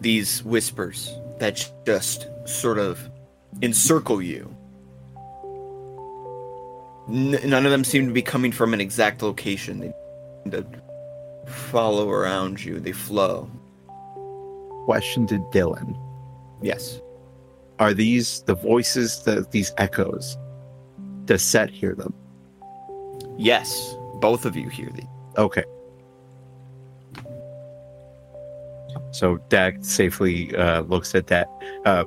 These 0.00 0.42
whispers 0.42 1.14
that 1.38 1.70
just 1.86 2.26
sort 2.46 2.78
of 2.78 3.10
encircle 3.62 4.20
you. 4.20 4.55
N- 7.08 7.38
none 7.44 7.64
of 7.64 7.70
them 7.70 7.84
seem 7.84 8.06
to 8.06 8.12
be 8.12 8.22
coming 8.22 8.52
from 8.52 8.74
an 8.74 8.80
exact 8.80 9.22
location. 9.22 9.92
They 10.46 10.64
follow 11.46 12.10
around 12.10 12.64
you. 12.64 12.80
They 12.80 12.92
flow. 12.92 13.50
Question 14.84 15.26
to 15.28 15.38
Dylan. 15.52 15.96
Yes. 16.62 17.00
Are 17.78 17.92
these 17.92 18.42
the 18.42 18.54
voices, 18.54 19.22
the, 19.24 19.46
these 19.50 19.72
echoes? 19.78 20.36
Does 21.26 21.42
Set 21.42 21.70
hear 21.70 21.94
them? 21.94 22.14
Yes. 23.36 23.94
Both 24.20 24.46
of 24.46 24.56
you 24.56 24.68
hear 24.68 24.90
these. 24.94 25.06
Okay. 25.36 25.64
So 29.12 29.38
Dak 29.48 29.76
safely 29.80 30.54
uh, 30.56 30.82
looks 30.82 31.14
at 31.14 31.26
that. 31.28 31.48
Uh, 31.84 32.04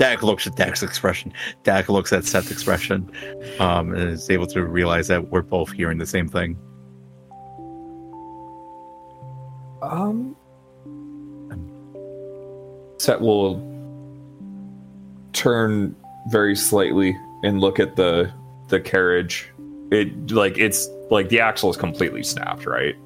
Dak 0.00 0.22
looks 0.22 0.46
at 0.46 0.56
Dak's 0.56 0.82
expression. 0.82 1.30
Dak 1.62 1.90
looks 1.90 2.10
at 2.10 2.24
Set's 2.24 2.50
expression, 2.50 3.12
um, 3.58 3.92
and 3.92 4.08
is 4.08 4.30
able 4.30 4.46
to 4.46 4.64
realize 4.64 5.08
that 5.08 5.28
we're 5.28 5.42
both 5.42 5.72
hearing 5.72 5.98
the 5.98 6.06
same 6.06 6.26
thing. 6.26 6.56
Um, 9.82 10.34
Set 12.96 13.20
will 13.20 13.60
turn 15.34 15.94
very 16.30 16.56
slightly 16.56 17.14
and 17.44 17.60
look 17.60 17.78
at 17.78 17.96
the 17.96 18.32
the 18.68 18.80
carriage. 18.80 19.52
It 19.90 20.30
like 20.30 20.56
it's 20.56 20.88
like 21.10 21.28
the 21.28 21.40
axle 21.40 21.68
is 21.68 21.76
completely 21.76 22.22
snapped, 22.22 22.64
right? 22.64 22.96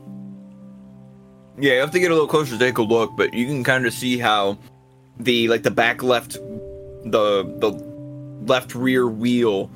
Yeah, 1.58 1.72
you 1.72 1.80
have 1.80 1.90
to 1.90 1.98
get 1.98 2.12
a 2.12 2.14
little 2.14 2.28
closer 2.28 2.52
to 2.52 2.58
take 2.58 2.78
a 2.78 2.82
look, 2.82 3.16
but 3.16 3.34
you 3.34 3.46
can 3.46 3.64
kind 3.64 3.84
of 3.84 3.92
see 3.92 4.16
how 4.16 4.58
the 5.18 5.48
like 5.48 5.64
the 5.64 5.72
back 5.72 6.00
left 6.04 6.38
the 7.04 7.44
the 7.58 7.70
left 8.46 8.74
rear 8.74 9.06
wheel 9.06 9.70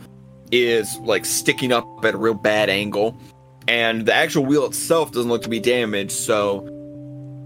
is 0.50 0.96
like 0.98 1.24
sticking 1.24 1.72
up 1.72 1.86
at 2.04 2.14
a 2.14 2.18
real 2.18 2.34
bad 2.34 2.68
angle. 2.68 3.18
And 3.66 4.06
the 4.06 4.14
actual 4.14 4.46
wheel 4.46 4.64
itself 4.64 5.12
doesn't 5.12 5.28
look 5.30 5.42
to 5.42 5.48
be 5.48 5.60
damaged, 5.60 6.12
so 6.12 6.66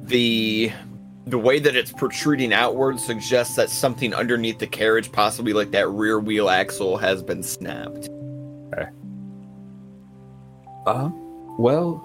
the 0.02 0.72
the 1.26 1.38
way 1.38 1.58
that 1.58 1.76
it's 1.76 1.92
protruding 1.92 2.52
outward 2.52 2.98
suggests 2.98 3.56
that 3.56 3.70
something 3.70 4.12
underneath 4.14 4.58
the 4.58 4.66
carriage, 4.66 5.10
possibly 5.12 5.52
like 5.52 5.70
that 5.70 5.88
rear 5.88 6.18
wheel 6.18 6.48
axle, 6.48 6.96
has 6.96 7.22
been 7.22 7.42
snapped. 7.42 8.08
Uh, 10.86 11.10
well, 11.58 12.04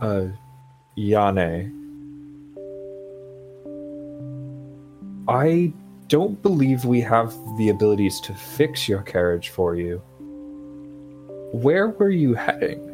uh, 0.00 0.28
Yane, 0.96 1.70
I 5.28 5.72
don't 6.08 6.42
believe 6.42 6.86
we 6.86 7.02
have 7.02 7.34
the 7.58 7.68
abilities 7.68 8.18
to 8.20 8.34
fix 8.34 8.88
your 8.88 9.02
carriage 9.02 9.50
for 9.50 9.76
you. 9.76 9.98
Where 11.52 11.88
were 11.88 12.10
you 12.10 12.34
heading? 12.34 12.86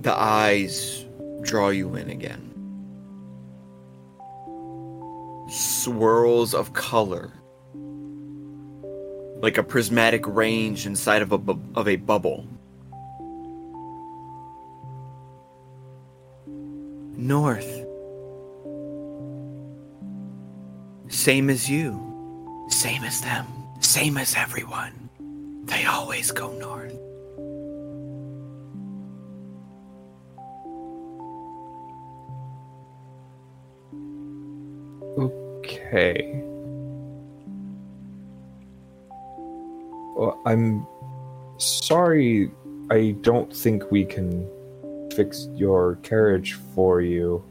The 0.00 0.14
eyes 0.14 1.04
draw 1.42 1.68
you 1.70 1.94
in 1.94 2.10
again. 2.10 2.53
Swirls 5.54 6.52
of 6.52 6.72
color. 6.72 7.30
Like 9.40 9.56
a 9.56 9.62
prismatic 9.62 10.26
range 10.26 10.84
inside 10.84 11.22
of 11.22 11.30
a, 11.30 11.38
bu- 11.38 11.60
of 11.76 11.86
a 11.86 11.94
bubble. 11.94 12.44
North. 17.16 17.86
Same 21.06 21.48
as 21.48 21.70
you. 21.70 22.66
Same 22.68 23.04
as 23.04 23.20
them. 23.20 23.46
Same 23.78 24.18
as 24.18 24.34
everyone. 24.34 25.08
They 25.66 25.84
always 25.84 26.32
go 26.32 26.50
north. 26.58 26.98
Okay. 35.94 36.42
Well, 40.16 40.40
I'm 40.44 40.84
sorry. 41.58 42.50
I 42.90 43.14
don't 43.20 43.54
think 43.54 43.92
we 43.92 44.04
can 44.04 44.50
fix 45.14 45.46
your 45.54 45.94
carriage 46.02 46.54
for 46.74 47.00
you. 47.00 47.44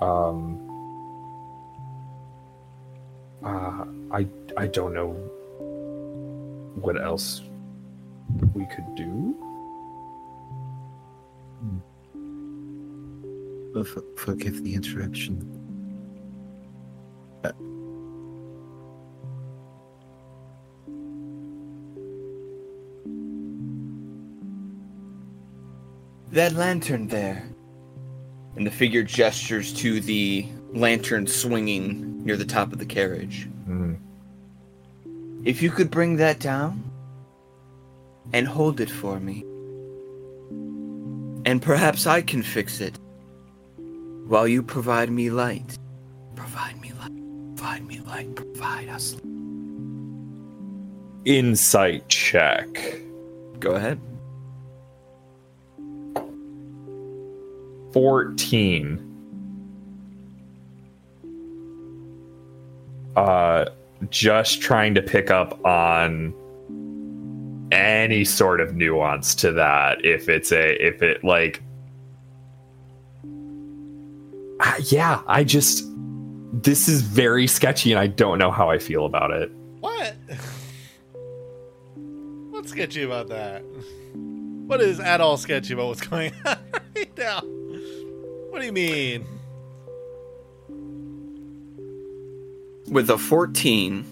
Um. 0.00 0.64
Uh, 3.42 3.84
I 4.12 4.28
I 4.56 4.68
don't 4.68 4.94
know 4.94 5.10
what 6.80 7.02
else 7.02 7.42
we 8.54 8.64
could 8.66 8.94
do. 8.94 9.34
F- 13.76 14.04
forgive 14.16 14.62
the 14.62 14.74
interruption. 14.74 15.57
That 26.38 26.52
lantern 26.52 27.08
there. 27.08 27.42
And 28.54 28.64
the 28.64 28.70
figure 28.70 29.02
gestures 29.02 29.72
to 29.72 29.98
the 29.98 30.46
lantern 30.72 31.26
swinging 31.26 32.24
near 32.24 32.36
the 32.36 32.44
top 32.44 32.72
of 32.72 32.78
the 32.78 32.86
carriage. 32.86 33.48
Hmm. 33.64 33.94
If 35.42 35.62
you 35.62 35.70
could 35.72 35.90
bring 35.90 36.14
that 36.18 36.38
down 36.38 36.84
and 38.32 38.46
hold 38.46 38.78
it 38.80 38.88
for 38.88 39.18
me, 39.18 39.40
and 41.44 41.60
perhaps 41.60 42.06
I 42.06 42.22
can 42.22 42.44
fix 42.44 42.80
it 42.80 42.96
while 44.28 44.46
you 44.46 44.62
provide 44.62 45.10
me 45.10 45.30
light. 45.30 45.76
Provide 46.36 46.80
me 46.80 46.92
light. 47.00 47.56
Provide 47.56 47.84
me 47.84 47.98
light. 48.06 48.36
Provide 48.36 48.88
us. 48.90 49.14
light. 49.14 49.24
Insight 51.24 52.08
check. 52.08 53.00
Go 53.58 53.72
ahead. 53.72 53.98
14 57.92 59.04
uh 63.16 63.64
just 64.10 64.60
trying 64.62 64.94
to 64.94 65.02
pick 65.02 65.30
up 65.30 65.64
on 65.64 66.32
any 67.72 68.24
sort 68.24 68.60
of 68.60 68.74
nuance 68.74 69.34
to 69.34 69.52
that 69.52 70.04
if 70.04 70.28
it's 70.28 70.52
a 70.52 70.74
if 70.84 71.02
it 71.02 71.22
like 71.24 71.62
Ah, 74.60 74.76
yeah 74.86 75.20
i 75.26 75.44
just 75.44 75.84
this 76.52 76.88
is 76.88 77.02
very 77.02 77.46
sketchy 77.46 77.92
and 77.92 78.00
i 78.00 78.06
don't 78.06 78.38
know 78.38 78.50
how 78.50 78.70
i 78.70 78.78
feel 78.78 79.04
about 79.04 79.30
it 79.30 79.50
What? 79.80 80.14
What's 82.50 82.70
sketchy 82.70 83.02
about 83.04 83.28
that? 83.28 83.62
What 84.66 84.80
is 84.80 84.98
at 84.98 85.20
all 85.20 85.36
sketchy 85.36 85.74
about 85.74 85.86
what's 85.86 86.00
going 86.00 86.32
on 86.44 86.58
right 86.96 87.16
now? 87.16 87.40
What 88.58 88.62
do 88.62 88.66
you 88.66 88.72
mean? 88.72 89.24
With 92.88 93.08
a 93.08 93.16
14. 93.16 94.04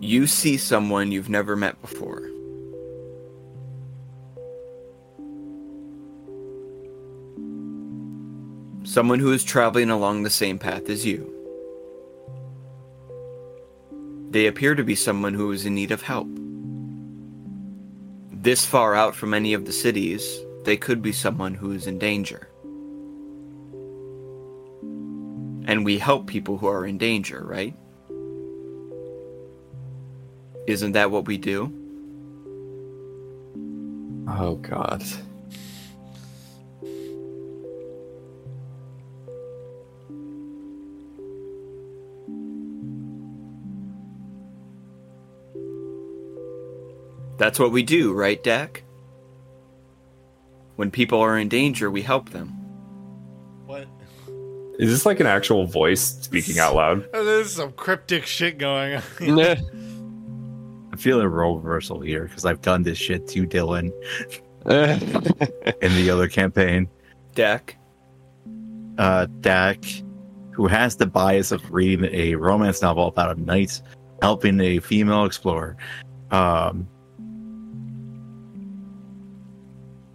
You 0.00 0.26
see 0.26 0.56
someone 0.56 1.12
you've 1.12 1.28
never 1.28 1.54
met 1.54 1.80
before. 1.80 2.28
Someone 8.82 9.20
who 9.20 9.30
is 9.30 9.44
traveling 9.44 9.90
along 9.90 10.24
the 10.24 10.30
same 10.30 10.58
path 10.58 10.88
as 10.88 11.06
you. 11.06 11.31
They 14.32 14.46
appear 14.46 14.74
to 14.74 14.82
be 14.82 14.94
someone 14.94 15.34
who 15.34 15.52
is 15.52 15.66
in 15.66 15.74
need 15.74 15.90
of 15.90 16.00
help. 16.00 16.26
This 18.32 18.64
far 18.64 18.94
out 18.94 19.14
from 19.14 19.34
any 19.34 19.52
of 19.52 19.66
the 19.66 19.72
cities, 19.72 20.38
they 20.64 20.78
could 20.78 21.02
be 21.02 21.12
someone 21.12 21.52
who 21.52 21.72
is 21.72 21.86
in 21.86 21.98
danger. 21.98 22.48
And 25.66 25.84
we 25.84 25.98
help 25.98 26.28
people 26.28 26.56
who 26.56 26.66
are 26.66 26.86
in 26.86 26.96
danger, 26.96 27.44
right? 27.44 27.76
Isn't 30.66 30.92
that 30.92 31.10
what 31.10 31.26
we 31.26 31.36
do? 31.36 31.70
Oh 34.26 34.54
god. 34.62 35.02
That's 47.42 47.58
what 47.58 47.72
we 47.72 47.82
do, 47.82 48.12
right, 48.12 48.40
Dak? 48.40 48.84
When 50.76 50.92
people 50.92 51.18
are 51.18 51.36
in 51.36 51.48
danger, 51.48 51.90
we 51.90 52.00
help 52.00 52.30
them. 52.30 52.50
What? 53.66 53.88
Is 54.78 54.92
this 54.92 55.04
like 55.04 55.18
an 55.18 55.26
actual 55.26 55.66
voice 55.66 56.00
speaking 56.00 56.60
out 56.60 56.76
loud? 56.76 57.08
Oh, 57.12 57.24
There's 57.24 57.52
some 57.52 57.72
cryptic 57.72 58.26
shit 58.26 58.58
going 58.58 58.94
on. 58.94 59.02
Nah. 59.20 59.56
I 60.92 60.96
feel 60.96 61.20
a 61.20 61.28
role 61.28 61.58
reversal 61.58 62.00
here 62.00 62.26
because 62.28 62.44
I've 62.44 62.62
done 62.62 62.84
this 62.84 62.96
shit 62.96 63.26
to 63.28 63.44
Dylan 63.44 63.90
in 65.82 65.94
the 65.96 66.10
other 66.10 66.28
campaign. 66.28 66.88
Dak, 67.34 67.76
uh, 68.98 69.26
Dak, 69.40 69.84
who 70.52 70.68
has 70.68 70.94
the 70.94 71.06
bias 71.06 71.50
of 71.50 71.72
reading 71.72 72.08
a 72.12 72.36
romance 72.36 72.82
novel 72.82 73.08
about 73.08 73.36
a 73.36 73.40
knight 73.40 73.82
helping 74.20 74.60
a 74.60 74.78
female 74.78 75.24
explorer, 75.24 75.76
um, 76.30 76.86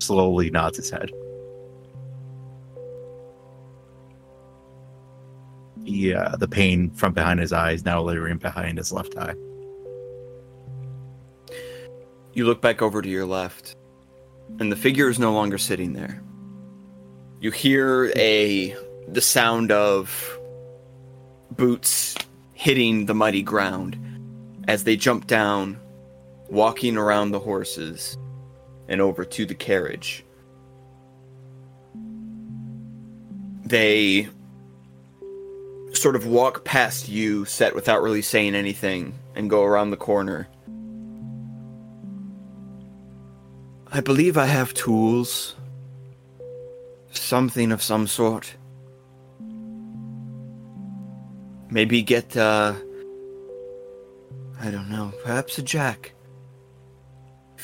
slowly 0.07 0.49
nods 0.49 0.77
his 0.77 0.89
head. 0.89 1.11
Yeah, 5.83 6.35
the 6.37 6.47
pain 6.47 6.89
from 6.91 7.13
behind 7.13 7.39
his 7.39 7.53
eyes 7.53 7.85
now 7.85 8.01
lingering 8.01 8.37
behind 8.37 8.77
his 8.77 8.91
left 8.91 9.17
eye. 9.17 9.35
you 12.37 12.45
look 12.45 12.61
back 12.61 12.83
over 12.83 13.01
to 13.01 13.09
your 13.09 13.25
left, 13.25 13.75
and 14.59 14.71
the 14.71 14.75
figure 14.75 15.09
is 15.09 15.17
no 15.17 15.33
longer 15.33 15.57
sitting 15.57 15.93
there. 15.93 16.21
You 17.39 17.49
hear 17.49 18.11
a 18.15 18.75
the 19.07 19.21
sound 19.21 19.71
of 19.71 20.39
boots 21.49 22.15
hitting 22.53 23.07
the 23.07 23.15
muddy 23.15 23.41
ground 23.41 23.97
as 24.67 24.83
they 24.83 24.95
jump 24.95 25.25
down, 25.25 25.79
walking 26.47 26.95
around 26.95 27.31
the 27.31 27.39
horses 27.39 28.19
and 28.87 29.01
over 29.01 29.25
to 29.25 29.45
the 29.45 29.55
carriage. 29.55 30.23
They 33.65 34.29
sort 35.93 36.15
of 36.15 36.25
walk 36.27 36.63
past 36.63 37.09
you, 37.09 37.43
set 37.45 37.75
without 37.75 38.01
really 38.01 38.21
saying 38.21 38.55
anything, 38.55 39.13
and 39.35 39.49
go 39.49 39.63
around 39.63 39.91
the 39.91 39.97
corner. 39.97 40.47
I 43.91 44.01
believe 44.01 44.37
I 44.37 44.45
have 44.45 44.73
tools. 44.73 45.55
Something 47.11 47.71
of 47.71 47.81
some 47.81 48.07
sort. 48.07 48.55
Maybe 51.69 52.01
get, 52.01 52.37
uh. 52.37 52.73
I 54.59 54.71
don't 54.71 54.89
know, 54.89 55.13
perhaps 55.23 55.57
a 55.57 55.61
jack. 55.61 56.13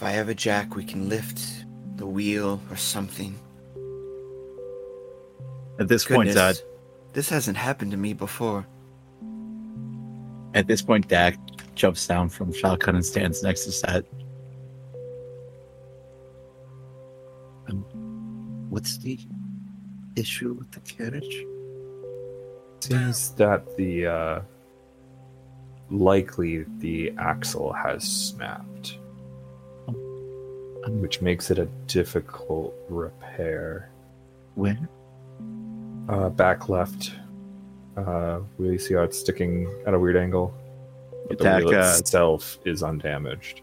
If 0.03 0.07
I 0.07 0.11
have 0.11 0.27
a 0.27 0.35
jack, 0.35 0.75
we 0.75 0.83
can 0.83 1.07
lift 1.07 1.65
the 1.95 2.05
wheel 2.05 2.61
or 2.69 2.75
something. 2.75 3.39
At 5.79 5.87
this 5.87 6.03
point, 6.03 6.35
uh, 6.35 6.55
this 7.13 7.29
hasn't 7.29 7.55
happened 7.55 7.91
to 7.91 7.97
me 7.97 8.11
before. 8.11 8.67
at 10.53 10.67
this 10.67 10.81
point, 10.81 11.07
Dak 11.07 11.37
jumps 11.75 12.05
down 12.05 12.27
from 12.27 12.51
shotgun 12.51 12.95
and 12.95 13.05
stands 13.05 13.43
next 13.43 13.63
to 13.63 13.71
Set. 13.71 14.03
Um, 17.69 17.85
what's 18.69 18.97
the 18.97 19.17
issue 20.17 20.51
with 20.51 20.69
the 20.73 20.81
carriage? 20.81 21.45
Seems 22.81 23.29
that 23.35 23.77
the 23.77 24.07
uh, 24.07 24.41
likely 25.89 26.65
the 26.79 27.13
axle 27.17 27.71
has 27.71 28.03
snapped, 28.03 28.97
which 30.87 31.21
makes 31.21 31.51
it 31.51 31.59
a 31.59 31.65
difficult 31.87 32.73
repair. 32.89 33.89
Where? 34.55 34.77
Uh, 36.09 36.29
back 36.29 36.69
left. 36.69 37.11
Uh, 37.95 38.39
we 38.57 38.77
see 38.77 38.93
how 38.93 39.03
it's 39.03 39.19
sticking 39.19 39.73
at 39.85 39.93
a 39.93 39.99
weird 39.99 40.17
angle. 40.17 40.53
But 41.27 41.37
the 41.37 41.43
Dak, 41.43 41.63
wheel 41.63 41.79
uh, 41.79 41.97
itself 41.97 42.57
is 42.65 42.83
undamaged. 42.83 43.61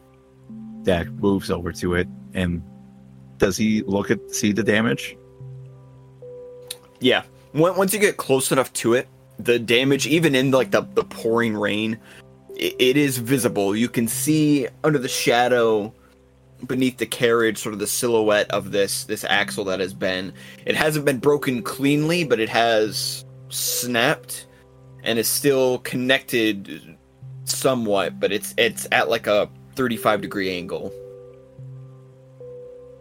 Dak 0.82 1.08
moves 1.08 1.50
over 1.50 1.72
to 1.72 1.94
it 1.94 2.08
and 2.34 2.62
does 3.38 3.56
he 3.56 3.82
look 3.82 4.10
at 4.10 4.30
see 4.30 4.52
the 4.52 4.62
damage? 4.62 5.16
Yeah. 7.00 7.22
Once 7.54 7.76
once 7.76 7.92
you 7.92 7.98
get 7.98 8.16
close 8.16 8.52
enough 8.52 8.72
to 8.74 8.94
it, 8.94 9.08
the 9.38 9.58
damage, 9.58 10.06
even 10.06 10.34
in 10.34 10.50
like 10.50 10.70
the, 10.70 10.82
the 10.94 11.04
pouring 11.04 11.56
rain, 11.56 11.98
it, 12.54 12.76
it 12.78 12.96
is 12.96 13.18
visible. 13.18 13.74
You 13.74 13.88
can 13.88 14.06
see 14.06 14.68
under 14.84 14.98
the 14.98 15.08
shadow 15.08 15.92
beneath 16.66 16.98
the 16.98 17.06
carriage 17.06 17.58
sort 17.58 17.72
of 17.72 17.78
the 17.78 17.86
silhouette 17.86 18.50
of 18.50 18.72
this 18.72 19.04
this 19.04 19.24
axle 19.24 19.64
that 19.64 19.80
has 19.80 19.94
been 19.94 20.32
it 20.66 20.74
hasn't 20.74 21.04
been 21.04 21.18
broken 21.18 21.62
cleanly 21.62 22.24
but 22.24 22.40
it 22.40 22.48
has 22.48 23.24
snapped 23.48 24.46
and 25.02 25.18
is 25.18 25.28
still 25.28 25.78
connected 25.78 26.96
somewhat 27.44 28.20
but 28.20 28.32
it's 28.32 28.54
it's 28.58 28.86
at 28.92 29.08
like 29.08 29.26
a 29.26 29.48
35 29.74 30.20
degree 30.20 30.50
angle 30.50 30.92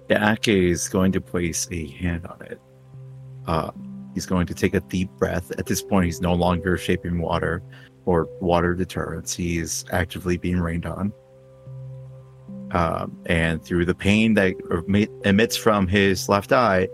Dak 0.10 0.48
is 0.48 0.90
going 0.90 1.12
to 1.12 1.22
place 1.22 1.68
a 1.72 1.86
hand 1.86 2.26
on 2.26 2.42
it. 2.42 2.60
Uh, 3.46 3.70
he's 4.16 4.26
going 4.26 4.48
to 4.48 4.56
take 4.56 4.74
a 4.74 4.80
deep 4.82 5.10
breath. 5.20 5.52
At 5.60 5.68
this 5.68 5.84
point, 5.84 6.06
he's 6.06 6.20
no 6.20 6.34
longer 6.34 6.78
shaping 6.78 7.22
water 7.22 7.62
or 8.06 8.28
water 8.42 8.74
deterrents. 8.74 9.36
He's 9.36 9.86
actively 9.92 10.36
being 10.38 10.60
rained 10.60 10.88
on. 10.88 11.14
Um, 12.72 13.18
and 13.26 13.64
through 13.64 13.86
the 13.86 13.96
pain 13.96 14.36
that 14.36 14.54
emits 15.26 15.58
from 15.58 15.88
his 15.88 16.30
left 16.30 16.52
eye, 16.52 16.88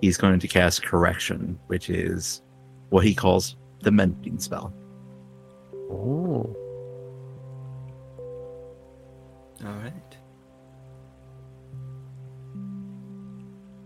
he's 0.00 0.16
going 0.16 0.40
to 0.40 0.48
cast 0.48 0.82
correction, 0.82 1.58
which 1.68 1.88
is 1.88 2.42
what 2.88 3.04
he 3.04 3.14
calls 3.14 3.56
the 3.82 3.92
mending 3.92 4.38
spell. 4.38 4.74
Oh. 5.90 6.56
all 9.64 9.72
right 9.72 9.92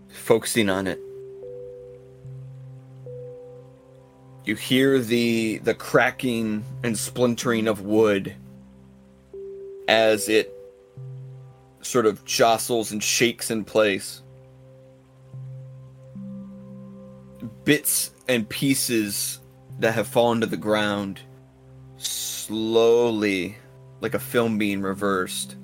focusing 0.09 0.69
on 0.69 0.87
it 0.87 0.99
you 4.45 4.55
hear 4.55 4.99
the 4.99 5.57
the 5.59 5.73
cracking 5.73 6.63
and 6.83 6.97
splintering 6.97 7.67
of 7.67 7.81
wood 7.81 8.35
as 9.87 10.29
it 10.29 10.54
sort 11.85 12.05
of 12.05 12.25
jostles 12.25 12.91
and 12.91 13.03
shakes 13.03 13.51
in 13.51 13.63
place. 13.63 14.23
Bits 17.63 18.11
and 18.27 18.49
pieces 18.49 19.39
that 19.79 19.93
have 19.93 20.07
fallen 20.07 20.41
to 20.41 20.47
the 20.47 20.57
ground 20.57 21.19
slowly 21.97 23.55
like 24.01 24.13
a 24.13 24.19
film 24.19 24.57
being 24.57 24.81
reversed 24.81 25.55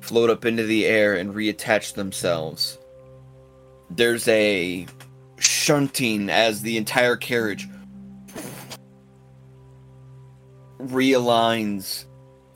float 0.00 0.28
up 0.28 0.44
into 0.44 0.64
the 0.64 0.84
air 0.84 1.14
and 1.14 1.34
reattach 1.34 1.94
themselves. 1.94 2.78
There's 3.90 4.28
a 4.28 4.86
shunting 5.38 6.28
as 6.28 6.60
the 6.60 6.76
entire 6.76 7.16
carriage 7.16 7.68
realigns 10.78 12.04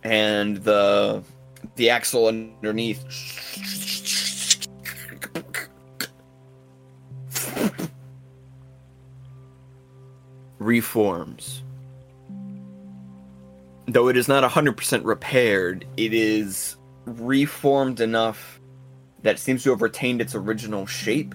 and 0.02 0.58
the 0.58 1.22
the 1.78 1.88
axle 1.88 2.26
underneath 2.26 3.02
reforms 10.58 11.62
though 13.88 14.08
it 14.08 14.16
is 14.16 14.28
not 14.28 14.48
100% 14.48 15.04
repaired, 15.04 15.86
it 15.96 16.12
is 16.12 16.76
reformed 17.06 18.00
enough 18.00 18.60
that 19.22 19.38
seems 19.38 19.64
to 19.64 19.70
have 19.70 19.82
retained 19.82 20.20
its 20.20 20.34
original 20.34 20.86
shape 20.86 21.34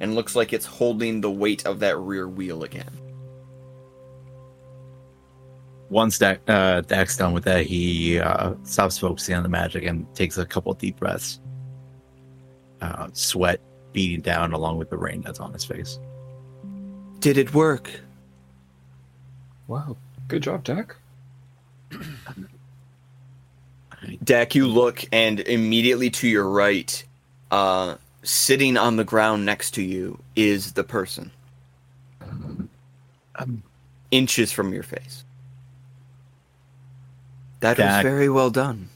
and 0.00 0.14
looks 0.14 0.36
like 0.36 0.52
it's 0.52 0.66
holding 0.66 1.20
the 1.20 1.30
weight 1.30 1.64
of 1.66 1.80
that 1.80 1.96
rear 1.98 2.28
wheel 2.28 2.62
again. 2.62 2.90
Once 5.94 6.18
Dak, 6.18 6.40
uh, 6.48 6.80
Dak's 6.80 7.16
done 7.16 7.32
with 7.32 7.44
that, 7.44 7.66
he 7.66 8.18
uh, 8.18 8.54
stops 8.64 8.98
focusing 8.98 9.36
on 9.36 9.44
the 9.44 9.48
magic 9.48 9.84
and 9.84 10.12
takes 10.12 10.36
a 10.36 10.44
couple 10.44 10.74
deep 10.74 10.98
breaths. 10.98 11.38
Uh, 12.80 13.06
sweat 13.12 13.60
beating 13.92 14.20
down 14.20 14.52
along 14.52 14.76
with 14.76 14.90
the 14.90 14.96
rain 14.96 15.22
that's 15.22 15.38
on 15.38 15.52
his 15.52 15.64
face. 15.64 16.00
Did 17.20 17.38
it 17.38 17.54
work? 17.54 17.92
Wow, 19.68 19.96
good 20.26 20.42
job, 20.42 20.64
Dak. 20.64 20.96
Dak, 24.24 24.56
you 24.56 24.66
look, 24.66 25.04
and 25.12 25.38
immediately 25.38 26.10
to 26.10 26.26
your 26.26 26.48
right, 26.48 27.04
uh, 27.52 27.94
sitting 28.24 28.76
on 28.76 28.96
the 28.96 29.04
ground 29.04 29.46
next 29.46 29.70
to 29.74 29.82
you, 29.82 30.18
is 30.34 30.72
the 30.72 30.82
person. 30.82 31.30
Um, 33.36 33.62
Inches 34.10 34.50
from 34.50 34.72
your 34.72 34.82
face. 34.82 35.24
That 37.64 37.78
was 37.78 38.02
very 38.02 38.28
well 38.28 38.50
done. 38.50 38.90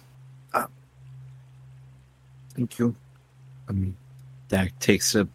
Thank 2.55 2.79
you. 2.79 2.95
Um, 3.69 3.97
Dak 4.49 4.79
takes 4.79 5.15
a 5.15 5.27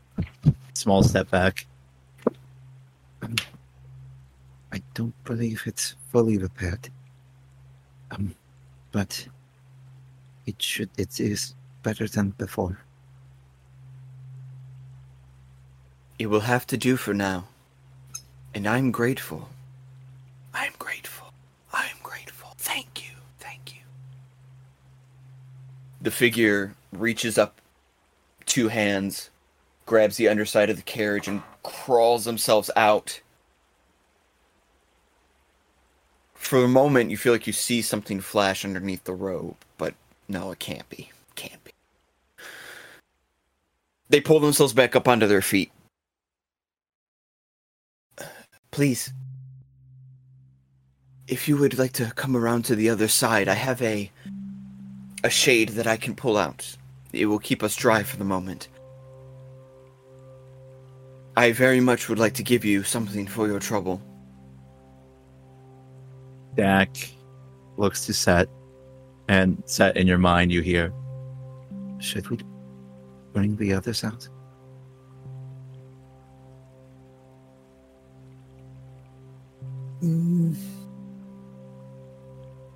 small 0.74 1.02
step 1.02 1.32
back. 1.32 1.66
Um, 3.24 3.36
I 4.72 4.82
don't 4.94 5.16
believe 5.24 5.64
it's 5.66 5.96
fully 6.12 6.38
repaired. 6.38 6.90
Um, 8.12 8.36
but 8.92 9.28
it 10.46 10.62
should. 10.62 10.90
It 10.98 11.20
is 11.20 11.56
better 11.82 12.08
than 12.08 12.32
before. 12.32 12.78
It 16.20 16.28
will 16.28 16.42
have 16.42 16.68
to 16.68 16.78
do 16.78 16.98
for 16.98 17.14
now. 17.14 17.46
And 18.54 18.68
I'm 18.68 18.92
grateful. 18.92 19.50
I'm 20.54 20.74
grateful. 20.78 21.34
I'm 21.74 21.96
grateful. 22.04 22.54
Thank 22.58 23.06
you. 23.06 23.16
Thank 23.40 23.76
you. 23.76 23.82
The 26.04 26.12
figure 26.12 26.76
reaches 26.92 27.38
up 27.38 27.62
two 28.46 28.68
hands, 28.68 29.30
grabs 29.86 30.18
the 30.18 30.28
underside 30.28 30.70
of 30.70 30.76
the 30.76 30.84
carriage, 30.84 31.30
and 31.30 31.42
crawls 31.64 32.26
themselves 32.26 32.70
out. 32.76 33.22
For 36.34 36.62
a 36.62 36.68
moment, 36.68 37.10
you 37.10 37.16
feel 37.16 37.32
like 37.32 37.48
you 37.48 37.54
see 37.54 37.82
something 37.82 38.20
flash 38.20 38.66
underneath 38.66 39.06
the 39.06 39.14
robe, 39.14 39.56
but 39.78 39.94
no, 40.28 40.52
it 40.52 40.60
can't 40.60 40.88
be. 40.90 41.10
Can't 41.36 41.64
be. 41.64 41.72
They 44.10 44.20
pull 44.20 44.42
themselves 44.42 44.74
back 44.74 44.98
up 44.98 45.08
onto 45.08 45.26
their 45.26 45.42
feet. 45.42 45.72
Please, 48.72 49.14
if 51.30 51.48
you 51.48 51.56
would 51.56 51.80
like 51.80 51.94
to 51.94 52.12
come 52.16 52.36
around 52.36 52.66
to 52.66 52.76
the 52.76 52.90
other 52.90 53.08
side, 53.08 53.48
I 53.48 53.54
have 53.54 53.82
a 53.82 54.12
a 55.24 55.30
shade 55.30 55.70
that 55.70 55.88
I 55.88 55.98
can 55.98 56.16
pull 56.16 56.38
out. 56.38 56.76
It 57.14 57.28
will 57.28 57.40
keep 57.40 57.64
us 57.64 57.76
dry 57.76 58.04
for 58.04 58.18
the 58.18 58.26
moment. 58.26 58.68
I 61.36 61.52
very 61.52 61.80
much 61.80 62.10
would 62.10 62.20
like 62.20 62.34
to 62.36 62.44
give 62.44 62.64
you 62.66 62.84
something 62.84 63.26
for 63.26 63.48
your 63.48 63.60
trouble. 63.60 64.02
Dak 66.56 66.96
looks 67.78 68.06
to 68.06 68.14
Set, 68.14 68.48
and 69.28 69.62
Set 69.66 69.98
in 69.98 70.06
your 70.06 70.20
mind 70.20 70.52
you 70.52 70.62
hear, 70.62 70.94
"Should 72.00 72.30
we 72.30 72.38
bring 73.32 73.56
the 73.56 73.74
others 73.74 74.04
out?" 74.04 74.28
Mm. 80.02 80.56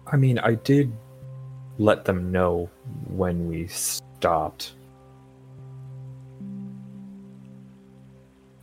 I 0.08 0.16
mean, 0.16 0.40
I 0.40 0.56
did 0.56 0.92
let 1.78 2.06
them 2.06 2.32
know 2.32 2.70
when 3.08 3.48
we 3.48 3.68
stopped. 3.68 4.74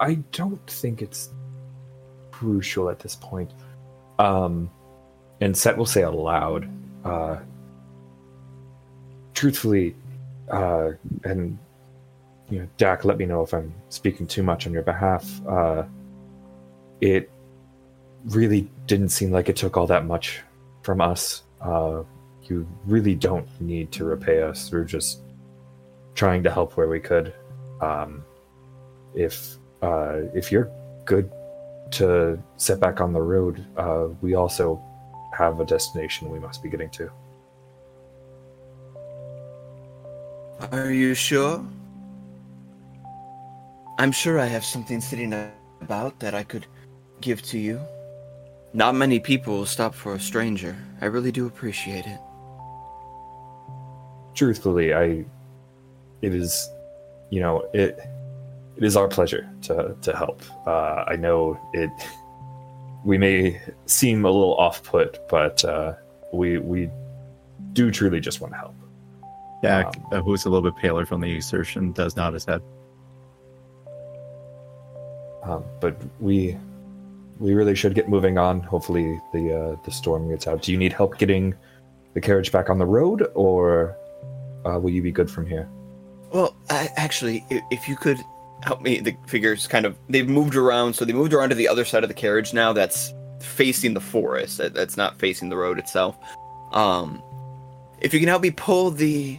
I 0.00 0.14
don't 0.32 0.64
think 0.66 1.02
it's 1.02 1.30
crucial 2.30 2.90
at 2.90 2.98
this 2.98 3.16
point. 3.16 3.52
Um, 4.18 4.70
and 5.40 5.56
Set 5.56 5.76
will 5.76 5.86
say 5.86 6.02
aloud, 6.02 6.68
uh, 7.04 7.38
truthfully, 9.34 9.94
uh, 10.50 10.90
and 11.24 11.58
you 12.50 12.60
know, 12.60 12.68
Dak, 12.76 13.04
let 13.04 13.18
me 13.18 13.24
know 13.24 13.42
if 13.42 13.52
I'm 13.54 13.72
speaking 13.88 14.26
too 14.26 14.42
much 14.42 14.66
on 14.66 14.72
your 14.72 14.82
behalf. 14.82 15.28
Uh, 15.46 15.84
it 17.00 17.30
really 18.26 18.68
didn't 18.86 19.08
seem 19.10 19.30
like 19.30 19.48
it 19.48 19.56
took 19.56 19.76
all 19.76 19.86
that 19.86 20.06
much 20.06 20.40
from 20.82 21.00
us. 21.00 21.42
Uh, 21.60 22.02
you 22.50 22.66
really 22.86 23.14
don't 23.14 23.48
need 23.60 23.92
to 23.92 24.04
repay 24.04 24.42
us. 24.42 24.70
We're 24.70 24.84
just 24.84 25.20
trying 26.14 26.42
to 26.44 26.50
help 26.50 26.76
where 26.76 26.88
we 26.88 27.00
could. 27.00 27.34
Um, 27.80 28.24
if 29.14 29.56
uh, 29.82 30.22
if 30.34 30.50
you're 30.50 30.70
good 31.04 31.30
to 31.92 32.42
set 32.56 32.80
back 32.80 33.00
on 33.00 33.12
the 33.12 33.20
road, 33.20 33.64
uh, 33.76 34.08
we 34.20 34.34
also 34.34 34.82
have 35.36 35.60
a 35.60 35.64
destination 35.64 36.30
we 36.30 36.38
must 36.38 36.62
be 36.62 36.68
getting 36.68 36.90
to. 36.90 37.10
Are 40.72 40.90
you 40.90 41.14
sure? 41.14 41.64
I'm 43.98 44.12
sure 44.12 44.40
I 44.40 44.46
have 44.46 44.64
something 44.64 45.00
sitting 45.00 45.32
about 45.80 46.18
that 46.20 46.34
I 46.34 46.42
could 46.42 46.66
give 47.20 47.42
to 47.42 47.58
you. 47.58 47.80
Not 48.72 48.94
many 48.94 49.20
people 49.20 49.58
will 49.58 49.66
stop 49.66 49.94
for 49.94 50.14
a 50.14 50.20
stranger. 50.20 50.76
I 51.00 51.06
really 51.06 51.30
do 51.30 51.46
appreciate 51.46 52.06
it. 52.06 52.18
Truthfully, 54.34 54.94
I 54.94 55.24
it 56.22 56.34
is 56.34 56.68
you 57.30 57.40
know 57.40 57.68
it 57.72 57.98
it 58.76 58.84
is 58.84 58.96
our 58.96 59.08
pleasure 59.08 59.48
to 59.62 59.96
to 60.02 60.16
help. 60.16 60.42
Uh, 60.66 61.04
I 61.06 61.16
know 61.16 61.58
it 61.72 61.90
we 63.04 63.18
may 63.18 63.60
seem 63.86 64.24
a 64.24 64.30
little 64.30 64.56
off 64.56 64.82
put, 64.82 65.28
but 65.28 65.64
uh, 65.64 65.94
we 66.32 66.58
we 66.58 66.90
do 67.72 67.90
truly 67.90 68.20
just 68.20 68.40
want 68.40 68.52
to 68.54 68.58
help. 68.58 68.74
Dak, 69.62 69.94
uh, 70.12 70.20
who's 70.20 70.44
a 70.44 70.50
little 70.50 70.70
bit 70.70 70.78
paler 70.80 71.06
from 71.06 71.20
the 71.20 71.30
exertion, 71.30 71.92
does 71.92 72.16
nod 72.16 72.34
his 72.34 72.44
head. 72.44 72.60
Um, 75.42 75.64
but 75.80 76.00
we 76.20 76.56
we 77.38 77.54
really 77.54 77.74
should 77.74 77.94
get 77.94 78.08
moving 78.08 78.38
on. 78.38 78.60
Hopefully 78.60 79.20
the 79.32 79.54
uh, 79.54 79.76
the 79.84 79.90
storm 79.90 80.28
gets 80.30 80.46
out. 80.46 80.62
Do 80.62 80.72
you 80.72 80.78
need 80.78 80.92
help 80.92 81.18
getting 81.18 81.54
the 82.14 82.20
carriage 82.20 82.52
back 82.52 82.70
on 82.70 82.78
the 82.78 82.86
road, 82.86 83.30
or 83.34 83.96
uh, 84.64 84.78
will 84.78 84.90
you 84.90 85.02
be 85.02 85.12
good 85.12 85.30
from 85.30 85.46
here? 85.46 85.68
Well, 86.32 86.56
I, 86.70 86.90
actually, 86.96 87.44
if, 87.70 87.88
you 87.88 87.96
could 87.96 88.18
help 88.62 88.80
me, 88.80 89.00
the 89.00 89.16
figures 89.26 89.66
kind 89.66 89.86
of 89.86 89.96
they've 90.08 90.28
moved 90.28 90.56
around, 90.56 90.94
so 90.94 91.04
they 91.04 91.12
moved 91.12 91.32
around 91.32 91.50
to 91.50 91.54
the 91.54 91.68
other 91.68 91.84
side 91.84 92.02
of 92.02 92.08
the 92.08 92.14
carriage 92.14 92.52
now. 92.52 92.72
That's 92.72 93.12
facing 93.40 93.94
the 93.94 94.00
forest. 94.00 94.58
That, 94.58 94.74
that's 94.74 94.96
not 94.96 95.18
facing 95.18 95.48
the 95.48 95.56
road 95.56 95.78
itself. 95.78 96.16
Um, 96.72 97.22
if 98.00 98.12
you 98.12 98.20
can 98.20 98.28
help 98.28 98.42
me 98.42 98.50
pull 98.50 98.90
the, 98.90 99.38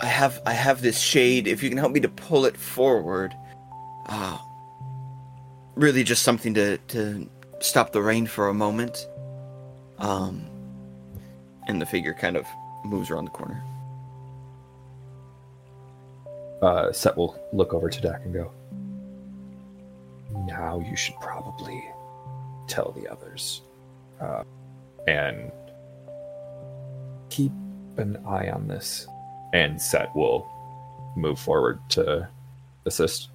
I 0.00 0.06
have 0.06 0.40
I 0.46 0.52
have 0.52 0.80
this 0.80 1.00
shade. 1.00 1.48
If 1.48 1.62
you 1.62 1.68
can 1.68 1.78
help 1.78 1.92
me 1.92 2.00
to 2.00 2.08
pull 2.08 2.44
it 2.44 2.56
forward, 2.56 3.34
uh, 4.06 4.38
really 5.74 6.04
just 6.04 6.22
something 6.22 6.54
to 6.54 6.78
to 6.78 7.28
stop 7.60 7.92
the 7.92 8.00
rain 8.00 8.26
for 8.26 8.48
a 8.48 8.54
moment. 8.54 9.08
Um, 9.98 10.46
and 11.66 11.80
the 11.80 11.86
figure 11.86 12.14
kind 12.14 12.36
of 12.36 12.46
moves 12.84 13.10
around 13.10 13.26
the 13.26 13.30
corner. 13.30 13.62
Uh, 16.62 16.92
Set 16.92 17.16
will 17.16 17.42
look 17.52 17.72
over 17.72 17.88
to 17.88 18.00
Dak 18.00 18.24
and 18.24 18.34
go. 18.34 18.52
Now 20.46 20.80
you 20.80 20.96
should 20.96 21.18
probably 21.20 21.82
tell 22.68 22.92
the 22.92 23.10
others, 23.10 23.62
uh, 24.20 24.44
and 25.06 25.50
keep 27.30 27.52
an 27.96 28.16
eye 28.26 28.50
on 28.50 28.68
this. 28.68 29.06
And 29.52 29.80
Set 29.80 30.14
will 30.14 30.48
move 31.16 31.38
forward 31.38 31.80
to 31.90 32.28
assist. 32.86 33.30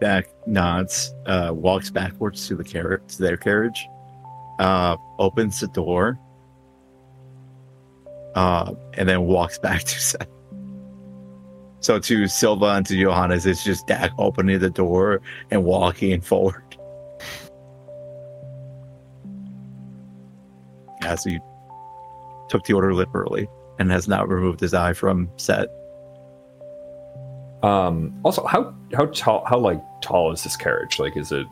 Dak 0.00 0.26
nods, 0.46 1.14
uh, 1.26 1.50
walks 1.54 1.90
backwards 1.90 2.48
to 2.48 2.56
the 2.56 2.64
carriage, 2.64 3.02
to 3.08 3.22
their 3.22 3.36
carriage, 3.36 3.86
uh, 4.58 4.96
opens 5.18 5.60
the 5.60 5.68
door, 5.68 6.18
uh, 8.34 8.72
and 8.94 9.08
then 9.08 9.22
walks 9.22 9.58
back 9.58 9.82
to 9.82 10.00
Set. 10.00 10.28
So 11.80 11.98
to 11.98 12.28
Silva 12.28 12.66
and 12.66 12.86
to 12.86 13.00
Johannes, 13.00 13.44
it's 13.44 13.64
just 13.64 13.88
Dak 13.88 14.12
opening 14.18 14.60
the 14.60 14.70
door 14.70 15.20
and 15.50 15.64
walking 15.64 16.20
forward. 16.20 16.72
as 21.04 21.24
he 21.24 21.40
took 22.48 22.64
the 22.64 22.72
order 22.72 22.94
literally 22.94 23.48
and 23.78 23.90
has 23.90 24.08
not 24.08 24.28
removed 24.28 24.60
his 24.60 24.74
eye 24.74 24.92
from 24.92 25.30
Set. 25.36 25.68
Um, 27.62 28.18
also, 28.24 28.44
how 28.46 28.74
how 28.92 29.06
tall 29.06 29.44
how 29.46 29.58
like 29.58 29.80
tall 30.02 30.32
is 30.32 30.42
this 30.42 30.56
carriage? 30.56 30.98
Like, 30.98 31.16
is 31.16 31.30
it 31.30 31.46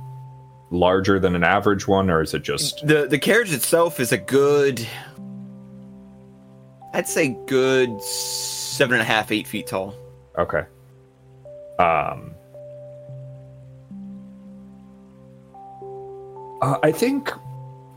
larger 0.70 1.20
than 1.20 1.36
an 1.36 1.44
average 1.44 1.86
one, 1.86 2.10
or 2.10 2.20
is 2.20 2.34
it 2.34 2.42
just 2.42 2.84
The 2.86 3.06
the 3.06 3.18
carriage 3.18 3.52
itself 3.52 4.00
is 4.00 4.10
a 4.10 4.18
good 4.18 4.86
I'd 6.92 7.08
say 7.08 7.36
good 7.46 8.02
seven 8.02 8.94
and 8.94 9.02
a 9.02 9.04
half, 9.04 9.30
eight 9.30 9.46
feet 9.46 9.68
tall. 9.68 9.94
okay? 10.36 10.64
Um, 11.78 12.34
uh, 16.60 16.78
I 16.82 16.92
think 16.92 17.30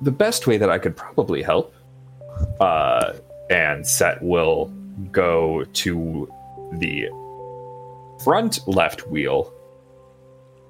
the 0.01 0.11
best 0.11 0.47
way 0.47 0.57
that 0.57 0.69
I 0.69 0.77
could 0.77 0.95
probably 0.95 1.41
help, 1.41 1.73
uh, 2.59 3.13
and 3.49 3.85
Set 3.85 4.21
will 4.21 4.71
go 5.11 5.65
to 5.73 6.31
the 6.73 7.09
front 8.23 8.65
left 8.67 9.07
wheel, 9.07 9.51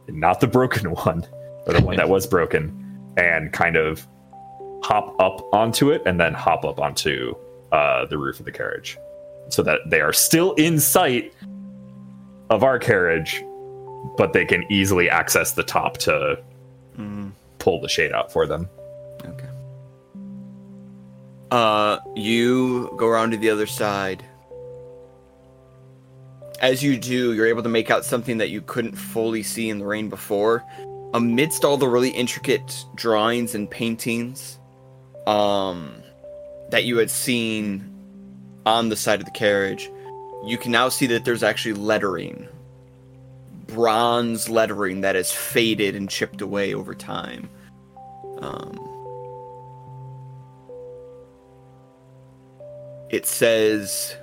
not 0.07 0.39
the 0.39 0.47
broken 0.47 0.91
one, 1.05 1.26
but 1.65 1.76
the 1.76 1.82
one 1.82 1.97
that 1.97 2.09
was 2.09 2.26
broken, 2.26 3.13
and 3.17 3.51
kind 3.51 3.76
of 3.76 4.07
hop 4.82 5.15
up 5.19 5.41
onto 5.53 5.91
it 5.91 6.01
and 6.05 6.19
then 6.19 6.34
hop 6.34 6.65
up 6.65 6.80
onto 6.80 7.34
uh, 7.74 8.05
the 8.05 8.17
roof 8.17 8.39
of 8.39 8.45
the 8.45 8.51
carriage 8.51 8.97
so 9.49 9.61
that 9.63 9.82
they 9.88 9.99
are 9.99 10.13
still 10.13 10.53
in 10.53 10.80
sight 10.80 11.34
of 12.49 12.63
our 12.63 12.80
carriage, 12.80 13.43
but 14.15 14.32
they 14.32 14.45
can 14.45 14.63
easily 14.71 15.09
access 15.09 15.51
the 15.51 15.63
top 15.63 15.97
to 15.97 16.38
pull 17.63 17.80
the 17.80 17.88
shade 17.88 18.11
out 18.11 18.32
for 18.32 18.45
them. 18.45 18.69
Okay. 19.26 19.47
Uh, 21.49 21.97
you 22.13 22.93
go 22.97 23.07
around 23.07 23.32
to 23.32 23.38
the 23.38 23.49
other 23.49 23.65
side. 23.65 24.24
As 26.59 26.84
you 26.84 26.97
do, 26.97 27.34
you're 27.34 27.47
able 27.47 27.63
to 27.63 27.69
make 27.69 27.89
out 27.89 28.03
something 28.03 28.38
that 28.38 28.49
you 28.49 28.61
couldn't 28.61 28.95
fully 28.95 29.43
see 29.43 29.69
in 29.69 29.80
the 29.80 29.86
rain 29.86 30.09
before. 30.09 30.63
Amidst 31.13 31.63
all 31.63 31.78
the 31.78 31.88
really 31.88 32.09
intricate 32.09 32.86
drawings 32.95 33.55
and 33.55 33.69
paintings, 33.69 34.59
um, 35.26 36.03
that 36.74 36.86
you 36.86 36.97
had 36.97 37.11
seen 37.11 37.88
on 38.65 38.89
the 38.89 38.95
side 38.95 39.19
of 39.19 39.26
the 39.26 39.32
carriage, 39.32 39.91
you 40.43 40.57
can 40.57 40.71
now 40.71 40.89
see 40.89 41.05
that 41.05 41.24
there's 41.24 41.43
actually 41.43 41.76
lettering. 41.76 42.47
Bronze 43.67 44.49
lettering 44.49 45.01
that 45.01 45.13
has 45.13 45.32
faded 45.32 45.95
and 45.95 46.09
chipped 46.09 46.41
away 46.41 46.74
over 46.74 46.95
time. 46.95 47.47
Um, 48.39 48.74
it 53.11 53.28
says 53.28 54.15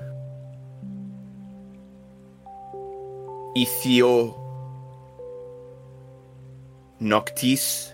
Ethio 3.57 4.36
Noctis 6.98 7.92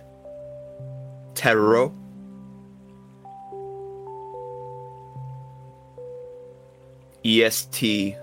Tarot 1.34 1.94
EST 7.26 8.14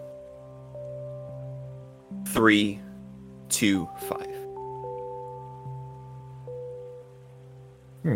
325. 2.29 4.27
Hmm. 8.03 8.15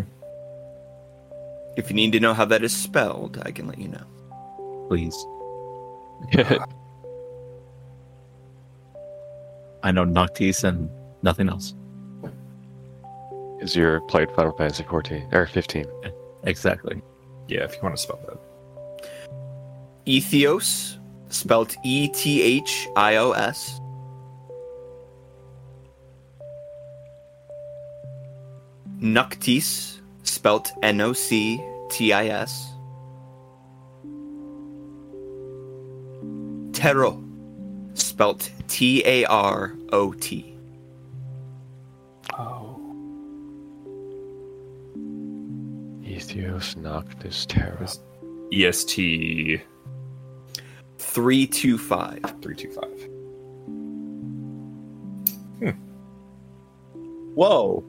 If 1.75 1.89
you 1.89 1.95
need 1.95 2.13
to 2.13 2.21
know 2.21 2.33
how 2.33 2.45
that 2.45 2.63
is 2.63 2.73
spelled, 2.73 3.41
I 3.43 3.51
can 3.51 3.67
let 3.67 3.79
you 3.79 3.89
know. 3.89 4.05
Please. 4.88 5.13
I 9.83 9.91
know 9.91 10.05
Noctis 10.05 10.63
and 10.63 10.89
nothing 11.21 11.49
else. 11.49 11.75
Is 13.59 13.75
your 13.75 13.99
played 14.01 14.31
Final 14.31 14.53
Fantasy 14.53 14.83
14 14.83 15.27
or 15.33 15.47
15? 15.47 15.85
Exactly. 16.43 17.01
Yeah, 17.49 17.65
if 17.65 17.73
you 17.75 17.81
want 17.83 17.97
to 17.97 18.01
spell 18.01 18.21
that. 18.27 18.47
Ethios, 20.08 20.99
spelt 21.28 21.76
E 21.84 22.08
T 22.08 22.41
H 22.41 22.88
I 22.95 23.18
O 23.18 23.32
S. 23.32 23.82
Noctis, 29.01 30.01
spelt 30.24 30.72
N 30.82 31.01
O 31.01 31.12
C 31.12 31.62
T 31.89 32.14
I 32.14 32.28
S. 32.28 32.74
Tarot, 36.72 37.22
spelt 37.93 38.49
T 38.70 39.03
A 39.05 39.26
R 39.26 39.76
O 39.91 40.14
T. 40.14 40.55
Oh. 42.39 42.80
Ethios 46.05 46.78
Noctis 46.78 47.45
Tarot. 47.45 47.99
EST 48.53 49.62
325. 51.00 52.20
325. 52.41 53.10
Whoa. 57.36 57.84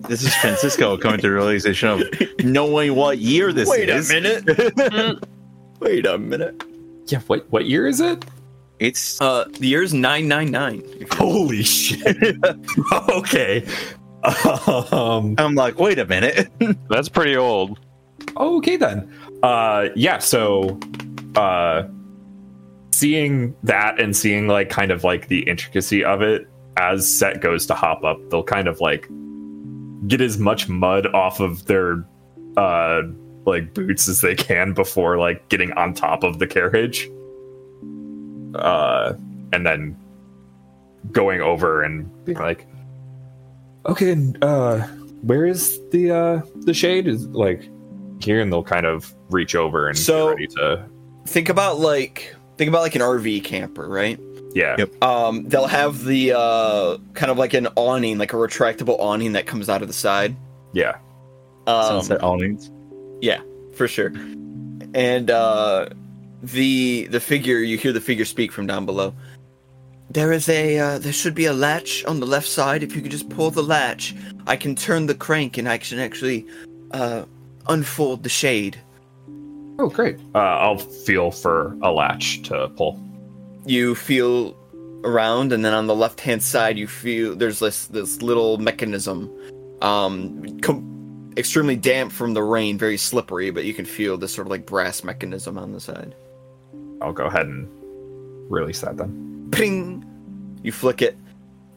This 0.00 0.22
is 0.22 0.34
Francisco 0.36 0.96
coming 0.96 1.18
to 1.18 1.22
the 1.28 1.32
realization 1.34 1.88
of 1.88 2.02
knowing 2.44 2.94
what 2.94 3.18
year 3.18 3.52
this 3.52 3.68
is. 3.68 3.70
Wait 3.70 3.88
a 3.90 4.20
minute. 4.44 5.24
Wait 5.80 6.06
a 6.06 6.18
minute. 6.18 6.62
Yeah, 7.06 7.20
what 7.26 7.50
what 7.50 7.64
year 7.66 7.86
is 7.86 8.00
it? 8.00 8.24
It's 8.78 9.20
Uh, 9.20 9.44
the 9.58 9.66
year's 9.66 9.92
999. 9.94 11.06
Holy 11.12 11.62
shit. 11.64 12.36
okay. 13.10 13.66
Um 14.92 15.34
I'm 15.38 15.54
like, 15.54 15.78
wait 15.80 15.98
a 15.98 16.04
minute. 16.06 16.48
That's 16.90 17.08
pretty 17.08 17.36
old. 17.36 17.78
okay 18.36 18.76
then. 18.76 19.12
Uh 19.42 19.88
yeah, 19.96 20.18
so 20.18 20.78
uh 21.36 21.82
seeing 22.92 23.54
that 23.62 24.00
and 24.00 24.16
seeing 24.16 24.48
like 24.48 24.70
kind 24.70 24.90
of 24.90 25.04
like 25.04 25.28
the 25.28 25.40
intricacy 25.48 26.02
of 26.04 26.20
it 26.22 26.48
as 26.76 27.08
Set 27.12 27.40
goes 27.40 27.66
to 27.66 27.74
hop 27.74 28.04
up, 28.04 28.18
they'll 28.30 28.42
kind 28.44 28.68
of 28.68 28.80
like 28.80 29.08
get 30.06 30.20
as 30.20 30.38
much 30.38 30.68
mud 30.68 31.06
off 31.08 31.40
of 31.40 31.66
their 31.66 32.04
uh 32.56 33.02
like 33.46 33.72
boots 33.74 34.08
as 34.08 34.20
they 34.20 34.34
can 34.34 34.72
before 34.74 35.16
like 35.18 35.48
getting 35.48 35.72
on 35.72 35.92
top 35.94 36.22
of 36.22 36.38
the 36.38 36.46
carriage. 36.46 37.08
Uh 38.54 39.14
and 39.52 39.64
then 39.66 39.96
going 41.12 41.40
over 41.40 41.82
and 41.82 42.08
being 42.24 42.38
like 42.38 42.66
okay 43.86 44.10
and, 44.10 44.42
uh 44.44 44.78
where 45.22 45.46
is 45.46 45.78
the 45.90 46.10
uh 46.10 46.40
the 46.60 46.74
shade 46.74 47.06
is 47.06 47.26
like 47.28 47.68
here 48.20 48.40
and 48.40 48.52
they'll 48.52 48.62
kind 48.64 48.84
of 48.86 49.14
reach 49.30 49.54
over 49.54 49.88
and 49.88 49.96
So- 49.96 50.28
get 50.28 50.34
ready 50.34 50.46
to 50.48 50.84
think 51.28 51.48
about 51.48 51.78
like 51.78 52.34
think 52.56 52.68
about 52.68 52.82
like 52.82 52.94
an 52.94 53.02
RV 53.02 53.44
camper, 53.44 53.88
right? 53.88 54.18
yeah 54.54 54.76
Yep. 54.78 55.04
Um, 55.04 55.48
they'll 55.48 55.66
have 55.66 56.04
the 56.04 56.32
uh, 56.32 56.96
kind 57.14 57.30
of 57.30 57.38
like 57.38 57.54
an 57.54 57.68
awning, 57.76 58.18
like 58.18 58.32
a 58.32 58.36
retractable 58.36 58.98
awning 58.98 59.32
that 59.32 59.46
comes 59.46 59.68
out 59.68 59.82
of 59.82 59.88
the 59.88 59.94
side. 59.94 60.34
yeah 60.72 60.96
Um, 61.66 61.84
Sunset 61.84 62.22
awnings. 62.22 62.70
yeah, 63.20 63.40
for 63.74 63.86
sure. 63.86 64.12
And 64.94 65.30
uh, 65.30 65.90
the 66.42 67.06
the 67.10 67.20
figure, 67.20 67.58
you 67.58 67.76
hear 67.76 67.92
the 67.92 68.00
figure 68.00 68.24
speak 68.24 68.50
from 68.52 68.66
down 68.66 68.86
below. 68.86 69.14
There 70.10 70.32
is 70.32 70.48
a 70.48 70.78
uh, 70.78 70.98
there 70.98 71.12
should 71.12 71.34
be 71.34 71.44
a 71.44 71.52
latch 71.52 72.04
on 72.06 72.20
the 72.20 72.26
left 72.26 72.48
side. 72.48 72.82
If 72.82 72.96
you 72.96 73.02
could 73.02 73.10
just 73.10 73.28
pull 73.28 73.50
the 73.50 73.62
latch, 73.62 74.14
I 74.46 74.56
can 74.56 74.74
turn 74.74 75.06
the 75.06 75.14
crank 75.14 75.58
and 75.58 75.68
I 75.68 75.76
can 75.76 75.98
actually 75.98 76.46
uh, 76.92 77.24
unfold 77.68 78.22
the 78.22 78.30
shade. 78.30 78.80
Oh 79.78 79.88
great. 79.88 80.18
Uh 80.34 80.38
i'll 80.38 80.78
feel 80.78 81.30
for 81.30 81.76
a 81.82 81.90
latch 81.90 82.42
to 82.42 82.68
pull. 82.76 83.00
You 83.66 83.94
feel 83.94 84.56
around 85.04 85.52
and 85.52 85.64
then 85.64 85.74
on 85.74 85.86
the 85.86 85.94
left 85.94 86.20
hand 86.20 86.42
side 86.42 86.76
you 86.76 86.86
feel 86.86 87.34
there's 87.36 87.60
this 87.60 87.86
this 87.86 88.20
little 88.20 88.58
mechanism 88.58 89.30
um 89.80 90.58
com- 90.60 91.32
extremely 91.36 91.76
damp 91.76 92.10
from 92.10 92.34
the 92.34 92.42
rain 92.42 92.76
very 92.76 92.96
slippery 92.96 93.50
but 93.50 93.64
you 93.64 93.72
can 93.72 93.84
feel 93.84 94.18
this 94.18 94.34
sort 94.34 94.46
of 94.46 94.50
like 94.50 94.66
brass 94.66 95.04
mechanism 95.04 95.56
on 95.58 95.72
the 95.72 95.80
side. 95.80 96.14
I'll 97.00 97.12
go 97.12 97.26
ahead 97.26 97.46
and 97.46 97.68
release 98.50 98.80
that 98.80 98.96
then. 98.96 99.48
Ping! 99.52 100.04
You 100.62 100.72
flick 100.72 101.00
it 101.02 101.16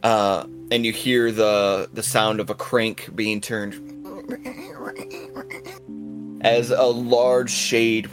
uh 0.02 0.46
and 0.72 0.84
you 0.84 0.92
hear 0.92 1.30
the 1.30 1.88
the 1.92 2.02
sound 2.02 2.40
of 2.40 2.50
a 2.50 2.54
crank 2.54 3.10
being 3.14 3.40
turned 3.40 3.74
as 6.42 6.70
a 6.70 6.84
large 6.84 7.50
shade 7.50 8.08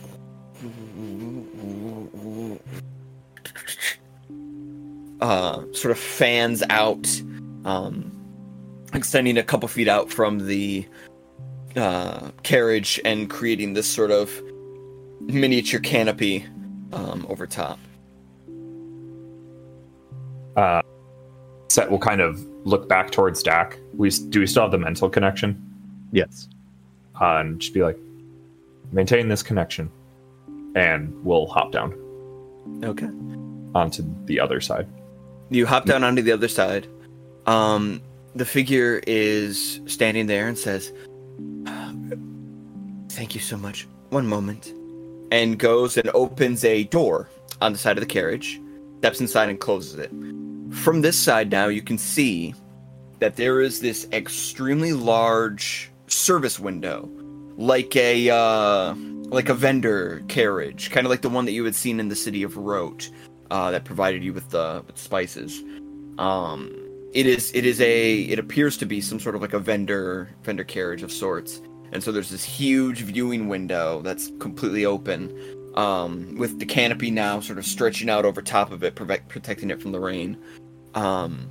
uh 5.21 5.61
sort 5.73 5.91
of 5.91 5.99
fans 5.99 6.63
out 6.69 7.21
um 7.65 8.09
extending 8.93 9.37
a 9.37 9.43
couple 9.43 9.67
feet 9.67 9.87
out 9.87 10.11
from 10.11 10.47
the 10.47 10.85
uh, 11.75 12.31
carriage 12.43 12.99
and 13.05 13.29
creating 13.29 13.73
this 13.73 13.87
sort 13.87 14.11
of 14.11 14.41
miniature 15.21 15.79
canopy 15.79 16.45
um, 16.93 17.25
over 17.29 17.45
top. 17.45 17.79
Uh, 20.55 20.81
Set 21.69 21.91
will 21.91 21.99
kind 21.99 22.21
of 22.21 22.43
look 22.65 22.89
back 22.89 23.11
towards 23.11 23.43
Dak. 23.43 23.77
We 23.93 24.09
do 24.09 24.39
we 24.39 24.47
still 24.47 24.63
have 24.63 24.71
the 24.71 24.79
mental 24.79 25.09
connection? 25.09 25.63
Yes. 26.11 26.49
Uh, 27.21 27.37
and 27.37 27.59
just 27.59 27.73
be 27.73 27.83
like, 27.83 27.97
maintain 28.91 29.27
this 29.27 29.43
connection, 29.43 29.91
and 30.75 31.13
we'll 31.23 31.47
hop 31.47 31.71
down 31.71 31.93
Okay. 32.83 33.09
onto 33.75 34.03
the 34.25 34.39
other 34.39 34.61
side. 34.61 34.87
You 35.49 35.65
hop 35.65 35.85
down 35.85 36.03
onto 36.03 36.21
the 36.21 36.31
other 36.31 36.47
side. 36.47 36.87
Um, 37.45 38.01
the 38.35 38.45
figure 38.45 39.01
is 39.07 39.81
standing 39.87 40.27
there 40.27 40.47
and 40.47 40.57
says, 40.57 40.91
"Thank 43.09 43.33
you 43.35 43.41
so 43.41 43.57
much. 43.57 43.87
One 44.09 44.27
moment," 44.27 44.73
and 45.31 45.57
goes 45.57 45.97
and 45.97 46.09
opens 46.13 46.63
a 46.63 46.83
door 46.85 47.29
on 47.61 47.73
the 47.73 47.77
side 47.79 47.97
of 47.97 48.01
the 48.01 48.07
carriage, 48.07 48.61
steps 48.99 49.19
inside 49.19 49.49
and 49.49 49.59
closes 49.59 49.95
it. 49.95 50.11
From 50.71 51.01
this 51.01 51.17
side 51.17 51.51
now, 51.51 51.67
you 51.67 51.81
can 51.81 51.97
see 51.97 52.53
that 53.19 53.35
there 53.35 53.59
is 53.59 53.79
this 53.81 54.07
extremely 54.13 54.93
large 54.93 55.89
service 56.07 56.59
window, 56.59 57.09
like 57.59 57.93
a 57.97 58.29
uh, 58.29 58.95
like 59.27 59.49
a 59.49 59.53
vendor 59.53 60.23
carriage, 60.29 60.89
kind 60.91 61.05
of 61.05 61.11
like 61.11 61.21
the 61.21 61.29
one 61.29 61.45
that 61.45 61.51
you 61.51 61.65
had 61.65 61.75
seen 61.75 61.99
in 61.99 62.07
the 62.07 62.15
city 62.15 62.41
of 62.41 62.55
Wroat 62.55 63.11
uh, 63.51 63.69
that 63.71 63.83
provided 63.83 64.23
you 64.23 64.33
with 64.33 64.49
the 64.49 64.81
with 64.87 64.97
spices. 64.97 65.61
Um, 66.17 66.73
it 67.13 67.25
is 67.25 67.51
it 67.53 67.65
is 67.65 67.81
a 67.81 68.21
it 68.21 68.39
appears 68.39 68.77
to 68.77 68.85
be 68.85 69.01
some 69.01 69.19
sort 69.19 69.35
of 69.35 69.41
like 69.41 69.53
a 69.53 69.59
vendor 69.59 70.29
vendor 70.43 70.63
carriage 70.63 71.03
of 71.03 71.11
sorts, 71.11 71.61
and 71.91 72.01
so 72.01 72.13
there's 72.13 72.29
this 72.29 72.45
huge 72.45 73.01
viewing 73.01 73.49
window 73.49 74.01
that's 74.01 74.31
completely 74.39 74.85
open, 74.85 75.37
um, 75.75 76.37
with 76.37 76.59
the 76.59 76.65
canopy 76.65 77.11
now 77.11 77.41
sort 77.41 77.59
of 77.59 77.65
stretching 77.65 78.09
out 78.09 78.23
over 78.23 78.41
top 78.41 78.71
of 78.71 78.83
it, 78.85 78.95
protect, 78.95 79.27
protecting 79.27 79.69
it 79.69 79.81
from 79.81 79.91
the 79.91 79.99
rain. 79.99 80.37
Um, 80.95 81.49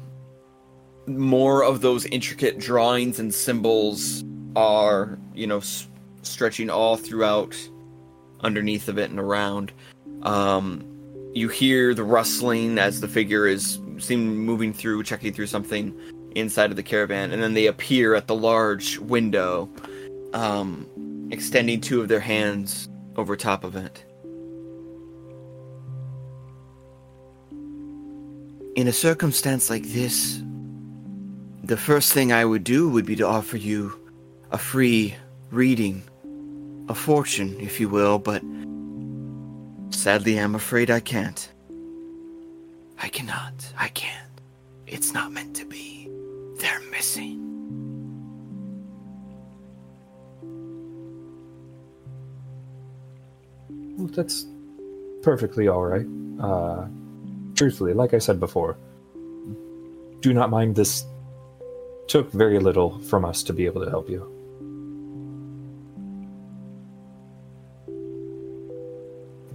more 1.07 1.63
of 1.65 1.83
those 1.83 2.07
intricate 2.07 2.59
drawings 2.59 3.19
and 3.19 3.35
symbols 3.35 4.25
are 4.57 5.19
you 5.35 5.47
know 5.47 5.61
stretching 6.29 6.71
all 6.71 6.97
throughout 6.97 7.57
underneath 8.41 8.89
of 8.89 8.99
it 8.99 9.11
and 9.11 9.19
around. 9.19 9.73
Um, 10.23 10.85
you 11.35 11.49
hear 11.49 11.95
the 11.95 12.05
rustling 12.05 12.79
as 12.79 13.01
the 13.01 13.09
figure 13.09 13.47
is 13.47 13.81
seen 13.99 14.37
moving 14.39 14.73
through, 14.73 15.03
checking 15.03 15.33
through 15.33 15.47
something 15.47 15.99
inside 16.35 16.71
of 16.71 16.77
the 16.77 16.83
caravan, 16.83 17.33
and 17.33 17.43
then 17.43 17.55
they 17.55 17.67
appear 17.67 18.15
at 18.15 18.27
the 18.27 18.35
large 18.35 18.99
window, 18.99 19.69
um, 20.33 21.29
extending 21.31 21.81
two 21.81 22.01
of 22.01 22.09
their 22.09 22.21
hands 22.21 22.89
over 23.17 23.37
top 23.37 23.65
of 23.65 23.77
it. 23.77 24.05
In 28.77 28.87
a 28.87 28.93
circumstance 28.93 29.71
like 29.71 29.85
this, 29.89 30.41
the 31.65 31.77
first 31.77 32.13
thing 32.13 32.33
I 32.33 32.45
would 32.45 32.63
do 32.63 32.89
would 32.89 33.05
be 33.05 33.17
to 33.17 33.27
offer 33.27 33.57
you 33.57 33.99
a 34.53 34.59
free 34.59 35.17
reading, 35.51 36.03
a 36.89 36.95
fortune, 36.95 37.57
if 37.61 37.81
you 37.81 37.89
will, 37.89 38.19
but 38.19 38.43
Sadly, 39.91 40.39
I'm 40.39 40.55
afraid 40.55 40.93
I 40.93 41.01
can't. 41.01 41.51
I 43.03 43.09
cannot. 43.09 43.53
I 43.77 43.89
can't. 43.89 44.31
It's 44.87 45.13
not 45.13 45.33
meant 45.33 45.57
to 45.57 45.65
be. 45.65 46.09
They're 46.59 46.81
missing. 46.93 47.41
Well, 53.97 54.07
that's 54.07 54.47
perfectly 55.23 55.67
all 55.67 55.85
right. 55.85 56.07
Uh, 56.41 56.87
truthfully, 57.57 57.93
like 57.93 58.15
I 58.15 58.19
said 58.19 58.39
before, 58.39 58.79
do 60.21 60.33
not 60.33 60.49
mind 60.49 60.77
this. 60.77 61.05
Took 62.07 62.31
very 62.31 62.61
little 62.61 62.99
from 63.01 63.25
us 63.25 63.43
to 63.43 63.53
be 63.53 63.67
able 63.67 63.85
to 63.85 63.91
help 63.91 64.09
you. 64.09 64.38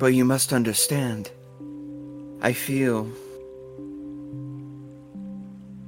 But 0.04 0.14
you 0.14 0.26
must 0.26 0.52
understand. 0.52 1.32
I 2.42 2.52
feel 2.52 3.10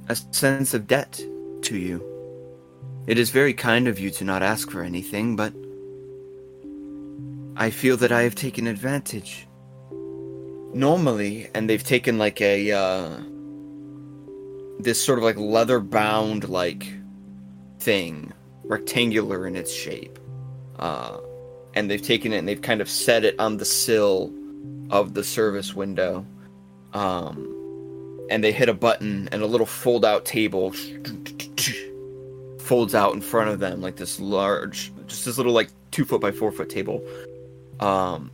a 0.08 0.16
sense 0.30 0.72
of 0.72 0.86
debt 0.86 1.22
to 1.64 1.76
you. 1.76 2.02
It 3.06 3.18
is 3.18 3.28
very 3.28 3.52
kind 3.52 3.86
of 3.86 3.98
you 3.98 4.08
to 4.12 4.24
not 4.24 4.42
ask 4.42 4.70
for 4.70 4.82
anything, 4.82 5.36
but 5.36 5.52
I 7.58 7.68
feel 7.68 7.98
that 7.98 8.10
I 8.10 8.22
have 8.22 8.34
taken 8.34 8.66
advantage. 8.66 9.46
Normally, 10.72 11.50
and 11.54 11.68
they've 11.68 11.84
taken 11.84 12.16
like 12.16 12.40
a 12.40 12.72
uh, 12.72 13.18
this 14.78 15.04
sort 15.04 15.18
of 15.18 15.26
like 15.26 15.36
leather 15.36 15.78
bound 15.78 16.48
like 16.48 16.90
thing, 17.80 18.32
rectangular 18.64 19.46
in 19.46 19.56
its 19.56 19.74
shape. 19.74 20.18
Uh, 20.78 21.18
and 21.76 21.90
they've 21.90 22.02
taken 22.02 22.32
it 22.32 22.38
and 22.38 22.48
they've 22.48 22.62
kind 22.62 22.80
of 22.80 22.88
set 22.88 23.24
it 23.24 23.38
on 23.38 23.58
the 23.58 23.64
sill 23.64 24.32
of 24.90 25.14
the 25.14 25.22
service 25.22 25.74
window. 25.74 26.26
Um, 26.94 27.52
and 28.30 28.42
they 28.42 28.50
hit 28.50 28.68
a 28.68 28.74
button 28.74 29.28
and 29.30 29.42
a 29.42 29.46
little 29.46 29.66
fold 29.66 30.04
out 30.04 30.24
table 30.24 30.72
folds 32.58 32.94
out 32.94 33.14
in 33.14 33.20
front 33.20 33.50
of 33.50 33.60
them 33.60 33.80
like 33.80 33.94
this 33.94 34.18
large 34.18 34.90
just 35.06 35.24
this 35.24 35.36
little 35.36 35.52
like 35.52 35.68
two 35.92 36.04
foot 36.04 36.20
by 36.20 36.32
four 36.32 36.50
foot 36.50 36.68
table. 36.68 37.04
Um 37.78 38.32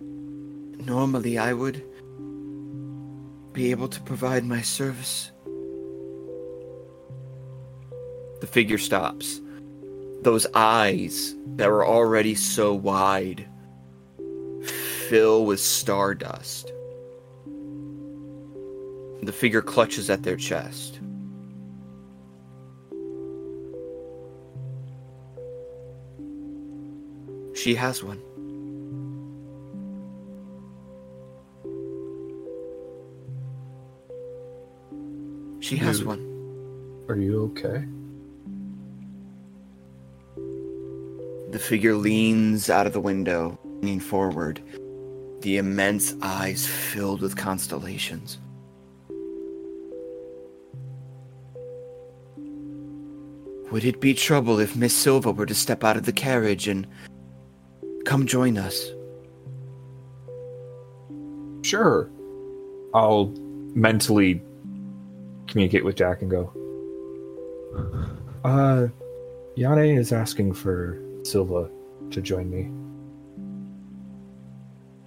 normally 0.00 1.38
i 1.38 1.52
would 1.52 1.84
be 3.52 3.70
able 3.70 3.88
to 3.88 4.00
provide 4.00 4.44
my 4.44 4.62
service. 4.62 5.30
The 8.40 8.46
figure 8.46 8.78
stops 8.78 9.40
those 10.22 10.46
eyes 10.54 11.34
that 11.56 11.68
were 11.68 11.86
already 11.86 12.34
so 12.34 12.74
wide 12.74 13.46
fill 15.08 15.44
with 15.46 15.60
stardust 15.60 16.72
the 19.22 19.32
figure 19.32 19.60
clutches 19.60 20.08
at 20.08 20.22
their 20.22 20.36
chest. 20.36 21.00
She 27.54 27.74
has 27.74 28.02
one. 28.02 28.20
She 35.60 35.76
has 35.76 36.00
You- 36.00 36.06
one. 36.06 37.04
Are 37.08 37.16
you 37.16 37.42
okay? 37.52 37.84
The 41.50 41.58
figure 41.58 41.96
leans 41.96 42.70
out 42.70 42.86
of 42.86 42.92
the 42.92 43.00
window, 43.00 43.58
leaning 43.64 43.98
forward, 43.98 44.62
the 45.40 45.56
immense 45.56 46.14
eyes 46.22 46.64
filled 46.64 47.20
with 47.20 47.36
constellations. 47.36 48.38
Would 53.72 53.84
it 53.84 54.00
be 54.00 54.14
trouble 54.14 54.60
if 54.60 54.76
Miss 54.76 54.94
Silva 54.94 55.32
were 55.32 55.46
to 55.46 55.54
step 55.54 55.82
out 55.82 55.96
of 55.96 56.04
the 56.04 56.12
carriage 56.12 56.68
and 56.68 56.86
come 58.04 58.26
join 58.26 58.56
us? 58.56 58.92
Sure. 61.62 62.08
I'll 62.94 63.34
mentally 63.74 64.40
communicate 65.48 65.84
with 65.84 65.96
Dak 65.96 66.22
and 66.22 66.30
go. 66.30 66.52
Uh, 68.44 68.86
Yane 69.56 69.98
is 69.98 70.12
asking 70.12 70.54
for 70.54 71.00
Silva 71.22 71.70
to 72.10 72.20
join 72.20 72.50
me. 72.50 72.70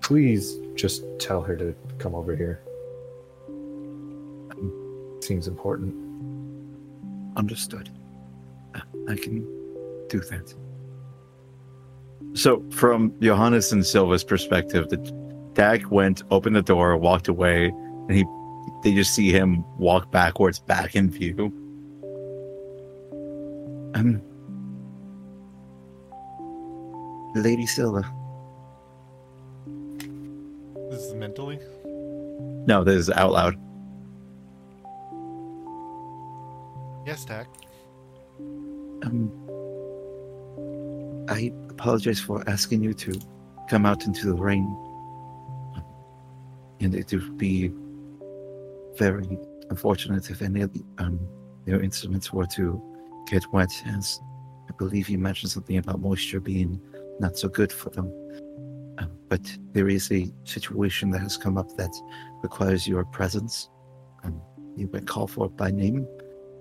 Please 0.02 0.60
just 0.76 1.04
tell 1.20 1.42
her 1.42 1.56
to 1.56 1.76
come 1.98 2.14
over 2.16 2.36
here. 2.36 2.62
Seems 5.22 5.48
important. 5.48 5.96
Understood. 7.38 7.90
I 8.76 9.16
can 9.16 9.42
do 10.10 10.20
that. 10.20 10.54
So, 12.34 12.64
from 12.72 13.14
Johannes 13.22 13.72
and 13.72 13.86
Silva's 13.86 14.24
perspective, 14.24 14.90
the 14.90 14.98
Dak 15.54 15.92
went, 15.92 16.24
opened 16.32 16.56
the 16.56 16.62
door, 16.62 16.98
walked 16.98 17.28
away, 17.28 17.68
and 17.68 18.12
he 18.12 18.26
they 18.84 18.94
just 18.94 19.14
see 19.14 19.32
him 19.32 19.64
walk 19.78 20.12
backwards 20.12 20.60
back 20.60 20.96
in 20.96 21.10
view. 21.10 21.52
Um, 23.96 24.22
Lady 27.36 27.66
Silva. 27.66 28.04
This 30.90 31.02
is 31.02 31.14
mentally. 31.16 31.60
No, 32.66 32.84
this 32.84 32.96
is 32.96 33.10
out 33.10 33.32
loud. 33.32 33.56
Yes, 37.06 37.26
Dak. 37.26 37.48
Um, 39.04 39.32
I 41.28 41.52
apologize 41.70 42.20
for 42.20 42.48
asking 42.48 42.84
you 42.84 42.94
to 42.94 43.20
come 43.70 43.86
out 43.86 44.06
into 44.06 44.28
the 44.28 44.36
rain. 44.36 44.66
And 46.80 46.94
it 46.96 47.12
would 47.12 47.38
be 47.38 47.72
very 48.98 49.38
unfortunate 49.70 50.30
if 50.30 50.42
any 50.42 50.62
of 50.62 50.72
the, 50.74 50.84
um, 51.00 51.20
your 51.66 51.82
instruments 51.82 52.32
were 52.32 52.46
to 52.48 52.82
get 53.28 53.44
wet, 53.52 53.72
as 53.88 54.22
I 54.70 54.74
believe 54.78 55.10
you 55.10 55.18
mentioned 55.18 55.52
something 55.52 55.78
about 55.78 56.00
moisture 56.00 56.40
being 56.40 56.80
not 57.20 57.38
so 57.38 57.48
good 57.48 57.72
for 57.72 57.90
them. 57.90 58.08
Um, 58.98 59.12
but 59.30 59.42
there 59.74 59.90
is 59.90 60.12
a 60.12 60.32
situation 60.44 61.10
that 61.12 61.20
has 61.20 61.38
come 61.38 61.58
up 61.58 61.76
that 61.78 61.94
requires 62.42 62.88
your 62.88 63.06
presence. 63.06 63.70
Um, 64.24 64.42
you've 64.76 64.92
been 64.92 65.06
called 65.06 65.32
for 65.32 65.50
by 65.50 65.72
name 65.72 66.08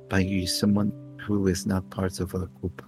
by 0.09 0.45
someone 0.45 0.93
who 1.23 1.47
is 1.47 1.67
not 1.67 1.89
part 1.91 2.21
of 2.21 2.35
a 2.35 2.47
group. 2.47 2.83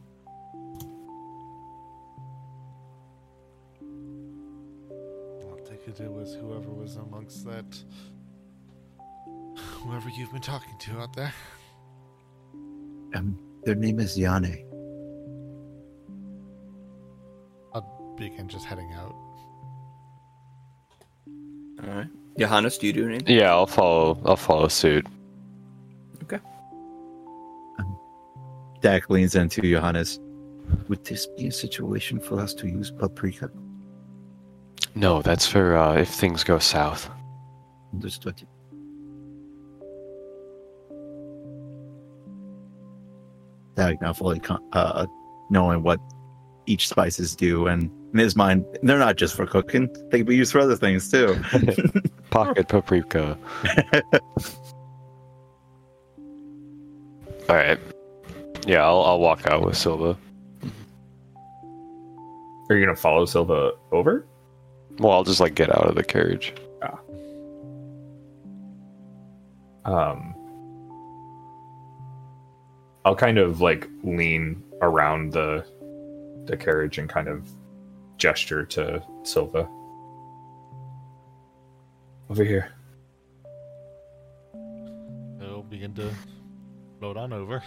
I'll 5.49 5.65
take 5.65 5.89
it 5.89 6.01
it 6.01 6.11
was 6.11 6.35
whoever 6.35 6.71
was 6.71 6.97
amongst 6.97 7.45
that. 7.47 7.83
Whoever 9.57 10.09
you've 10.11 10.33
been 10.33 10.43
talking 10.43 10.77
to 10.81 11.01
out 11.01 11.15
there. 11.15 11.33
Um, 13.15 13.39
their 13.65 13.75
name 13.75 14.01
is 14.01 14.19
Yane. 14.19 14.74
Begin 18.17 18.49
just 18.49 18.65
heading 18.65 18.93
out. 18.95 19.15
All 21.83 21.95
right. 21.95 22.09
Johannes, 22.39 22.79
do 22.79 22.87
you 22.87 22.93
do 22.93 23.09
anything? 23.09 23.37
Yeah, 23.37 23.51
I'll 23.51 23.67
follow. 23.67 24.19
I'll 24.25 24.37
follow 24.37 24.69
suit. 24.69 25.07
Okay. 26.25 26.41
Dak 28.81 29.09
leans 29.09 29.35
into 29.35 29.63
Johannes. 29.63 30.21
Would 30.89 31.05
this 31.05 31.27
be 31.27 31.47
a 31.47 31.53
situation 31.53 32.19
for 32.19 32.41
us 32.41 32.55
to 32.55 32.67
use 32.67 32.91
paprika? 32.91 33.51
No, 34.95 35.23
that's 35.23 35.47
for 35.47 35.77
uh, 35.77 35.97
if 35.97 36.09
things 36.09 36.45
go 36.45 36.59
south. 36.59 37.11
Understood. 37.93 38.47
Dak 43.77 44.01
now 44.01 44.13
fully 44.13 44.41
con- 44.41 44.63
uh, 44.73 45.07
knowing 45.51 45.83
what 45.83 46.01
each 46.67 46.89
spices 46.89 47.35
do, 47.37 47.67
and 47.67 47.91
in 48.15 48.21
his 48.21 48.37
mind, 48.37 48.65
they're 48.83 48.99
not 48.99 49.17
just 49.17 49.35
for 49.35 49.45
cooking; 49.47 49.89
they 50.11 50.19
can 50.19 50.27
be 50.27 50.37
used 50.37 50.53
for 50.53 50.61
other 50.61 50.77
things 50.77 51.11
too. 51.11 51.37
Pocket 52.31 52.69
paprika. 52.69 53.37
All 57.49 57.57
right. 57.57 57.79
Yeah, 58.67 58.85
I'll, 58.85 59.03
I'll 59.03 59.21
walk 59.21 59.47
out 59.47 59.63
with 59.63 59.77
Silva. 59.77 60.17
Are 62.71 62.77
you 62.77 62.85
gonna 62.85 62.97
follow 62.97 63.27
Silva 63.27 63.73
over? 63.93 64.25
Well, 64.99 65.13
I'll 65.13 65.25
just 65.25 65.41
like 65.41 65.55
get 65.55 65.69
out 65.71 65.87
of 65.89 65.97
the 65.97 66.05
carriage. 66.05 66.55
Um, 69.85 70.35
I'll 73.05 73.17
kind 73.17 73.39
of 73.39 73.61
like 73.61 73.89
lean 74.03 74.63
around 74.81 75.33
the 75.33 75.67
the 76.47 76.57
carriage 76.57 76.99
and 76.99 77.09
kind 77.09 77.29
of 77.29 77.47
gesture 78.17 78.65
to 78.65 79.03
Silva. 79.23 79.69
Over 82.31 82.45
here. 82.45 82.73
It'll 85.41 85.63
begin 85.63 85.95
to 85.95 86.11
float 86.99 87.17
on 87.17 87.33
over. 87.33 87.63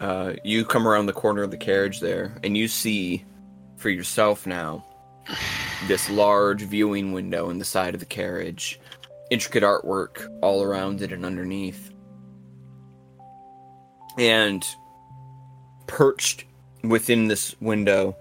Uh, 0.00 0.34
you 0.44 0.64
come 0.64 0.86
around 0.86 1.06
the 1.06 1.12
corner 1.12 1.42
of 1.42 1.50
the 1.50 1.56
carriage 1.56 2.00
there, 2.00 2.36
and 2.42 2.56
you 2.56 2.68
see 2.68 3.24
for 3.76 3.90
yourself 3.90 4.46
now 4.46 4.84
this 5.86 6.10
large 6.10 6.62
viewing 6.62 7.12
window 7.12 7.50
in 7.50 7.58
the 7.58 7.64
side 7.64 7.94
of 7.94 8.00
the 8.00 8.06
carriage, 8.06 8.80
intricate 9.30 9.62
artwork 9.62 10.28
all 10.42 10.62
around 10.62 11.00
it 11.00 11.12
and 11.12 11.24
underneath. 11.24 11.90
And 14.18 14.64
perched 15.86 16.44
within 16.82 17.28
this 17.28 17.54
window, 17.60 18.16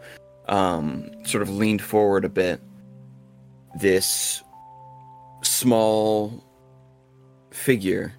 um, 0.47 1.09
sort 1.25 1.41
of 1.41 1.49
leaned 1.49 1.81
forward 1.81 2.25
a 2.25 2.29
bit, 2.29 2.61
this 3.79 4.43
small 5.41 6.43
figure 7.51 8.13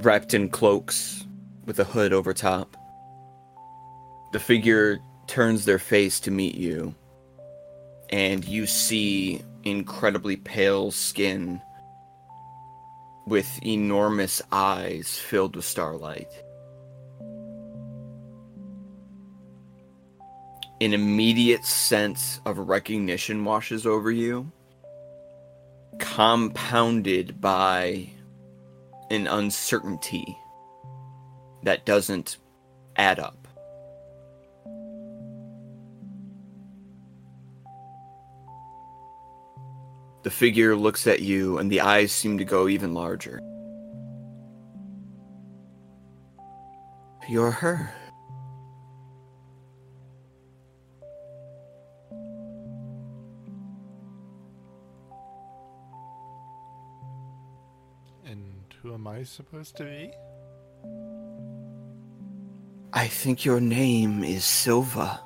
wrapped 0.00 0.34
in 0.34 0.48
cloaks 0.48 1.26
with 1.64 1.78
a 1.78 1.84
hood 1.84 2.12
over 2.12 2.32
top. 2.32 2.76
The 4.32 4.40
figure 4.40 4.98
turns 5.26 5.64
their 5.64 5.78
face 5.78 6.20
to 6.20 6.30
meet 6.30 6.54
you, 6.54 6.94
and 8.10 8.44
you 8.44 8.66
see 8.66 9.42
incredibly 9.62 10.36
pale 10.36 10.90
skin 10.90 11.60
with 13.26 13.64
enormous 13.64 14.42
eyes 14.52 15.18
filled 15.18 15.56
with 15.56 15.64
starlight. 15.64 16.28
An 20.84 20.92
immediate 20.92 21.64
sense 21.64 22.42
of 22.44 22.58
recognition 22.58 23.42
washes 23.42 23.86
over 23.86 24.10
you, 24.10 24.52
compounded 25.98 27.40
by 27.40 28.10
an 29.10 29.26
uncertainty 29.26 30.36
that 31.62 31.86
doesn't 31.86 32.36
add 32.96 33.18
up. 33.18 33.48
The 40.22 40.30
figure 40.30 40.76
looks 40.76 41.06
at 41.06 41.22
you, 41.22 41.56
and 41.56 41.72
the 41.72 41.80
eyes 41.80 42.12
seem 42.12 42.36
to 42.36 42.44
go 42.44 42.68
even 42.68 42.92
larger. 42.92 43.40
You're 47.26 47.52
her. 47.52 47.94
Who 58.84 58.92
am 58.92 59.06
I 59.06 59.22
supposed 59.22 59.78
to 59.78 59.84
be? 59.84 60.12
I 62.92 63.06
think 63.08 63.42
your 63.42 63.58
name 63.58 64.22
is 64.22 64.44
Silva. 64.44 65.20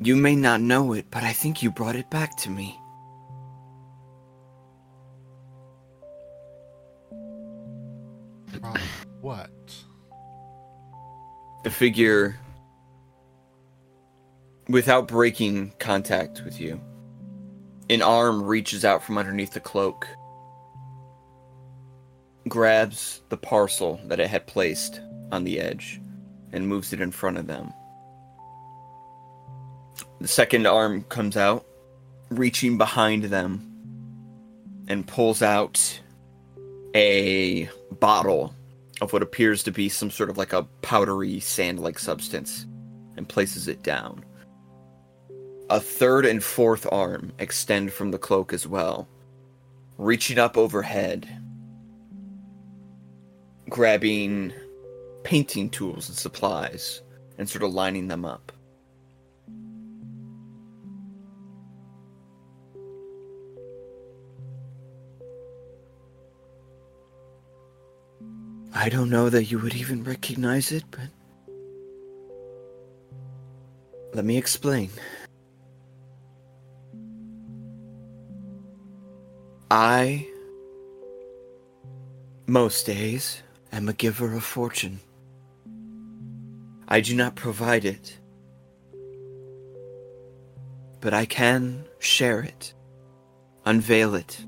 You 0.00 0.14
may 0.14 0.36
not 0.36 0.60
know 0.60 0.92
it, 0.92 1.06
but 1.10 1.24
I 1.24 1.32
think 1.32 1.60
you 1.60 1.72
brought 1.72 1.96
it 1.96 2.08
back 2.08 2.36
to 2.36 2.50
me. 2.50 2.78
Rob, 8.62 8.78
what? 9.20 9.50
The 11.64 11.70
figure, 11.70 12.38
without 14.68 15.08
breaking 15.08 15.72
contact 15.80 16.42
with 16.44 16.60
you, 16.60 16.80
an 17.88 18.02
arm 18.02 18.42
reaches 18.42 18.84
out 18.84 19.02
from 19.02 19.18
underneath 19.18 19.52
the 19.52 19.60
cloak, 19.60 20.08
grabs 22.48 23.22
the 23.28 23.36
parcel 23.36 24.00
that 24.06 24.20
it 24.20 24.28
had 24.28 24.46
placed 24.46 25.00
on 25.32 25.44
the 25.44 25.60
edge, 25.60 26.00
and 26.52 26.68
moves 26.68 26.92
it 26.92 27.00
in 27.00 27.10
front 27.10 27.38
of 27.38 27.46
them. 27.46 27.72
The 30.20 30.28
second 30.28 30.66
arm 30.66 31.02
comes 31.04 31.36
out, 31.36 31.66
reaching 32.30 32.78
behind 32.78 33.24
them, 33.24 33.72
and 34.88 35.06
pulls 35.06 35.42
out 35.42 36.00
a 36.94 37.68
bottle 38.00 38.54
of 39.00 39.12
what 39.12 39.22
appears 39.22 39.62
to 39.64 39.70
be 39.70 39.88
some 39.88 40.10
sort 40.10 40.30
of 40.30 40.38
like 40.38 40.52
a 40.52 40.62
powdery 40.82 41.38
sand 41.40 41.80
like 41.80 41.98
substance 41.98 42.66
and 43.16 43.28
places 43.28 43.68
it 43.68 43.82
down. 43.82 44.24
A 45.68 45.80
third 45.80 46.24
and 46.24 46.44
fourth 46.44 46.86
arm 46.92 47.32
extend 47.40 47.92
from 47.92 48.12
the 48.12 48.18
cloak 48.18 48.52
as 48.52 48.68
well, 48.68 49.08
reaching 49.98 50.38
up 50.38 50.56
overhead, 50.56 51.28
grabbing 53.68 54.52
painting 55.24 55.68
tools 55.68 56.08
and 56.08 56.16
supplies, 56.16 57.02
and 57.36 57.48
sort 57.48 57.64
of 57.64 57.74
lining 57.74 58.06
them 58.06 58.24
up. 58.24 58.52
I 68.72 68.88
don't 68.88 69.10
know 69.10 69.30
that 69.30 69.46
you 69.46 69.58
would 69.58 69.74
even 69.74 70.04
recognize 70.04 70.70
it, 70.70 70.84
but. 70.92 71.08
Let 74.14 74.24
me 74.24 74.38
explain. 74.38 74.90
I 79.70 80.28
most 82.46 82.86
days 82.86 83.42
am 83.72 83.88
a 83.88 83.92
giver 83.92 84.32
of 84.34 84.44
fortune. 84.44 85.00
I 86.86 87.00
do 87.00 87.16
not 87.16 87.34
provide 87.34 87.84
it, 87.84 88.16
but 91.00 91.12
I 91.12 91.26
can 91.26 91.84
share 91.98 92.40
it, 92.40 92.74
unveil 93.64 94.14
it, 94.14 94.44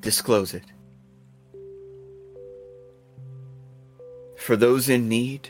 disclose 0.00 0.52
it. 0.52 0.64
For 4.36 4.56
those 4.56 4.88
in 4.88 5.08
need, 5.08 5.48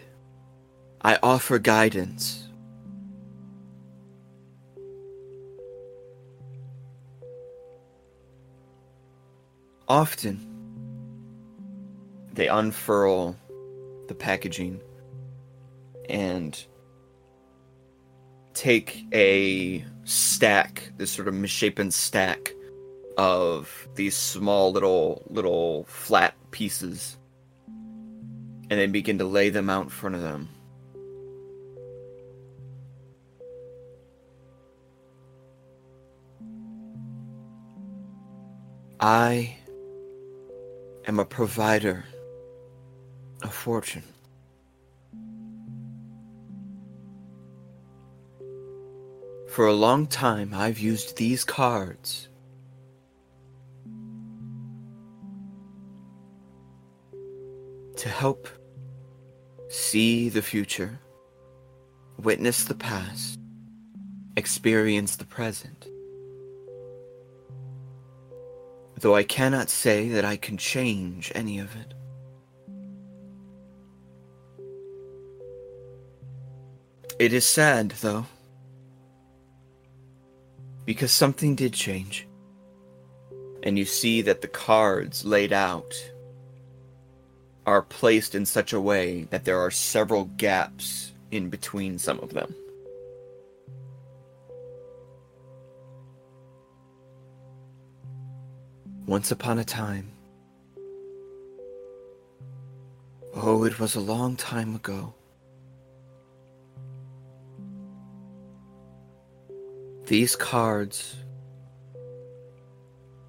I 1.01 1.19
offer 1.23 1.59
guidance. 1.59 2.44
Often, 9.87 10.41
they 12.33 12.49
unfurl 12.49 13.37
the 14.09 14.15
packaging 14.15 14.81
and 16.09 16.65
take 18.55 19.05
a 19.13 19.85
stack, 20.05 20.93
this 20.97 21.11
sort 21.11 21.29
of 21.29 21.35
misshapen 21.35 21.91
stack 21.91 22.53
of 23.19 23.89
these 23.95 24.17
small 24.17 24.73
little 24.73 25.23
little 25.29 25.85
flat 25.85 26.35
pieces 26.51 27.17
and 28.71 28.81
then 28.81 28.91
begin 28.91 29.19
to 29.19 29.25
lay 29.25 29.51
them 29.51 29.69
out 29.69 29.85
in 29.85 29.89
front 29.91 30.17
of 30.17 30.23
them. 30.23 30.49
I 38.99 39.59
am 41.07 41.19
a 41.19 41.25
provider 41.25 42.05
of 43.43 43.53
fortune. 43.53 44.03
For 49.49 49.67
a 49.67 49.73
long 49.73 50.07
time, 50.07 50.53
I've 50.53 50.79
used 50.79 51.17
these 51.17 51.45
cards 51.45 52.29
to 57.97 58.09
help 58.09 58.49
see 59.69 60.29
the 60.29 60.43
future, 60.43 60.99
witness 62.19 62.65
the 62.65 62.75
past, 62.75 63.39
experience 64.37 65.17
the 65.17 65.25
present. 65.25 65.87
Though 69.05 69.15
I 69.15 69.23
cannot 69.23 69.69
say 69.69 70.09
that 70.09 70.25
I 70.25 70.37
can 70.39 70.57
change 70.57 71.31
any 71.35 71.59
of 71.59 71.77
it. 71.77 71.93
It 77.19 77.35
is 77.35 77.45
sad, 77.45 77.91
though, 78.01 78.25
because 80.87 81.13
something 81.13 81.55
did 81.55 81.75
change. 81.75 82.27
And 83.63 83.79
you 83.79 83.85
see 83.85 84.23
that 84.23 84.41
the 84.41 84.49
cards 84.49 85.23
laid 85.23 85.53
out 85.53 85.93
are 87.67 87.83
placed 87.83 88.35
in 88.35 88.47
such 88.47 88.73
a 88.73 88.81
way 88.81 89.25
that 89.25 89.45
there 89.45 89.61
are 89.61 89.71
several 89.71 90.25
gaps 90.39 91.13
in 91.31 91.51
between 91.51 91.99
some 91.99 92.21
of 92.21 92.33
them. 92.33 92.55
Once 99.07 99.31
upon 99.31 99.59
a 99.59 99.65
time, 99.65 100.11
oh, 103.35 103.65
it 103.65 103.79
was 103.79 103.95
a 103.95 104.01
long 104.01 104.35
time 104.37 104.75
ago. 104.75 105.13
These 110.07 110.37
cards, 110.37 111.17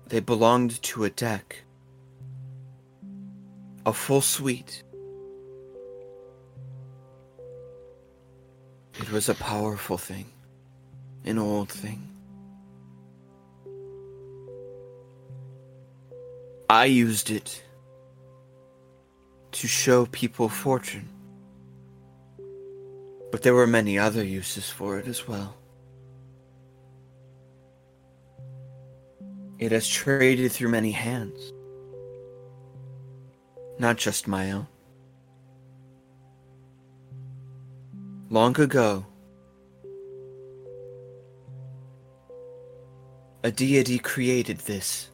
they 0.07 0.19
belonged 0.19 0.81
to 0.83 1.03
a 1.03 1.09
deck 1.09 1.65
a 3.85 3.93
full 3.93 4.21
suite. 4.21 4.83
It 8.99 9.11
was 9.11 9.29
a 9.29 9.35
powerful 9.35 9.97
thing, 9.97 10.31
an 11.23 11.37
old 11.37 11.69
thing. 11.69 12.14
I 16.75 16.85
used 16.85 17.31
it 17.31 17.63
to 19.53 19.65
show 19.65 20.07
people 20.07 20.49
fortune, 20.49 21.07
but 23.31 23.43
there 23.43 23.53
were 23.53 23.65
many 23.65 23.97
other 23.97 24.25
uses 24.25 24.69
for 24.69 24.99
it 24.99 25.07
as 25.07 25.25
well. 25.25 25.55
It 29.57 29.71
has 29.71 29.87
traded 29.87 30.51
through 30.51 30.67
many 30.67 30.91
hands 30.91 31.53
not 33.79 33.95
just 33.95 34.27
my 34.27 34.51
own. 34.51 34.67
Long 38.29 38.59
ago, 38.59 39.05
a 43.45 43.51
deity 43.51 43.97
created 43.99 44.59
this. 44.59 45.09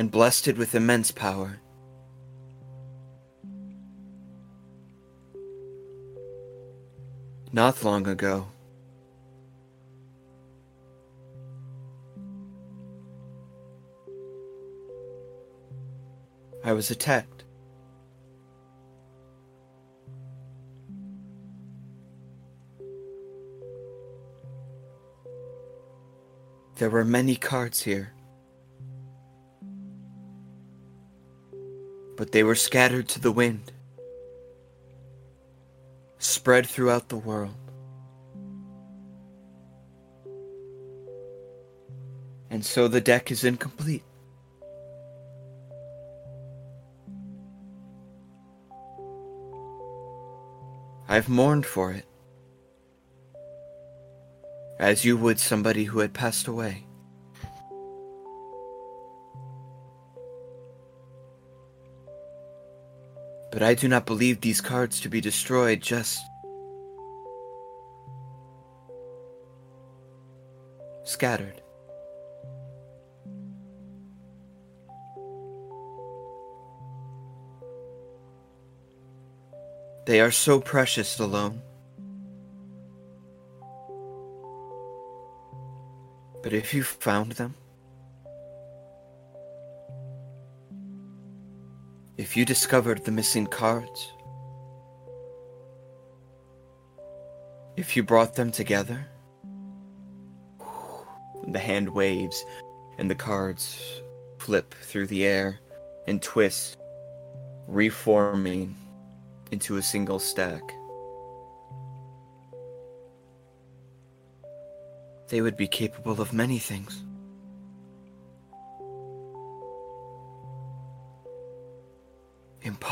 And 0.00 0.10
blessed 0.10 0.48
it 0.48 0.56
with 0.56 0.74
immense 0.74 1.10
power. 1.10 1.60
Not 7.52 7.84
long 7.84 8.06
ago, 8.06 8.46
I 16.64 16.72
was 16.72 16.90
attacked. 16.90 17.44
There 26.76 26.88
were 26.88 27.04
many 27.04 27.36
cards 27.36 27.82
here. 27.82 28.14
But 32.20 32.32
they 32.32 32.42
were 32.42 32.54
scattered 32.54 33.08
to 33.08 33.18
the 33.18 33.32
wind, 33.32 33.72
spread 36.18 36.66
throughout 36.66 37.08
the 37.08 37.16
world. 37.16 37.54
And 42.50 42.62
so 42.62 42.88
the 42.88 43.00
deck 43.00 43.30
is 43.30 43.42
incomplete. 43.42 44.04
I've 51.08 51.30
mourned 51.30 51.64
for 51.64 51.90
it. 51.90 52.04
As 54.78 55.06
you 55.06 55.16
would 55.16 55.40
somebody 55.40 55.84
who 55.84 56.00
had 56.00 56.12
passed 56.12 56.46
away. 56.46 56.84
But 63.60 63.68
I 63.68 63.74
do 63.74 63.88
not 63.88 64.06
believe 64.06 64.40
these 64.40 64.62
cards 64.62 65.00
to 65.00 65.10
be 65.10 65.20
destroyed 65.20 65.82
just 65.82 66.18
scattered. 71.04 71.60
They 80.06 80.22
are 80.22 80.30
so 80.30 80.58
precious 80.58 81.20
alone. 81.20 81.60
But 86.42 86.54
if 86.54 86.72
you 86.72 86.82
found 86.82 87.32
them, 87.32 87.56
if 92.30 92.36
you 92.36 92.44
discovered 92.44 93.04
the 93.04 93.10
missing 93.10 93.44
cards, 93.44 94.12
if 97.76 97.96
you 97.96 98.04
brought 98.04 98.36
them 98.36 98.52
together, 98.52 99.04
the 101.48 101.58
hand 101.58 101.88
waves 101.88 102.44
and 102.98 103.10
the 103.10 103.16
cards 103.16 104.00
flip 104.38 104.72
through 104.80 105.08
the 105.08 105.26
air 105.26 105.58
and 106.06 106.22
twist, 106.22 106.78
reforming 107.66 108.76
into 109.50 109.78
a 109.78 109.82
single 109.82 110.20
stack. 110.20 110.62
They 115.30 115.40
would 115.40 115.56
be 115.56 115.66
capable 115.66 116.20
of 116.20 116.32
many 116.32 116.60
things. 116.60 117.02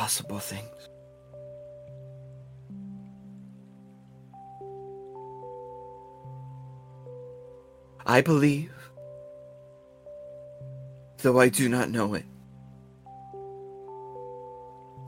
Impossible 0.08 0.38
things. 0.38 0.88
I 8.06 8.22
believe, 8.22 8.72
though 11.18 11.38
I 11.38 11.50
do 11.50 11.68
not 11.68 11.90
know 11.90 12.14
it, 12.14 12.24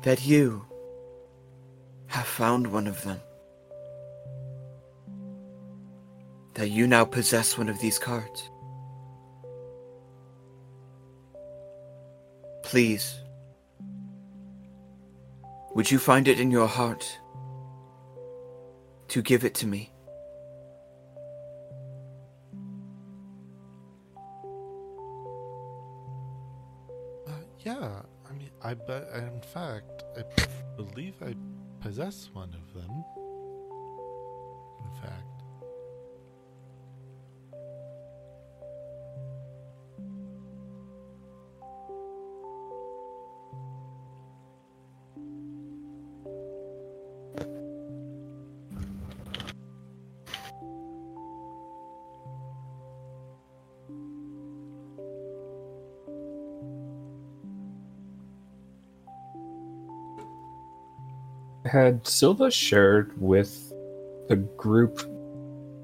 that 0.02 0.26
you 0.26 0.66
have 2.08 2.26
found 2.26 2.70
one 2.70 2.86
of 2.86 3.02
them. 3.02 3.20
That 6.56 6.68
you 6.68 6.86
now 6.86 7.06
possess 7.06 7.56
one 7.56 7.70
of 7.70 7.80
these 7.80 7.98
cards. 7.98 8.50
Please, 12.64 13.18
would 15.74 15.90
you 15.90 15.98
find 15.98 16.26
it 16.26 16.40
in 16.40 16.50
your 16.50 16.66
heart 16.66 17.18
to 19.08 19.22
give 19.22 19.44
it 19.44 19.54
to 19.54 19.66
me? 19.66 19.92
Uh, 27.26 27.32
yeah, 27.60 28.02
I 28.28 28.32
mean, 28.32 28.50
I 28.62 28.74
bet. 28.74 29.08
In 29.14 29.40
fact, 29.40 30.04
I 30.16 30.22
believe 30.76 31.14
I 31.22 31.34
possess 31.80 32.30
one 32.32 32.54
of 32.54 32.74
them. 32.74 33.04
In 34.84 35.02
fact, 35.02 35.29
Had 61.70 62.04
Silva 62.04 62.50
shared 62.50 63.12
with 63.20 63.72
the 64.28 64.36
group 64.56 65.00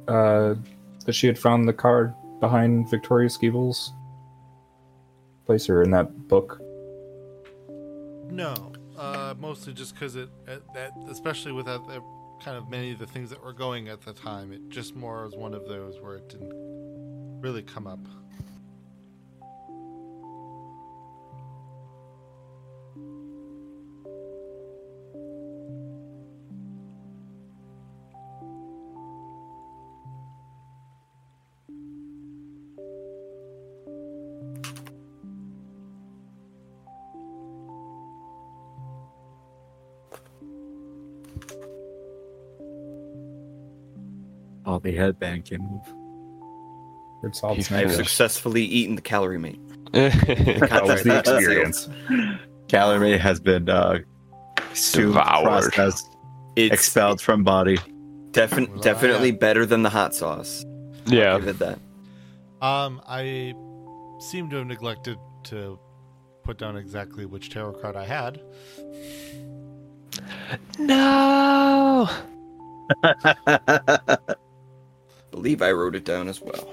uh, 0.09 0.57
that 1.05 1.13
she 1.13 1.29
had 1.29 1.39
found 1.39 1.69
the 1.69 1.73
card 1.73 2.13
behind 2.41 2.91
Victoria 2.91 3.31
Skeevel's 3.31 3.93
place 5.45 5.69
or 5.69 5.83
in 5.83 5.93
that 5.93 6.27
book? 6.27 6.61
no. 8.29 8.73
Uh, 8.99 9.35
mostly 9.39 9.75
just 9.75 9.95
because 9.95 10.17
it, 10.17 10.31
especially 11.11 11.53
with 11.53 11.67
that, 11.67 11.87
that 11.87 12.01
kind 12.43 12.57
of 12.57 12.69
many 12.71 12.93
of 12.93 12.99
the 12.99 13.07
things 13.07 13.29
that 13.29 13.43
were 13.45 13.53
going 13.53 13.89
at 13.89 14.01
the 14.01 14.13
time, 14.13 14.53
it 14.53 14.69
just 14.71 14.97
more 14.97 15.25
was 15.25 15.37
one 15.37 15.53
of 15.53 15.69
those 15.69 16.01
where 16.01 16.17
it 16.17 16.29
didn't 16.31 16.51
really 17.43 17.63
come 17.63 17.87
up. 17.87 18.01
The 44.87 44.95
headband 44.97 45.45
can 45.47 45.63
move. 45.63 45.81
It's 47.25 47.43
all 47.43 47.55
He's 47.57 47.73
I 47.73 47.79
have 47.79 47.93
successfully 47.95 48.63
eaten 48.63 48.95
the 48.95 49.03
calorie 49.03 49.39
mate. 49.39 49.59
That 49.93 50.83
was 50.85 51.03
the 51.03 51.19
experience. 51.19 51.89
Calorie 52.69 53.19
has 53.19 53.41
been 53.41 53.69
uh, 53.69 53.99
consumed, 54.57 55.15
Devoured. 55.15 55.45
processed, 55.73 56.17
expelled 56.57 57.21
from 57.21 57.43
body. 57.43 57.79
defin- 58.31 58.69
Well, 58.69 58.79
definitely 58.81 59.31
yeah. 59.31 59.37
better 59.39 59.67
than 59.67 59.83
the 59.83 59.91
hot 59.91 60.15
sauce. 60.15 60.65
yeah. 61.07 61.37
Give 61.39 61.49
it 61.49 61.59
that. 61.59 61.79
Um, 62.63 63.01
I 63.09 63.55
seem 64.21 64.49
to 64.51 64.57
have 64.59 64.67
neglected 64.67 65.19
to 65.45 65.79
put 66.45 66.59
down 66.59 66.77
exactly 66.77 67.27
which 67.27 67.51
tarot 67.51 67.73
card 67.81 67.97
I 67.97 68.05
had. 68.05 68.41
No. 70.79 72.09
believe 75.37 75.61
I 75.61 75.71
wrote 75.71 75.95
it 75.95 76.07
down 76.07 76.29
as 76.29 76.41
well. 76.41 76.67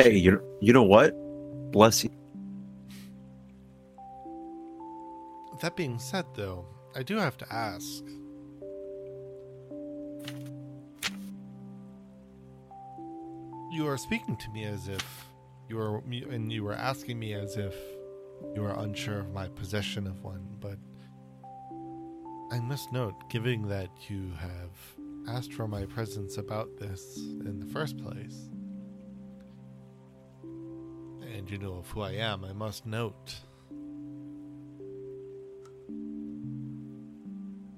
hey, 0.00 0.16
you 0.16 0.42
you 0.60 0.72
know 0.72 0.82
what? 0.82 1.14
Bless 1.70 2.02
you. 2.02 2.10
That 5.60 5.76
being 5.76 6.00
said, 6.00 6.24
though, 6.34 6.66
I 6.96 7.04
do 7.04 7.16
have 7.16 7.36
to 7.38 7.52
ask. 7.52 8.02
You 13.70 13.86
are 13.86 13.98
speaking 13.98 14.36
to 14.36 14.50
me 14.50 14.64
as 14.64 14.88
if 14.88 15.26
you 15.68 15.78
are, 15.78 15.98
and 15.98 16.50
you 16.50 16.64
were 16.64 16.72
asking 16.72 17.18
me 17.18 17.34
as 17.34 17.56
if 17.56 17.74
you 18.54 18.64
are 18.64 18.78
unsure 18.78 19.18
of 19.20 19.32
my 19.32 19.48
possession 19.48 20.06
of 20.06 20.24
one, 20.24 20.48
but 20.58 20.78
I 22.50 22.60
must 22.60 22.90
note, 22.92 23.14
given 23.28 23.68
that 23.68 23.90
you 24.08 24.32
have 24.40 24.70
asked 25.28 25.52
for 25.52 25.68
my 25.68 25.84
presence 25.84 26.38
about 26.38 26.78
this 26.78 27.18
in 27.18 27.60
the 27.60 27.66
first 27.66 27.98
place, 27.98 28.48
and 31.22 31.50
you 31.50 31.58
know 31.58 31.74
of 31.74 31.90
who 31.90 32.00
I 32.00 32.12
am, 32.12 32.44
I 32.44 32.54
must 32.54 32.86
note 32.86 33.34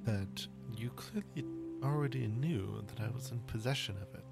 that 0.04 0.46
you 0.72 0.90
clearly 0.90 1.44
already 1.82 2.28
knew 2.28 2.84
that 2.86 3.00
I 3.04 3.10
was 3.10 3.32
in 3.32 3.40
possession 3.40 3.96
of 4.00 4.14
it. 4.14 4.24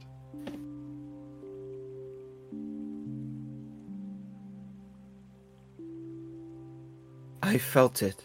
I 7.48 7.56
felt 7.56 8.02
it. 8.02 8.22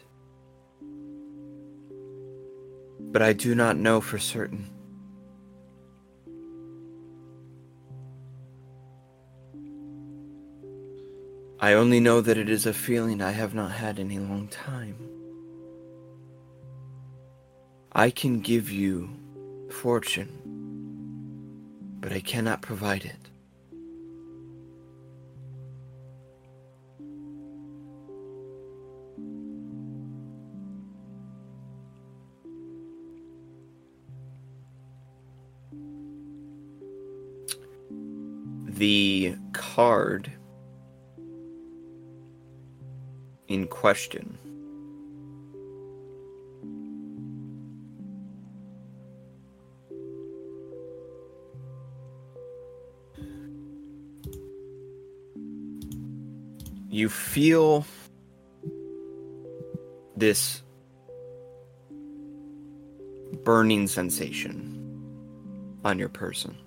But 2.99 3.21
I 3.21 3.31
do 3.31 3.55
not 3.55 3.77
know 3.77 4.01
for 4.01 4.19
certain. 4.19 4.69
I 11.57 11.71
only 11.71 12.01
know 12.01 12.19
that 12.19 12.37
it 12.37 12.49
is 12.49 12.65
a 12.65 12.73
feeling 12.73 13.21
I 13.21 13.31
have 13.31 13.53
not 13.53 13.71
had 13.71 13.97
in 13.97 14.11
a 14.11 14.19
long 14.19 14.49
time. 14.49 14.97
I 17.93 18.09
can 18.09 18.41
give 18.41 18.69
you 18.69 19.09
fortune, 19.71 20.33
but 22.01 22.11
I 22.11 22.19
cannot 22.19 22.61
provide 22.61 23.05
it. 23.05 23.29
The 38.83 39.37
card 39.53 40.29
in 43.47 43.65
question 43.67 44.37
you 56.89 57.07
feel 57.07 57.85
this 60.17 60.61
burning 63.45 63.87
sensation 63.87 64.77
on 65.85 65.97
your 65.97 66.09
person. 66.09 66.57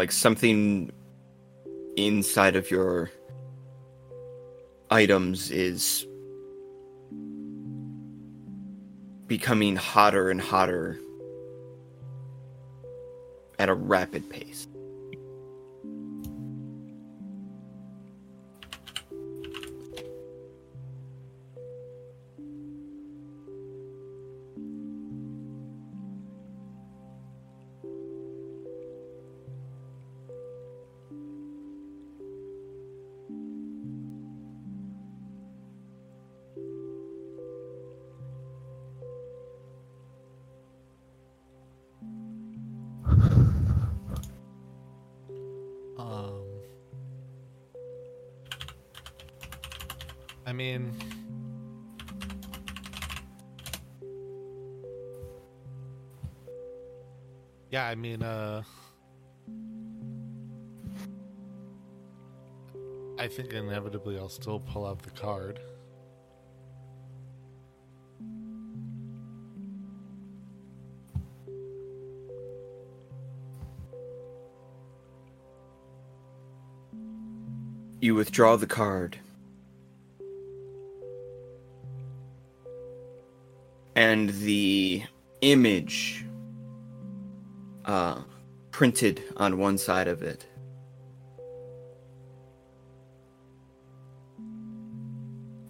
Like 0.00 0.12
something 0.12 0.90
inside 1.98 2.56
of 2.56 2.70
your 2.70 3.10
items 4.90 5.50
is 5.50 6.06
becoming 9.26 9.76
hotter 9.76 10.30
and 10.30 10.40
hotter 10.40 10.98
at 13.58 13.68
a 13.68 13.74
rapid 13.74 14.30
pace. 14.30 14.66
Still 64.30 64.60
pull 64.60 64.86
out 64.86 65.02
the 65.02 65.10
card. 65.10 65.60
You 78.00 78.14
withdraw 78.14 78.56
the 78.56 78.66
card. 78.66 79.18
And 83.94 84.30
the 84.30 85.02
image 85.42 86.24
uh, 87.84 88.22
printed 88.70 89.22
on 89.36 89.58
one 89.58 89.76
side 89.76 90.08
of 90.08 90.22
it 90.22 90.46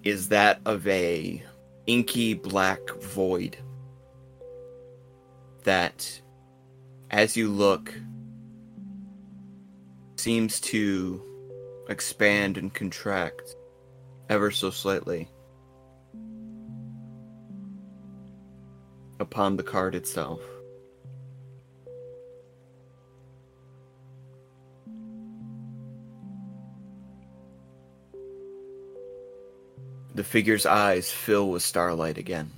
is 0.05 0.29
that 0.29 0.61
of 0.65 0.87
a 0.87 1.43
inky 1.87 2.35
black 2.35 2.81
void 3.01 3.57
that 5.65 6.21
as 7.11 7.37
you 7.37 7.49
look 7.49 7.95
seems 10.17 10.61
to 10.61 11.23
expand 11.89 12.57
and 12.57 12.73
contract 12.73 13.57
ever 14.29 14.51
so 14.51 14.71
slightly 14.71 15.29
upon 19.19 19.57
the 19.57 19.63
card 19.63 19.95
itself. 19.95 20.41
The 30.21 30.25
figure's 30.25 30.67
eyes 30.67 31.11
fill 31.11 31.49
with 31.49 31.63
starlight 31.63 32.19
again. 32.19 32.51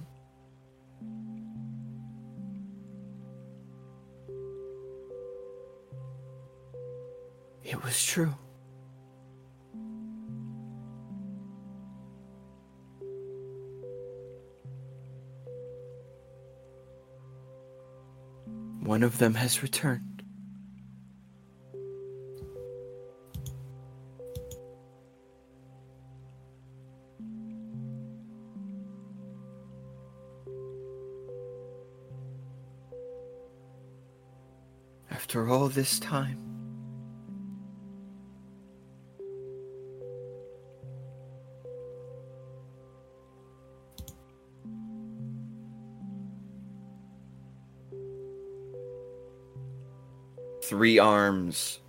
It 7.62 7.80
was 7.84 8.04
true. 8.04 8.34
One 18.80 19.04
of 19.04 19.18
them 19.18 19.34
has 19.34 19.62
returned. 19.62 20.11
This 35.74 35.98
time, 36.00 36.38
three 50.64 50.98
arms 50.98 51.80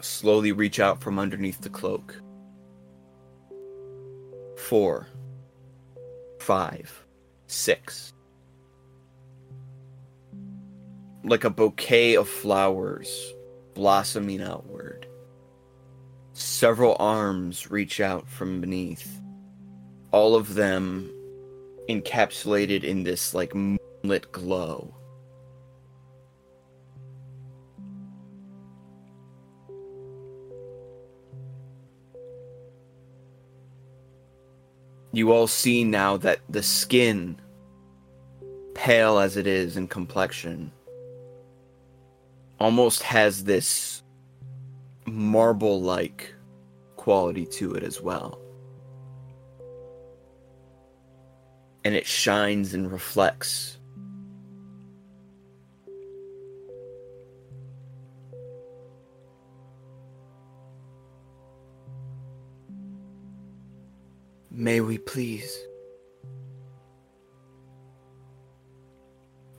slowly 0.00 0.52
reach 0.52 0.80
out 0.80 1.00
from 1.00 1.18
underneath 1.18 1.60
the 1.60 1.68
cloak. 1.68 2.20
Four, 4.56 5.08
five, 6.40 7.04
six. 7.46 8.07
Like 11.28 11.44
a 11.44 11.50
bouquet 11.50 12.14
of 12.16 12.28
flowers 12.28 13.34
blossoming 13.74 14.40
outward. 14.40 15.06
Several 16.32 16.96
arms 16.98 17.70
reach 17.70 18.00
out 18.00 18.28
from 18.28 18.60
beneath. 18.60 19.20
All 20.10 20.34
of 20.34 20.54
them 20.54 21.10
encapsulated 21.88 22.82
in 22.82 23.04
this 23.04 23.34
like 23.34 23.54
moonlit 23.54 24.32
glow. 24.32 24.94
you 35.18 35.32
all 35.32 35.46
see 35.46 35.84
now 35.84 36.16
that 36.16 36.38
the 36.48 36.62
skin, 36.62 37.36
pale 38.74 39.18
as 39.18 39.36
it 39.36 39.46
is 39.46 39.76
in 39.76 39.88
complexion, 39.88 40.70
almost 42.58 43.02
has 43.02 43.44
this 43.44 44.02
marble 45.06 45.80
like 45.80 46.34
quality 46.96 47.46
to 47.46 47.74
it 47.74 47.82
as 47.82 48.00
well. 48.00 48.40
And 51.84 51.94
it 51.94 52.06
shines 52.06 52.74
and 52.74 52.90
reflects. 52.90 53.78
May 64.50 64.80
we 64.80 64.98
please? 64.98 65.56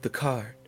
The 0.02 0.10
card. 0.10 0.59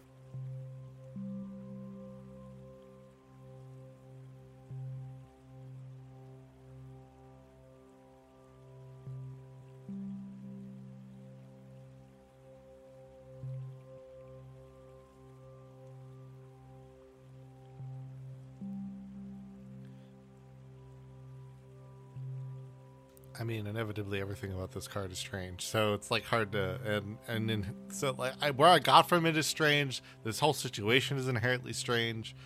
I 23.43 23.45
mean, 23.45 23.67
inevitably, 23.67 24.21
everything 24.21 24.53
about 24.53 24.71
this 24.71 24.87
card 24.87 25.11
is 25.11 25.19
strange. 25.19 25.67
So 25.67 25.95
it's 25.95 26.13
like 26.13 26.25
hard 26.25 26.53
to 26.53 26.79
and 26.87 27.19
and 27.27 27.51
then 27.51 27.75
so 27.89 28.15
like 28.17 28.35
I, 28.41 28.53
where 28.53 28.69
I 28.69 28.79
got 28.79 29.09
from 29.09 29.27
it 29.27 29.37
is 29.37 29.49
strange. 29.49 30.01
This 30.23 30.39
whole 30.39 30.53
situation 30.53 31.17
is 31.17 31.27
inherently 31.27 31.73
strange. 31.73 32.37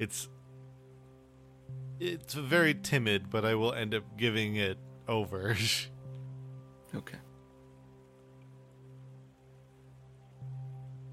It's 0.00 0.28
it's 2.00 2.34
very 2.34 2.74
timid, 2.74 3.30
but 3.30 3.44
I 3.44 3.54
will 3.54 3.72
end 3.72 3.94
up 3.94 4.02
giving 4.16 4.56
it 4.56 4.76
over. 5.06 5.56
Okay. 6.94 7.18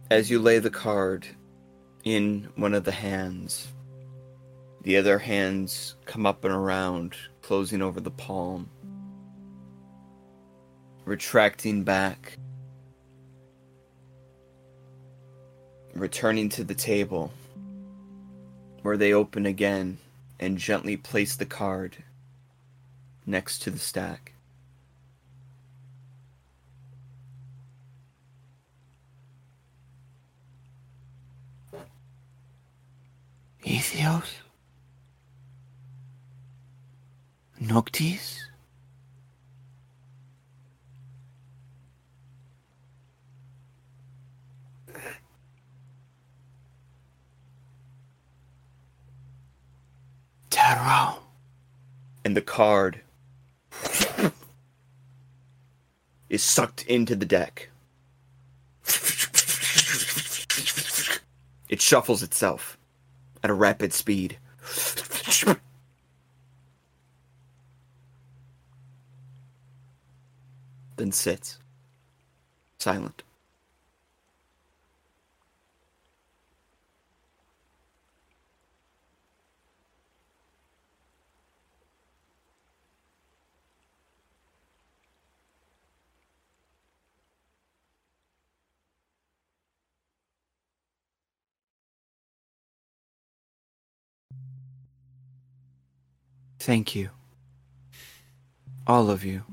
As 0.09 0.29
you 0.29 0.39
lay 0.39 0.59
the 0.59 0.69
card 0.69 1.27
in 2.05 2.49
one 2.55 2.73
of 2.73 2.85
the 2.85 2.91
hands. 2.91 3.67
The 4.83 4.95
other 4.95 5.19
hands 5.19 5.95
come 6.05 6.25
up 6.25 6.45
and 6.45 6.53
around, 6.53 7.15
closing 7.43 7.81
over 7.81 7.99
the 7.99 8.09
palm, 8.09 8.69
retracting 11.05 11.83
back, 11.83 12.37
returning 15.93 16.49
to 16.49 16.63
the 16.63 16.73
table, 16.73 17.31
where 18.81 18.97
they 18.97 19.13
open 19.13 19.45
again 19.45 19.97
and 20.39 20.57
gently 20.57 20.97
place 20.97 21.35
the 21.35 21.45
card 21.45 21.97
next 23.25 23.59
to 23.59 23.69
the 23.69 23.79
stack. 23.79 24.33
Ethios? 33.65 34.33
Noctis? 37.65 38.43
Tarot. 50.49 51.19
And 52.25 52.35
the 52.35 52.41
card 52.41 52.99
is 56.29 56.43
sucked 56.43 56.85
into 56.85 57.15
the 57.15 57.25
deck. 57.25 57.69
It 61.69 61.81
shuffles 61.81 62.23
itself 62.23 62.77
at 63.41 63.49
a 63.49 63.53
rapid 63.53 63.93
speed. 63.93 64.37
Then 70.97 71.11
sits, 71.11 71.57
silent. 72.77 73.23
Thank 96.59 96.95
you. 96.95 97.09
All 98.87 99.09
of 99.09 99.25
you. 99.25 99.52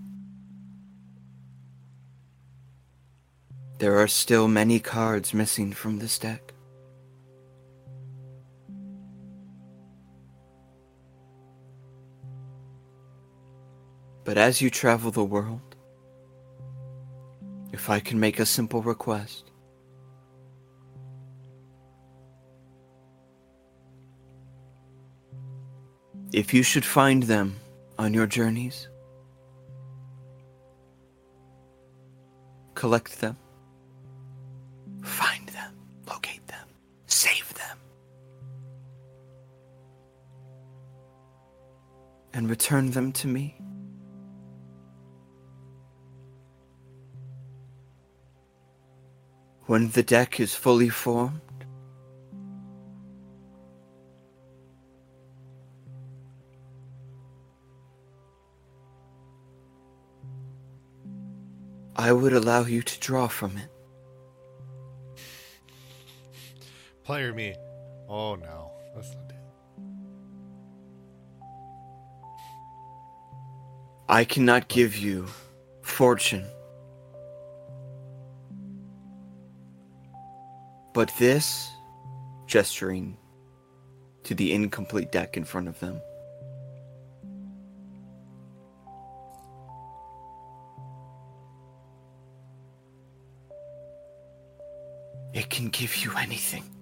There 3.81 3.97
are 3.99 4.09
still 4.09 4.47
many 4.47 4.79
cards 4.79 5.33
missing 5.33 5.73
from 5.73 6.01
this 6.01 6.19
deck. 6.19 6.53
But 14.23 14.37
as 14.37 14.61
you 14.61 14.69
travel 14.69 15.11
the 15.11 15.25
world, 15.25 15.77
if 17.73 17.89
I 17.89 18.01
can 18.01 18.21
make 18.21 18.39
a 18.39 18.45
simple 18.45 18.83
request, 18.83 19.51
if 26.35 26.53
you 26.53 26.63
should 26.63 26.85
find 26.85 27.23
them 27.23 27.57
on 27.99 28.13
your 28.13 28.27
journeys, 28.27 28.91
collect 32.75 33.23
them, 33.23 33.39
and 42.33 42.49
return 42.49 42.91
them 42.91 43.13
to 43.13 43.29
me. 43.29 43.57
When 49.67 49.91
the 49.91 50.03
deck 50.03 50.41
is 50.41 50.55
fully 50.55 50.89
formed, 50.89 51.41
I 61.95 62.13
would 62.13 62.33
allow 62.33 62.65
you 62.65 62.83
to 62.83 63.01
draw 63.01 63.29
from 63.29 63.57
it. 63.57 63.71
Player 67.05 67.33
me. 67.33 67.55
Oh 68.09 68.35
no, 68.37 68.73
that's 68.95 69.15
not 69.15 69.30
I 74.11 74.25
cannot 74.25 74.67
give 74.67 74.97
you 74.97 75.29
fortune. 75.83 76.45
But 80.93 81.13
this, 81.21 81.71
gesturing 82.49 83.17
to 84.25 84.35
the 84.35 84.53
incomplete 84.53 85.13
deck 85.13 85.37
in 85.37 85.45
front 85.45 85.69
of 85.69 85.79
them, 85.79 86.01
it 95.33 95.49
can 95.51 95.69
give 95.69 95.95
you 95.99 96.11
anything. 96.19 96.80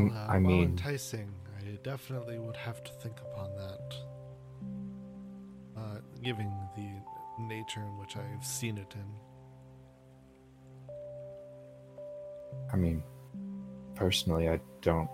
I'm, 0.00 0.08
Well, 0.10 0.18
uh, 0.18 0.32
I 0.32 0.38
mean, 0.38 0.62
enticing. 0.70 1.34
I 1.58 1.78
definitely 1.82 2.38
would 2.38 2.56
have 2.56 2.82
to 2.84 2.92
think 2.92 3.20
upon 3.20 3.54
that. 3.56 3.94
Uh, 5.76 6.00
given 6.22 6.52
the 6.76 6.90
nature 7.42 7.80
in 7.80 7.98
which 7.98 8.16
I've 8.16 8.44
seen 8.44 8.78
it 8.78 8.94
in. 8.94 9.06
I 12.72 12.76
mean, 12.76 13.02
personally, 13.94 14.48
I 14.48 14.60
don't 14.82 15.08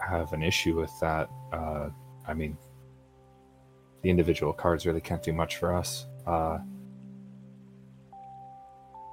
have 0.00 0.32
an 0.32 0.42
issue 0.42 0.76
with 0.78 0.92
that. 1.00 1.28
Uh, 1.52 1.90
I 2.26 2.34
mean, 2.34 2.56
the 4.02 4.10
individual 4.10 4.52
cards 4.52 4.86
really 4.86 5.00
can't 5.00 5.22
do 5.22 5.32
much 5.32 5.56
for 5.56 5.74
us. 5.74 6.06
Uh, 6.26 6.58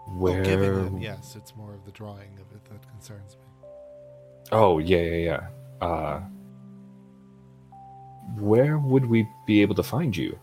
where? 0.08 0.44
Giving 0.44 0.74
them, 0.74 0.98
yes, 1.00 1.36
it's 1.36 1.56
more 1.56 1.74
of 1.74 1.86
the 1.86 1.92
drawing 1.92 2.38
of 2.40 2.52
it 2.56 2.66
that 2.66 2.88
concerns 2.90 3.36
me. 3.36 3.59
Oh, 4.52 4.80
yeah, 4.80 4.98
yeah, 4.98 5.16
yeah. 5.82 5.88
Uh, 5.88 6.22
where 8.38 8.78
would 8.80 9.06
we 9.06 9.28
be 9.46 9.62
able 9.62 9.76
to 9.76 9.84
find 9.84 10.16
you? 10.16 10.38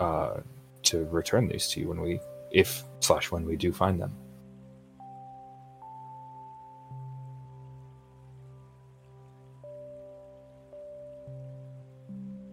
Uh, 0.00 0.40
to 0.84 1.04
return 1.06 1.48
these 1.48 1.68
to 1.68 1.80
you 1.80 1.88
when 1.88 2.00
we, 2.00 2.20
if 2.50 2.82
slash 3.00 3.30
when 3.30 3.44
we 3.44 3.56
do 3.56 3.72
find 3.72 4.00
them. 4.00 4.14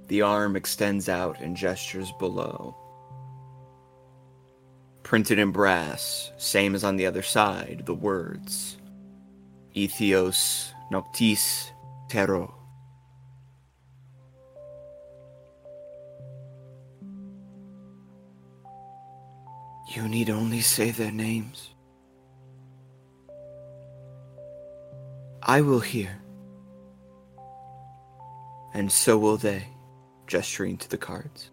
The 0.08 0.22
arm 0.22 0.58
extends 0.58 1.08
out 1.08 1.40
and 1.40 1.56
gestures 1.56 2.12
below. 2.20 2.76
Printed 5.04 5.40
in 5.40 5.52
brass, 5.52 6.32
same 6.38 6.76
as 6.76 6.84
on 6.84 6.98
the 6.98 7.06
other 7.06 7.22
side, 7.22 7.84
the 7.86 7.96
words 7.96 8.78
Ethios 9.74 10.74
Noctis 10.92 11.72
Tarot. 12.10 12.54
You 19.96 20.08
need 20.08 20.30
only 20.30 20.62
say 20.62 20.92
their 20.92 21.12
names. 21.12 21.70
I 25.44 25.62
will 25.62 25.80
hear, 25.80 26.22
and 28.74 28.92
so 28.92 29.18
will 29.18 29.38
they, 29.38 29.68
gesturing 30.28 30.78
to 30.78 30.90
the 30.90 30.98
cards. 30.98 31.50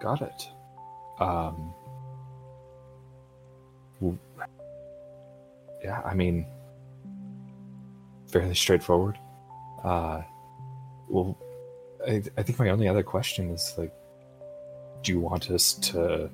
Got 0.00 0.22
it. 0.22 0.48
Um. 1.20 1.74
Yeah, 5.86 6.02
I 6.04 6.14
mean, 6.14 6.44
fairly 8.26 8.56
straightforward. 8.56 9.16
Uh, 9.84 10.22
well, 11.08 11.38
I, 12.04 12.24
I 12.36 12.42
think 12.42 12.58
my 12.58 12.70
only 12.70 12.88
other 12.88 13.04
question 13.04 13.50
is 13.50 13.72
like, 13.78 13.92
do 15.04 15.12
you 15.12 15.20
want 15.20 15.48
us 15.48 15.74
to 15.74 16.28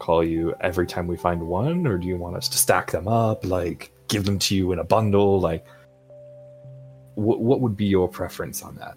call 0.00 0.24
you 0.24 0.52
every 0.60 0.88
time 0.88 1.06
we 1.06 1.16
find 1.16 1.40
one, 1.46 1.86
or 1.86 1.96
do 1.96 2.08
you 2.08 2.16
want 2.16 2.34
us 2.34 2.48
to 2.48 2.58
stack 2.58 2.90
them 2.90 3.06
up, 3.06 3.46
like 3.46 3.92
give 4.08 4.24
them 4.24 4.40
to 4.40 4.56
you 4.56 4.72
in 4.72 4.80
a 4.80 4.84
bundle? 4.84 5.38
Like, 5.38 5.64
what 7.14 7.40
what 7.40 7.60
would 7.60 7.76
be 7.76 7.86
your 7.86 8.08
preference 8.08 8.64
on 8.64 8.74
that? 8.78 8.96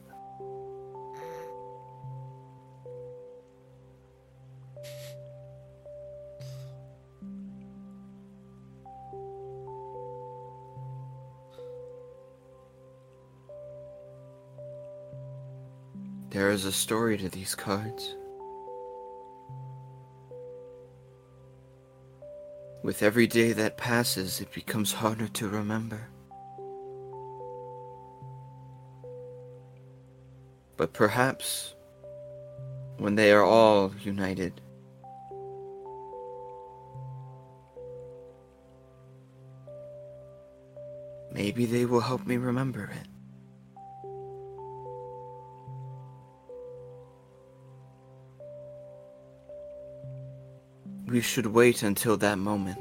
There 16.36 16.52
is 16.52 16.66
a 16.66 16.72
story 16.74 17.18
to 17.20 17.30
these 17.30 17.56
cards. 17.56 18.14
With 22.84 23.02
every 23.02 23.26
day 23.26 23.54
that 23.54 23.78
passes, 23.78 24.42
it 24.42 24.52
becomes 24.52 24.92
harder 24.92 25.30
to 25.30 25.48
remember. 25.48 26.10
But 30.76 30.92
perhaps, 30.92 31.74
when 32.98 33.16
they 33.16 33.32
are 33.32 33.46
all 33.46 33.94
united, 34.04 34.60
maybe 41.32 41.66
they 41.66 41.86
will 41.86 42.02
help 42.02 42.28
me 42.28 42.36
remember 42.36 42.92
it. 42.94 43.15
We 51.16 51.22
should 51.22 51.46
wait 51.46 51.82
until 51.82 52.18
that 52.18 52.38
moment. 52.38 52.78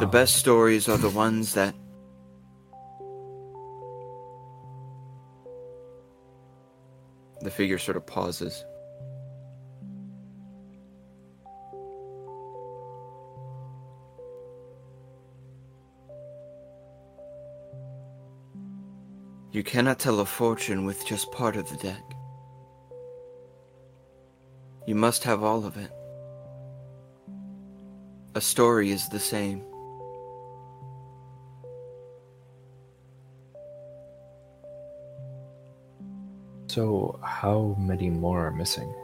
The 0.00 0.06
Oh, 0.06 0.10
best 0.10 0.34
stories 0.34 0.88
are 0.88 0.98
the 0.98 1.10
ones 1.10 1.54
that 1.54 1.76
the 7.40 7.52
figure 7.52 7.78
sort 7.78 7.96
of 7.96 8.04
pauses. 8.04 8.64
You 19.52 19.62
cannot 19.62 20.00
tell 20.00 20.18
a 20.18 20.26
fortune 20.26 20.84
with 20.84 21.06
just 21.06 21.30
part 21.30 21.54
of 21.54 21.70
the 21.70 21.76
deck. 21.76 22.15
You 24.86 24.94
must 24.94 25.24
have 25.24 25.42
all 25.42 25.66
of 25.66 25.76
it. 25.76 25.90
A 28.36 28.40
story 28.40 28.92
is 28.92 29.08
the 29.08 29.18
same. 29.18 29.64
So, 36.68 37.18
how 37.24 37.74
many 37.78 38.10
more 38.10 38.46
are 38.46 38.52
missing? 38.52 38.94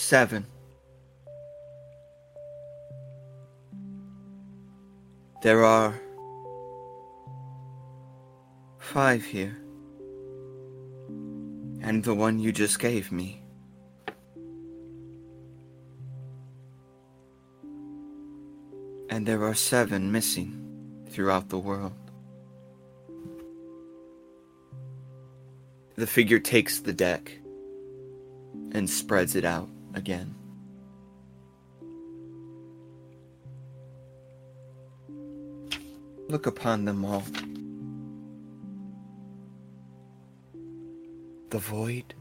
Seven. 0.00 0.46
There 5.42 5.62
are 5.62 6.00
five 8.78 9.22
here. 9.22 9.58
And 11.82 12.02
the 12.02 12.14
one 12.14 12.40
you 12.40 12.50
just 12.50 12.78
gave 12.78 13.12
me. 13.12 13.42
And 19.10 19.26
there 19.26 19.44
are 19.44 19.54
seven 19.54 20.10
missing 20.10 21.04
throughout 21.10 21.50
the 21.50 21.58
world. 21.58 21.92
The 25.96 26.06
figure 26.06 26.40
takes 26.40 26.80
the 26.80 26.94
deck 26.94 27.38
and 28.72 28.88
spreads 28.88 29.36
it 29.36 29.44
out 29.44 29.68
again. 29.94 30.34
Look 36.28 36.46
upon 36.46 36.84
them 36.84 37.04
all. 37.04 37.24
The 41.50 41.58
void. 41.58 42.14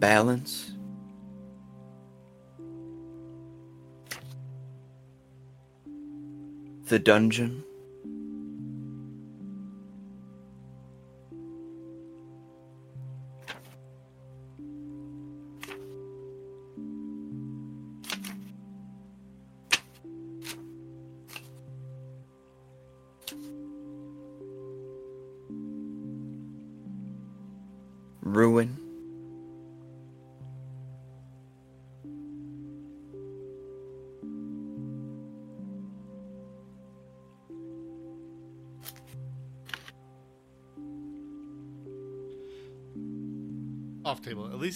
Balance. 0.00 0.72
The 6.88 6.98
dungeon. 6.98 7.64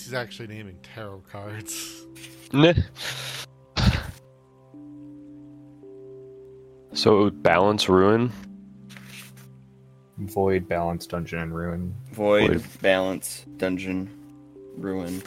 He's 0.07 0.15
actually 0.15 0.49
naming 0.49 0.79
tarot 0.83 1.23
cards. 1.31 2.07
So 6.97 7.21
it 7.21 7.25
would 7.25 7.43
balance 7.43 7.91
ruin. 7.91 8.33
Void, 10.17 10.67
balance, 10.67 11.07
dungeon, 11.07 11.41
and 11.41 11.55
ruin. 11.55 11.95
Void, 12.13 12.63
Void. 12.63 12.65
balance, 12.81 13.45
dungeon, 13.59 14.09
ruin. 14.79 15.23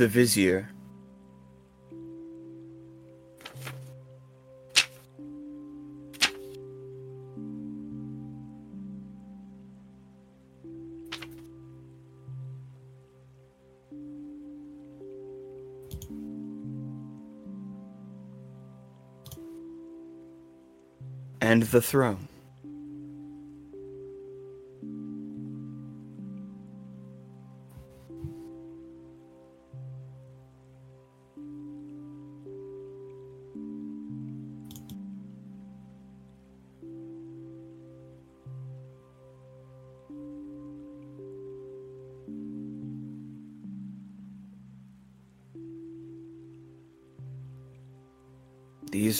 The 0.00 0.08
Vizier. 0.08 0.70
And 21.42 21.64
the 21.64 21.82
throne. 21.82 22.29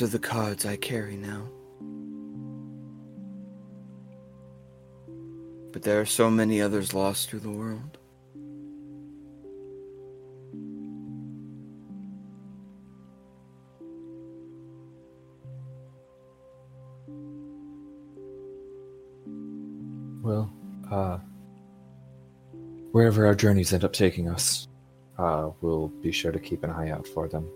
These 0.00 0.08
are 0.08 0.12
the 0.12 0.18
cards 0.18 0.64
I 0.64 0.76
carry 0.76 1.14
now. 1.14 1.46
But 5.72 5.82
there 5.82 6.00
are 6.00 6.06
so 6.06 6.30
many 6.30 6.62
others 6.62 6.94
lost 6.94 7.28
through 7.28 7.40
the 7.40 7.50
world. 7.50 7.98
Well, 20.22 20.50
uh, 20.90 21.18
wherever 22.92 23.26
our 23.26 23.34
journeys 23.34 23.74
end 23.74 23.84
up 23.84 23.92
taking 23.92 24.30
us, 24.30 24.66
uh, 25.18 25.50
we'll 25.60 25.88
be 25.88 26.10
sure 26.10 26.32
to 26.32 26.40
keep 26.40 26.64
an 26.64 26.70
eye 26.70 26.88
out 26.88 27.06
for 27.06 27.28
them. 27.28 27.46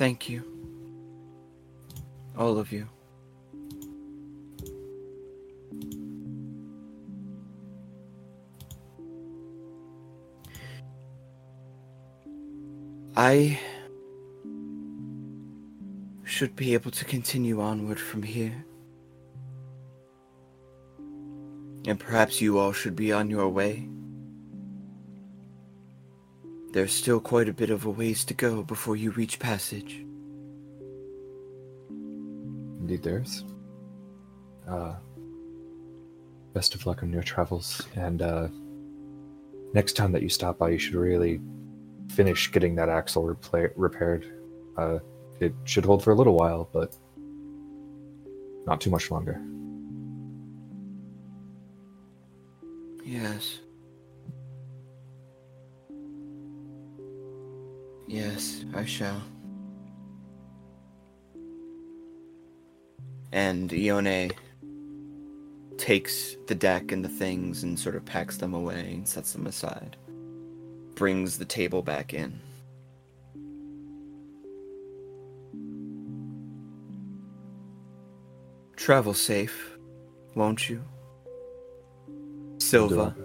Thank 0.00 0.30
you. 0.30 0.42
All 2.34 2.56
of 2.56 2.72
you. 2.72 2.88
I 13.14 13.60
should 16.24 16.56
be 16.56 16.72
able 16.72 16.92
to 16.92 17.04
continue 17.04 17.60
onward 17.60 18.00
from 18.00 18.22
here. 18.22 18.64
And 21.86 22.00
perhaps 22.00 22.40
you 22.40 22.58
all 22.58 22.72
should 22.72 22.96
be 22.96 23.12
on 23.12 23.28
your 23.28 23.50
way. 23.50 23.86
There's 26.72 26.92
still 26.92 27.18
quite 27.18 27.48
a 27.48 27.52
bit 27.52 27.70
of 27.70 27.84
a 27.84 27.90
ways 27.90 28.24
to 28.26 28.34
go 28.34 28.62
before 28.62 28.94
you 28.94 29.10
reach 29.10 29.40
passage. 29.40 30.04
Indeed, 31.88 33.02
there 33.02 33.20
is. 33.20 33.44
Uh, 34.68 34.94
best 36.54 36.76
of 36.76 36.86
luck 36.86 37.02
on 37.02 37.12
your 37.12 37.24
travels, 37.24 37.82
and 37.96 38.22
uh, 38.22 38.46
next 39.74 39.94
time 39.94 40.12
that 40.12 40.22
you 40.22 40.28
stop 40.28 40.58
by, 40.58 40.70
you 40.70 40.78
should 40.78 40.94
really 40.94 41.40
finish 42.10 42.52
getting 42.52 42.76
that 42.76 42.88
axle 42.88 43.24
repla- 43.24 43.72
repaired. 43.74 44.26
Uh, 44.76 44.98
it 45.40 45.52
should 45.64 45.84
hold 45.84 46.04
for 46.04 46.12
a 46.12 46.14
little 46.14 46.36
while, 46.36 46.68
but 46.72 46.96
not 48.66 48.80
too 48.80 48.90
much 48.90 49.10
longer. 49.10 49.40
Shall. 58.90 59.22
And 63.30 63.72
Ione 63.72 64.32
takes 65.78 66.36
the 66.48 66.56
deck 66.56 66.90
and 66.90 67.04
the 67.04 67.08
things 67.08 67.62
and 67.62 67.78
sort 67.78 67.94
of 67.94 68.04
packs 68.04 68.38
them 68.38 68.52
away 68.52 68.94
and 68.94 69.06
sets 69.08 69.32
them 69.32 69.46
aside. 69.46 69.96
Brings 70.96 71.38
the 71.38 71.44
table 71.44 71.82
back 71.82 72.12
in. 72.12 72.40
Travel 78.74 79.14
safe, 79.14 79.78
won't 80.34 80.68
you? 80.68 80.82
We'll 82.08 82.88
do 82.88 83.00
our 83.00 83.14
Silva. 83.14 83.16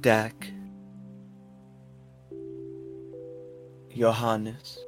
Dak, 0.00 0.52
Johannes, 3.98 4.78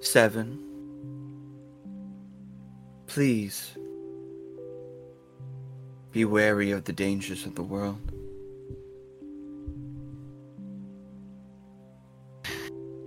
Seven. 0.00 0.64
Please 3.08 3.72
be 6.12 6.24
wary 6.24 6.70
of 6.70 6.84
the 6.84 6.92
dangers 6.92 7.44
of 7.44 7.56
the 7.56 7.62
world. 7.64 7.98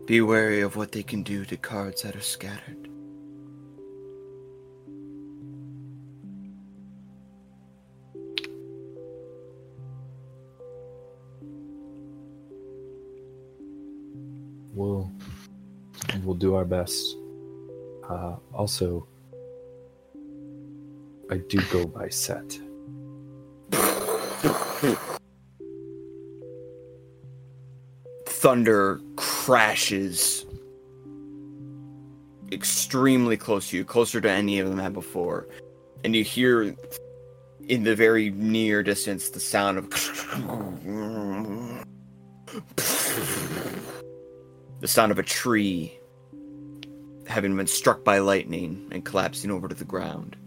Be 0.07 0.19
wary 0.19 0.59
of 0.59 0.75
what 0.75 0.91
they 0.91 1.03
can 1.03 1.23
do 1.23 1.45
to 1.45 1.55
cards 1.55 2.01
that 2.01 2.17
are 2.17 2.21
scattered. 2.21 2.89
Do 16.43 16.55
our 16.55 16.65
best. 16.65 17.15
Uh, 18.09 18.35
also, 18.53 19.07
I 21.31 21.37
do 21.37 21.57
go 21.71 21.87
by 21.87 22.09
Set. 22.09 22.59
thunder 28.27 28.99
crashes 29.15 30.45
extremely 32.51 33.37
close 33.37 33.69
to 33.69 33.77
you, 33.77 33.85
closer 33.85 34.19
to 34.19 34.29
any 34.29 34.59
of 34.59 34.67
them 34.67 34.79
had 34.79 34.91
before. 34.91 35.47
And 36.03 36.13
you 36.13 36.25
hear 36.25 36.75
in 37.69 37.83
the 37.85 37.95
very 37.95 38.31
near 38.31 38.83
distance 38.83 39.29
the 39.29 39.39
sound 39.39 39.77
of 39.77 39.89
the 44.81 44.89
sound 44.89 45.13
of 45.13 45.19
a 45.19 45.23
tree 45.23 45.97
having 47.33 47.57
been 47.57 47.67
struck 47.67 48.03
by 48.03 48.19
lightning 48.19 48.87
and 48.91 49.03
collapsing 49.03 49.49
over 49.49 49.67
to 49.67 49.75
the 49.75 49.83
ground. 49.83 50.37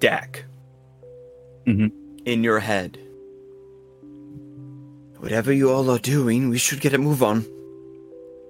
Dak. 0.00 0.44
Mhm. 1.66 1.90
In 2.26 2.44
your 2.44 2.60
head. 2.60 2.98
Whatever 5.18 5.52
you 5.52 5.70
all 5.70 5.88
are 5.90 5.98
doing, 5.98 6.50
we 6.50 6.58
should 6.58 6.80
get 6.80 6.92
a 6.94 6.98
move 6.98 7.22
on. 7.22 7.46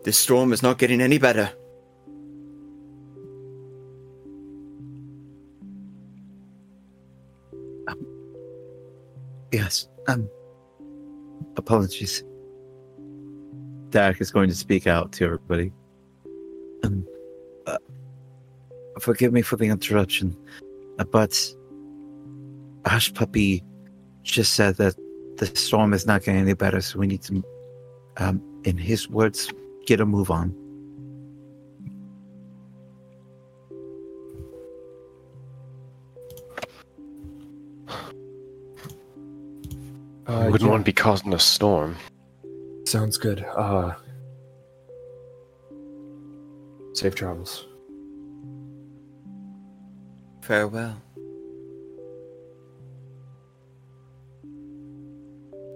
This 0.02 0.18
storm 0.18 0.52
is 0.52 0.62
not 0.62 0.78
getting 0.78 1.00
any 1.00 1.18
better. 1.18 1.52
Yes. 9.52 9.86
Um. 10.08 10.28
Apologies. 11.56 12.24
Dak 13.92 14.20
is 14.20 14.32
going 14.32 14.48
to 14.48 14.54
speak 14.56 14.86
out 14.86 15.12
to 15.12 15.24
everybody. 15.24 15.72
Um. 16.82 17.06
Uh, 17.66 17.78
forgive 18.98 19.32
me 19.32 19.42
for 19.42 19.56
the 19.56 19.66
interruption, 19.66 20.36
uh, 20.98 21.04
but 21.04 21.32
Hush 22.84 23.14
Puppy 23.14 23.62
just 24.22 24.54
said 24.54 24.76
that 24.76 24.96
the 25.36 25.46
storm 25.46 25.92
is 25.92 26.06
not 26.06 26.24
getting 26.24 26.40
any 26.40 26.54
better, 26.54 26.80
so 26.80 26.98
we 26.98 27.06
need 27.06 27.22
to, 27.22 27.44
um, 28.16 28.42
in 28.64 28.76
his 28.76 29.08
words, 29.08 29.50
get 29.86 30.00
a 30.00 30.06
move 30.06 30.30
on. 30.30 30.54
Uh, 40.28 40.38
I 40.38 40.44
wouldn't 40.46 40.62
yeah, 40.62 40.68
want 40.68 40.82
to 40.82 40.88
be 40.88 40.92
causing 40.92 41.34
a 41.34 41.38
storm. 41.38 41.96
Sounds 42.92 43.16
good. 43.16 43.42
Uh, 43.42 43.94
safe 46.92 47.14
travels. 47.14 47.66
Farewell. 50.42 51.00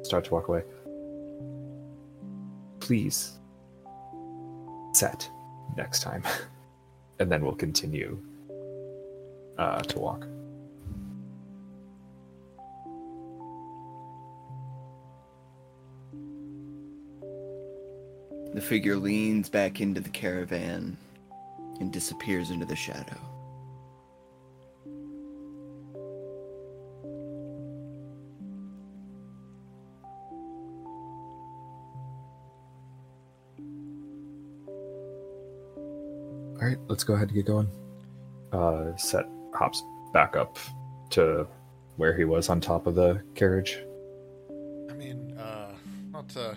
Start 0.02 0.26
to 0.26 0.30
walk 0.30 0.48
away. 0.48 0.64
Please 2.80 3.38
set 4.92 5.26
next 5.74 6.02
time, 6.02 6.22
and 7.18 7.32
then 7.32 7.42
we'll 7.42 7.54
continue 7.54 8.22
uh, 9.56 9.78
to 9.78 9.98
walk. 9.98 10.26
The 18.56 18.62
figure 18.62 18.96
leans 18.96 19.50
back 19.50 19.82
into 19.82 20.00
the 20.00 20.08
caravan 20.08 20.96
and 21.78 21.92
disappears 21.92 22.50
into 22.50 22.64
the 22.64 22.74
shadow. 22.74 23.18
All 36.48 36.66
right, 36.66 36.78
let's 36.88 37.04
go 37.04 37.12
ahead 37.12 37.28
and 37.28 37.34
get 37.34 37.44
going. 37.44 37.68
Uh, 38.52 38.96
Set 38.96 39.26
hops 39.52 39.82
back 40.14 40.34
up 40.34 40.58
to 41.10 41.46
where 41.96 42.16
he 42.16 42.24
was 42.24 42.48
on 42.48 42.62
top 42.62 42.86
of 42.86 42.94
the 42.94 43.22
carriage. 43.34 43.80
I 44.90 44.94
mean, 44.94 45.36
uh, 45.36 45.72
Not 46.10 46.30
to 46.30 46.56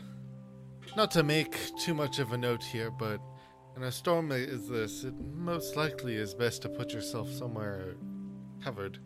make 1.23 1.75
too 1.77 1.93
much 1.93 2.19
of 2.19 2.33
a 2.33 2.37
note 2.37 2.63
here, 2.63 2.91
but 2.91 3.21
in 3.75 3.83
a 3.83 3.91
storm 3.91 4.31
as 4.31 4.67
this, 4.67 5.03
it 5.03 5.13
most 5.33 5.75
likely 5.75 6.15
is 6.15 6.33
best 6.33 6.61
to 6.63 6.69
put 6.69 6.91
yourself 6.93 7.31
somewhere 7.31 7.95
covered. 8.63 8.99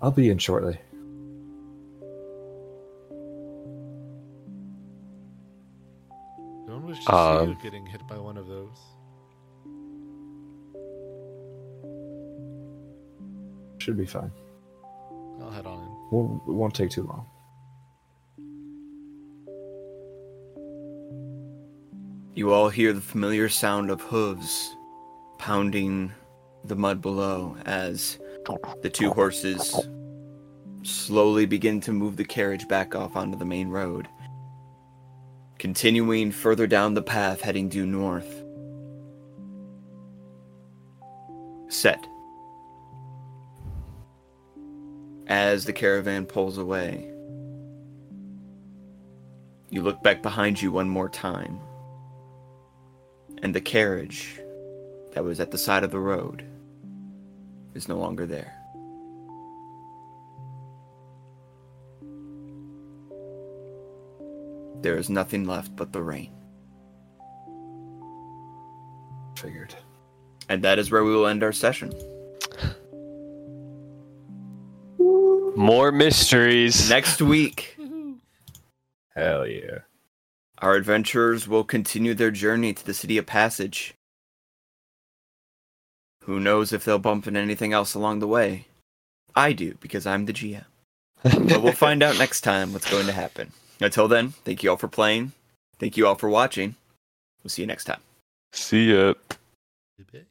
I'll 0.00 0.10
be 0.10 0.30
in 0.30 0.38
shortly. 0.38 0.78
Don't 6.66 6.86
wish 6.86 6.98
to 6.98 7.04
see 7.04 7.12
Um, 7.12 7.50
you 7.50 7.56
getting 7.62 7.86
hit 7.86 8.06
by 8.08 8.18
one 8.18 8.36
of 8.36 8.46
those. 8.46 8.78
Should 13.78 13.96
be 13.96 14.06
fine. 14.06 14.32
I'll 15.40 15.50
head 15.50 15.66
on 15.66 15.82
in. 15.82 15.88
Won't, 16.10 16.42
it 16.48 16.52
won't 16.52 16.74
take 16.74 16.90
too 16.90 17.02
long. 17.02 17.26
You 22.34 22.50
all 22.54 22.70
hear 22.70 22.94
the 22.94 23.00
familiar 23.02 23.50
sound 23.50 23.90
of 23.90 24.00
hooves 24.00 24.74
pounding 25.36 26.12
the 26.64 26.74
mud 26.74 27.02
below 27.02 27.58
as 27.66 28.18
the 28.80 28.88
two 28.88 29.10
horses 29.10 29.78
slowly 30.82 31.44
begin 31.44 31.78
to 31.82 31.92
move 31.92 32.16
the 32.16 32.24
carriage 32.24 32.66
back 32.68 32.94
off 32.94 33.16
onto 33.16 33.36
the 33.36 33.44
main 33.44 33.68
road. 33.68 34.08
Continuing 35.58 36.32
further 36.32 36.66
down 36.66 36.94
the 36.94 37.02
path 37.02 37.42
heading 37.42 37.68
due 37.68 37.84
north. 37.84 38.42
Set. 41.68 42.06
As 45.26 45.66
the 45.66 45.72
caravan 45.74 46.24
pulls 46.24 46.56
away, 46.56 47.10
you 49.68 49.82
look 49.82 50.02
back 50.02 50.22
behind 50.22 50.62
you 50.62 50.72
one 50.72 50.88
more 50.88 51.10
time 51.10 51.60
and 53.42 53.54
the 53.54 53.60
carriage 53.60 54.40
that 55.12 55.24
was 55.24 55.40
at 55.40 55.50
the 55.50 55.58
side 55.58 55.84
of 55.84 55.90
the 55.90 55.98
road 55.98 56.44
is 57.74 57.88
no 57.88 57.96
longer 57.96 58.26
there. 58.26 58.54
There 64.82 64.96
is 64.96 65.10
nothing 65.10 65.44
left 65.46 65.76
but 65.76 65.92
the 65.92 66.02
rain. 66.02 66.32
Figured. 69.36 69.74
And 70.48 70.62
that 70.62 70.78
is 70.78 70.90
where 70.90 71.04
we 71.04 71.14
will 71.14 71.26
end 71.26 71.42
our 71.42 71.52
session. 71.52 71.92
More 75.54 75.92
mysteries. 75.92 76.88
Next 76.88 77.20
week, 77.20 77.76
Hell 79.14 79.46
yeah. 79.46 79.80
Our 80.62 80.76
adventurers 80.76 81.48
will 81.48 81.64
continue 81.64 82.14
their 82.14 82.30
journey 82.30 82.72
to 82.72 82.86
the 82.86 82.94
City 82.94 83.18
of 83.18 83.26
Passage. 83.26 83.94
Who 86.24 86.38
knows 86.38 86.72
if 86.72 86.84
they'll 86.84 87.00
bump 87.00 87.26
into 87.26 87.40
anything 87.40 87.72
else 87.72 87.94
along 87.94 88.20
the 88.20 88.28
way? 88.28 88.68
I 89.34 89.52
do, 89.52 89.74
because 89.80 90.06
I'm 90.06 90.26
the 90.26 90.32
GM. 90.32 90.64
but 91.24 91.62
we'll 91.62 91.72
find 91.72 92.02
out 92.02 92.16
next 92.16 92.42
time 92.42 92.72
what's 92.72 92.88
going 92.88 93.06
to 93.06 93.12
happen. 93.12 93.52
Until 93.80 94.06
then, 94.06 94.30
thank 94.44 94.62
you 94.62 94.70
all 94.70 94.76
for 94.76 94.88
playing. 94.88 95.32
Thank 95.78 95.96
you 95.96 96.06
all 96.06 96.14
for 96.14 96.28
watching. 96.30 96.76
We'll 97.42 97.50
see 97.50 97.62
you 97.62 97.66
next 97.66 97.84
time. 97.84 98.00
See 98.52 98.92
ya. 98.92 99.14
Bye. 100.12 100.26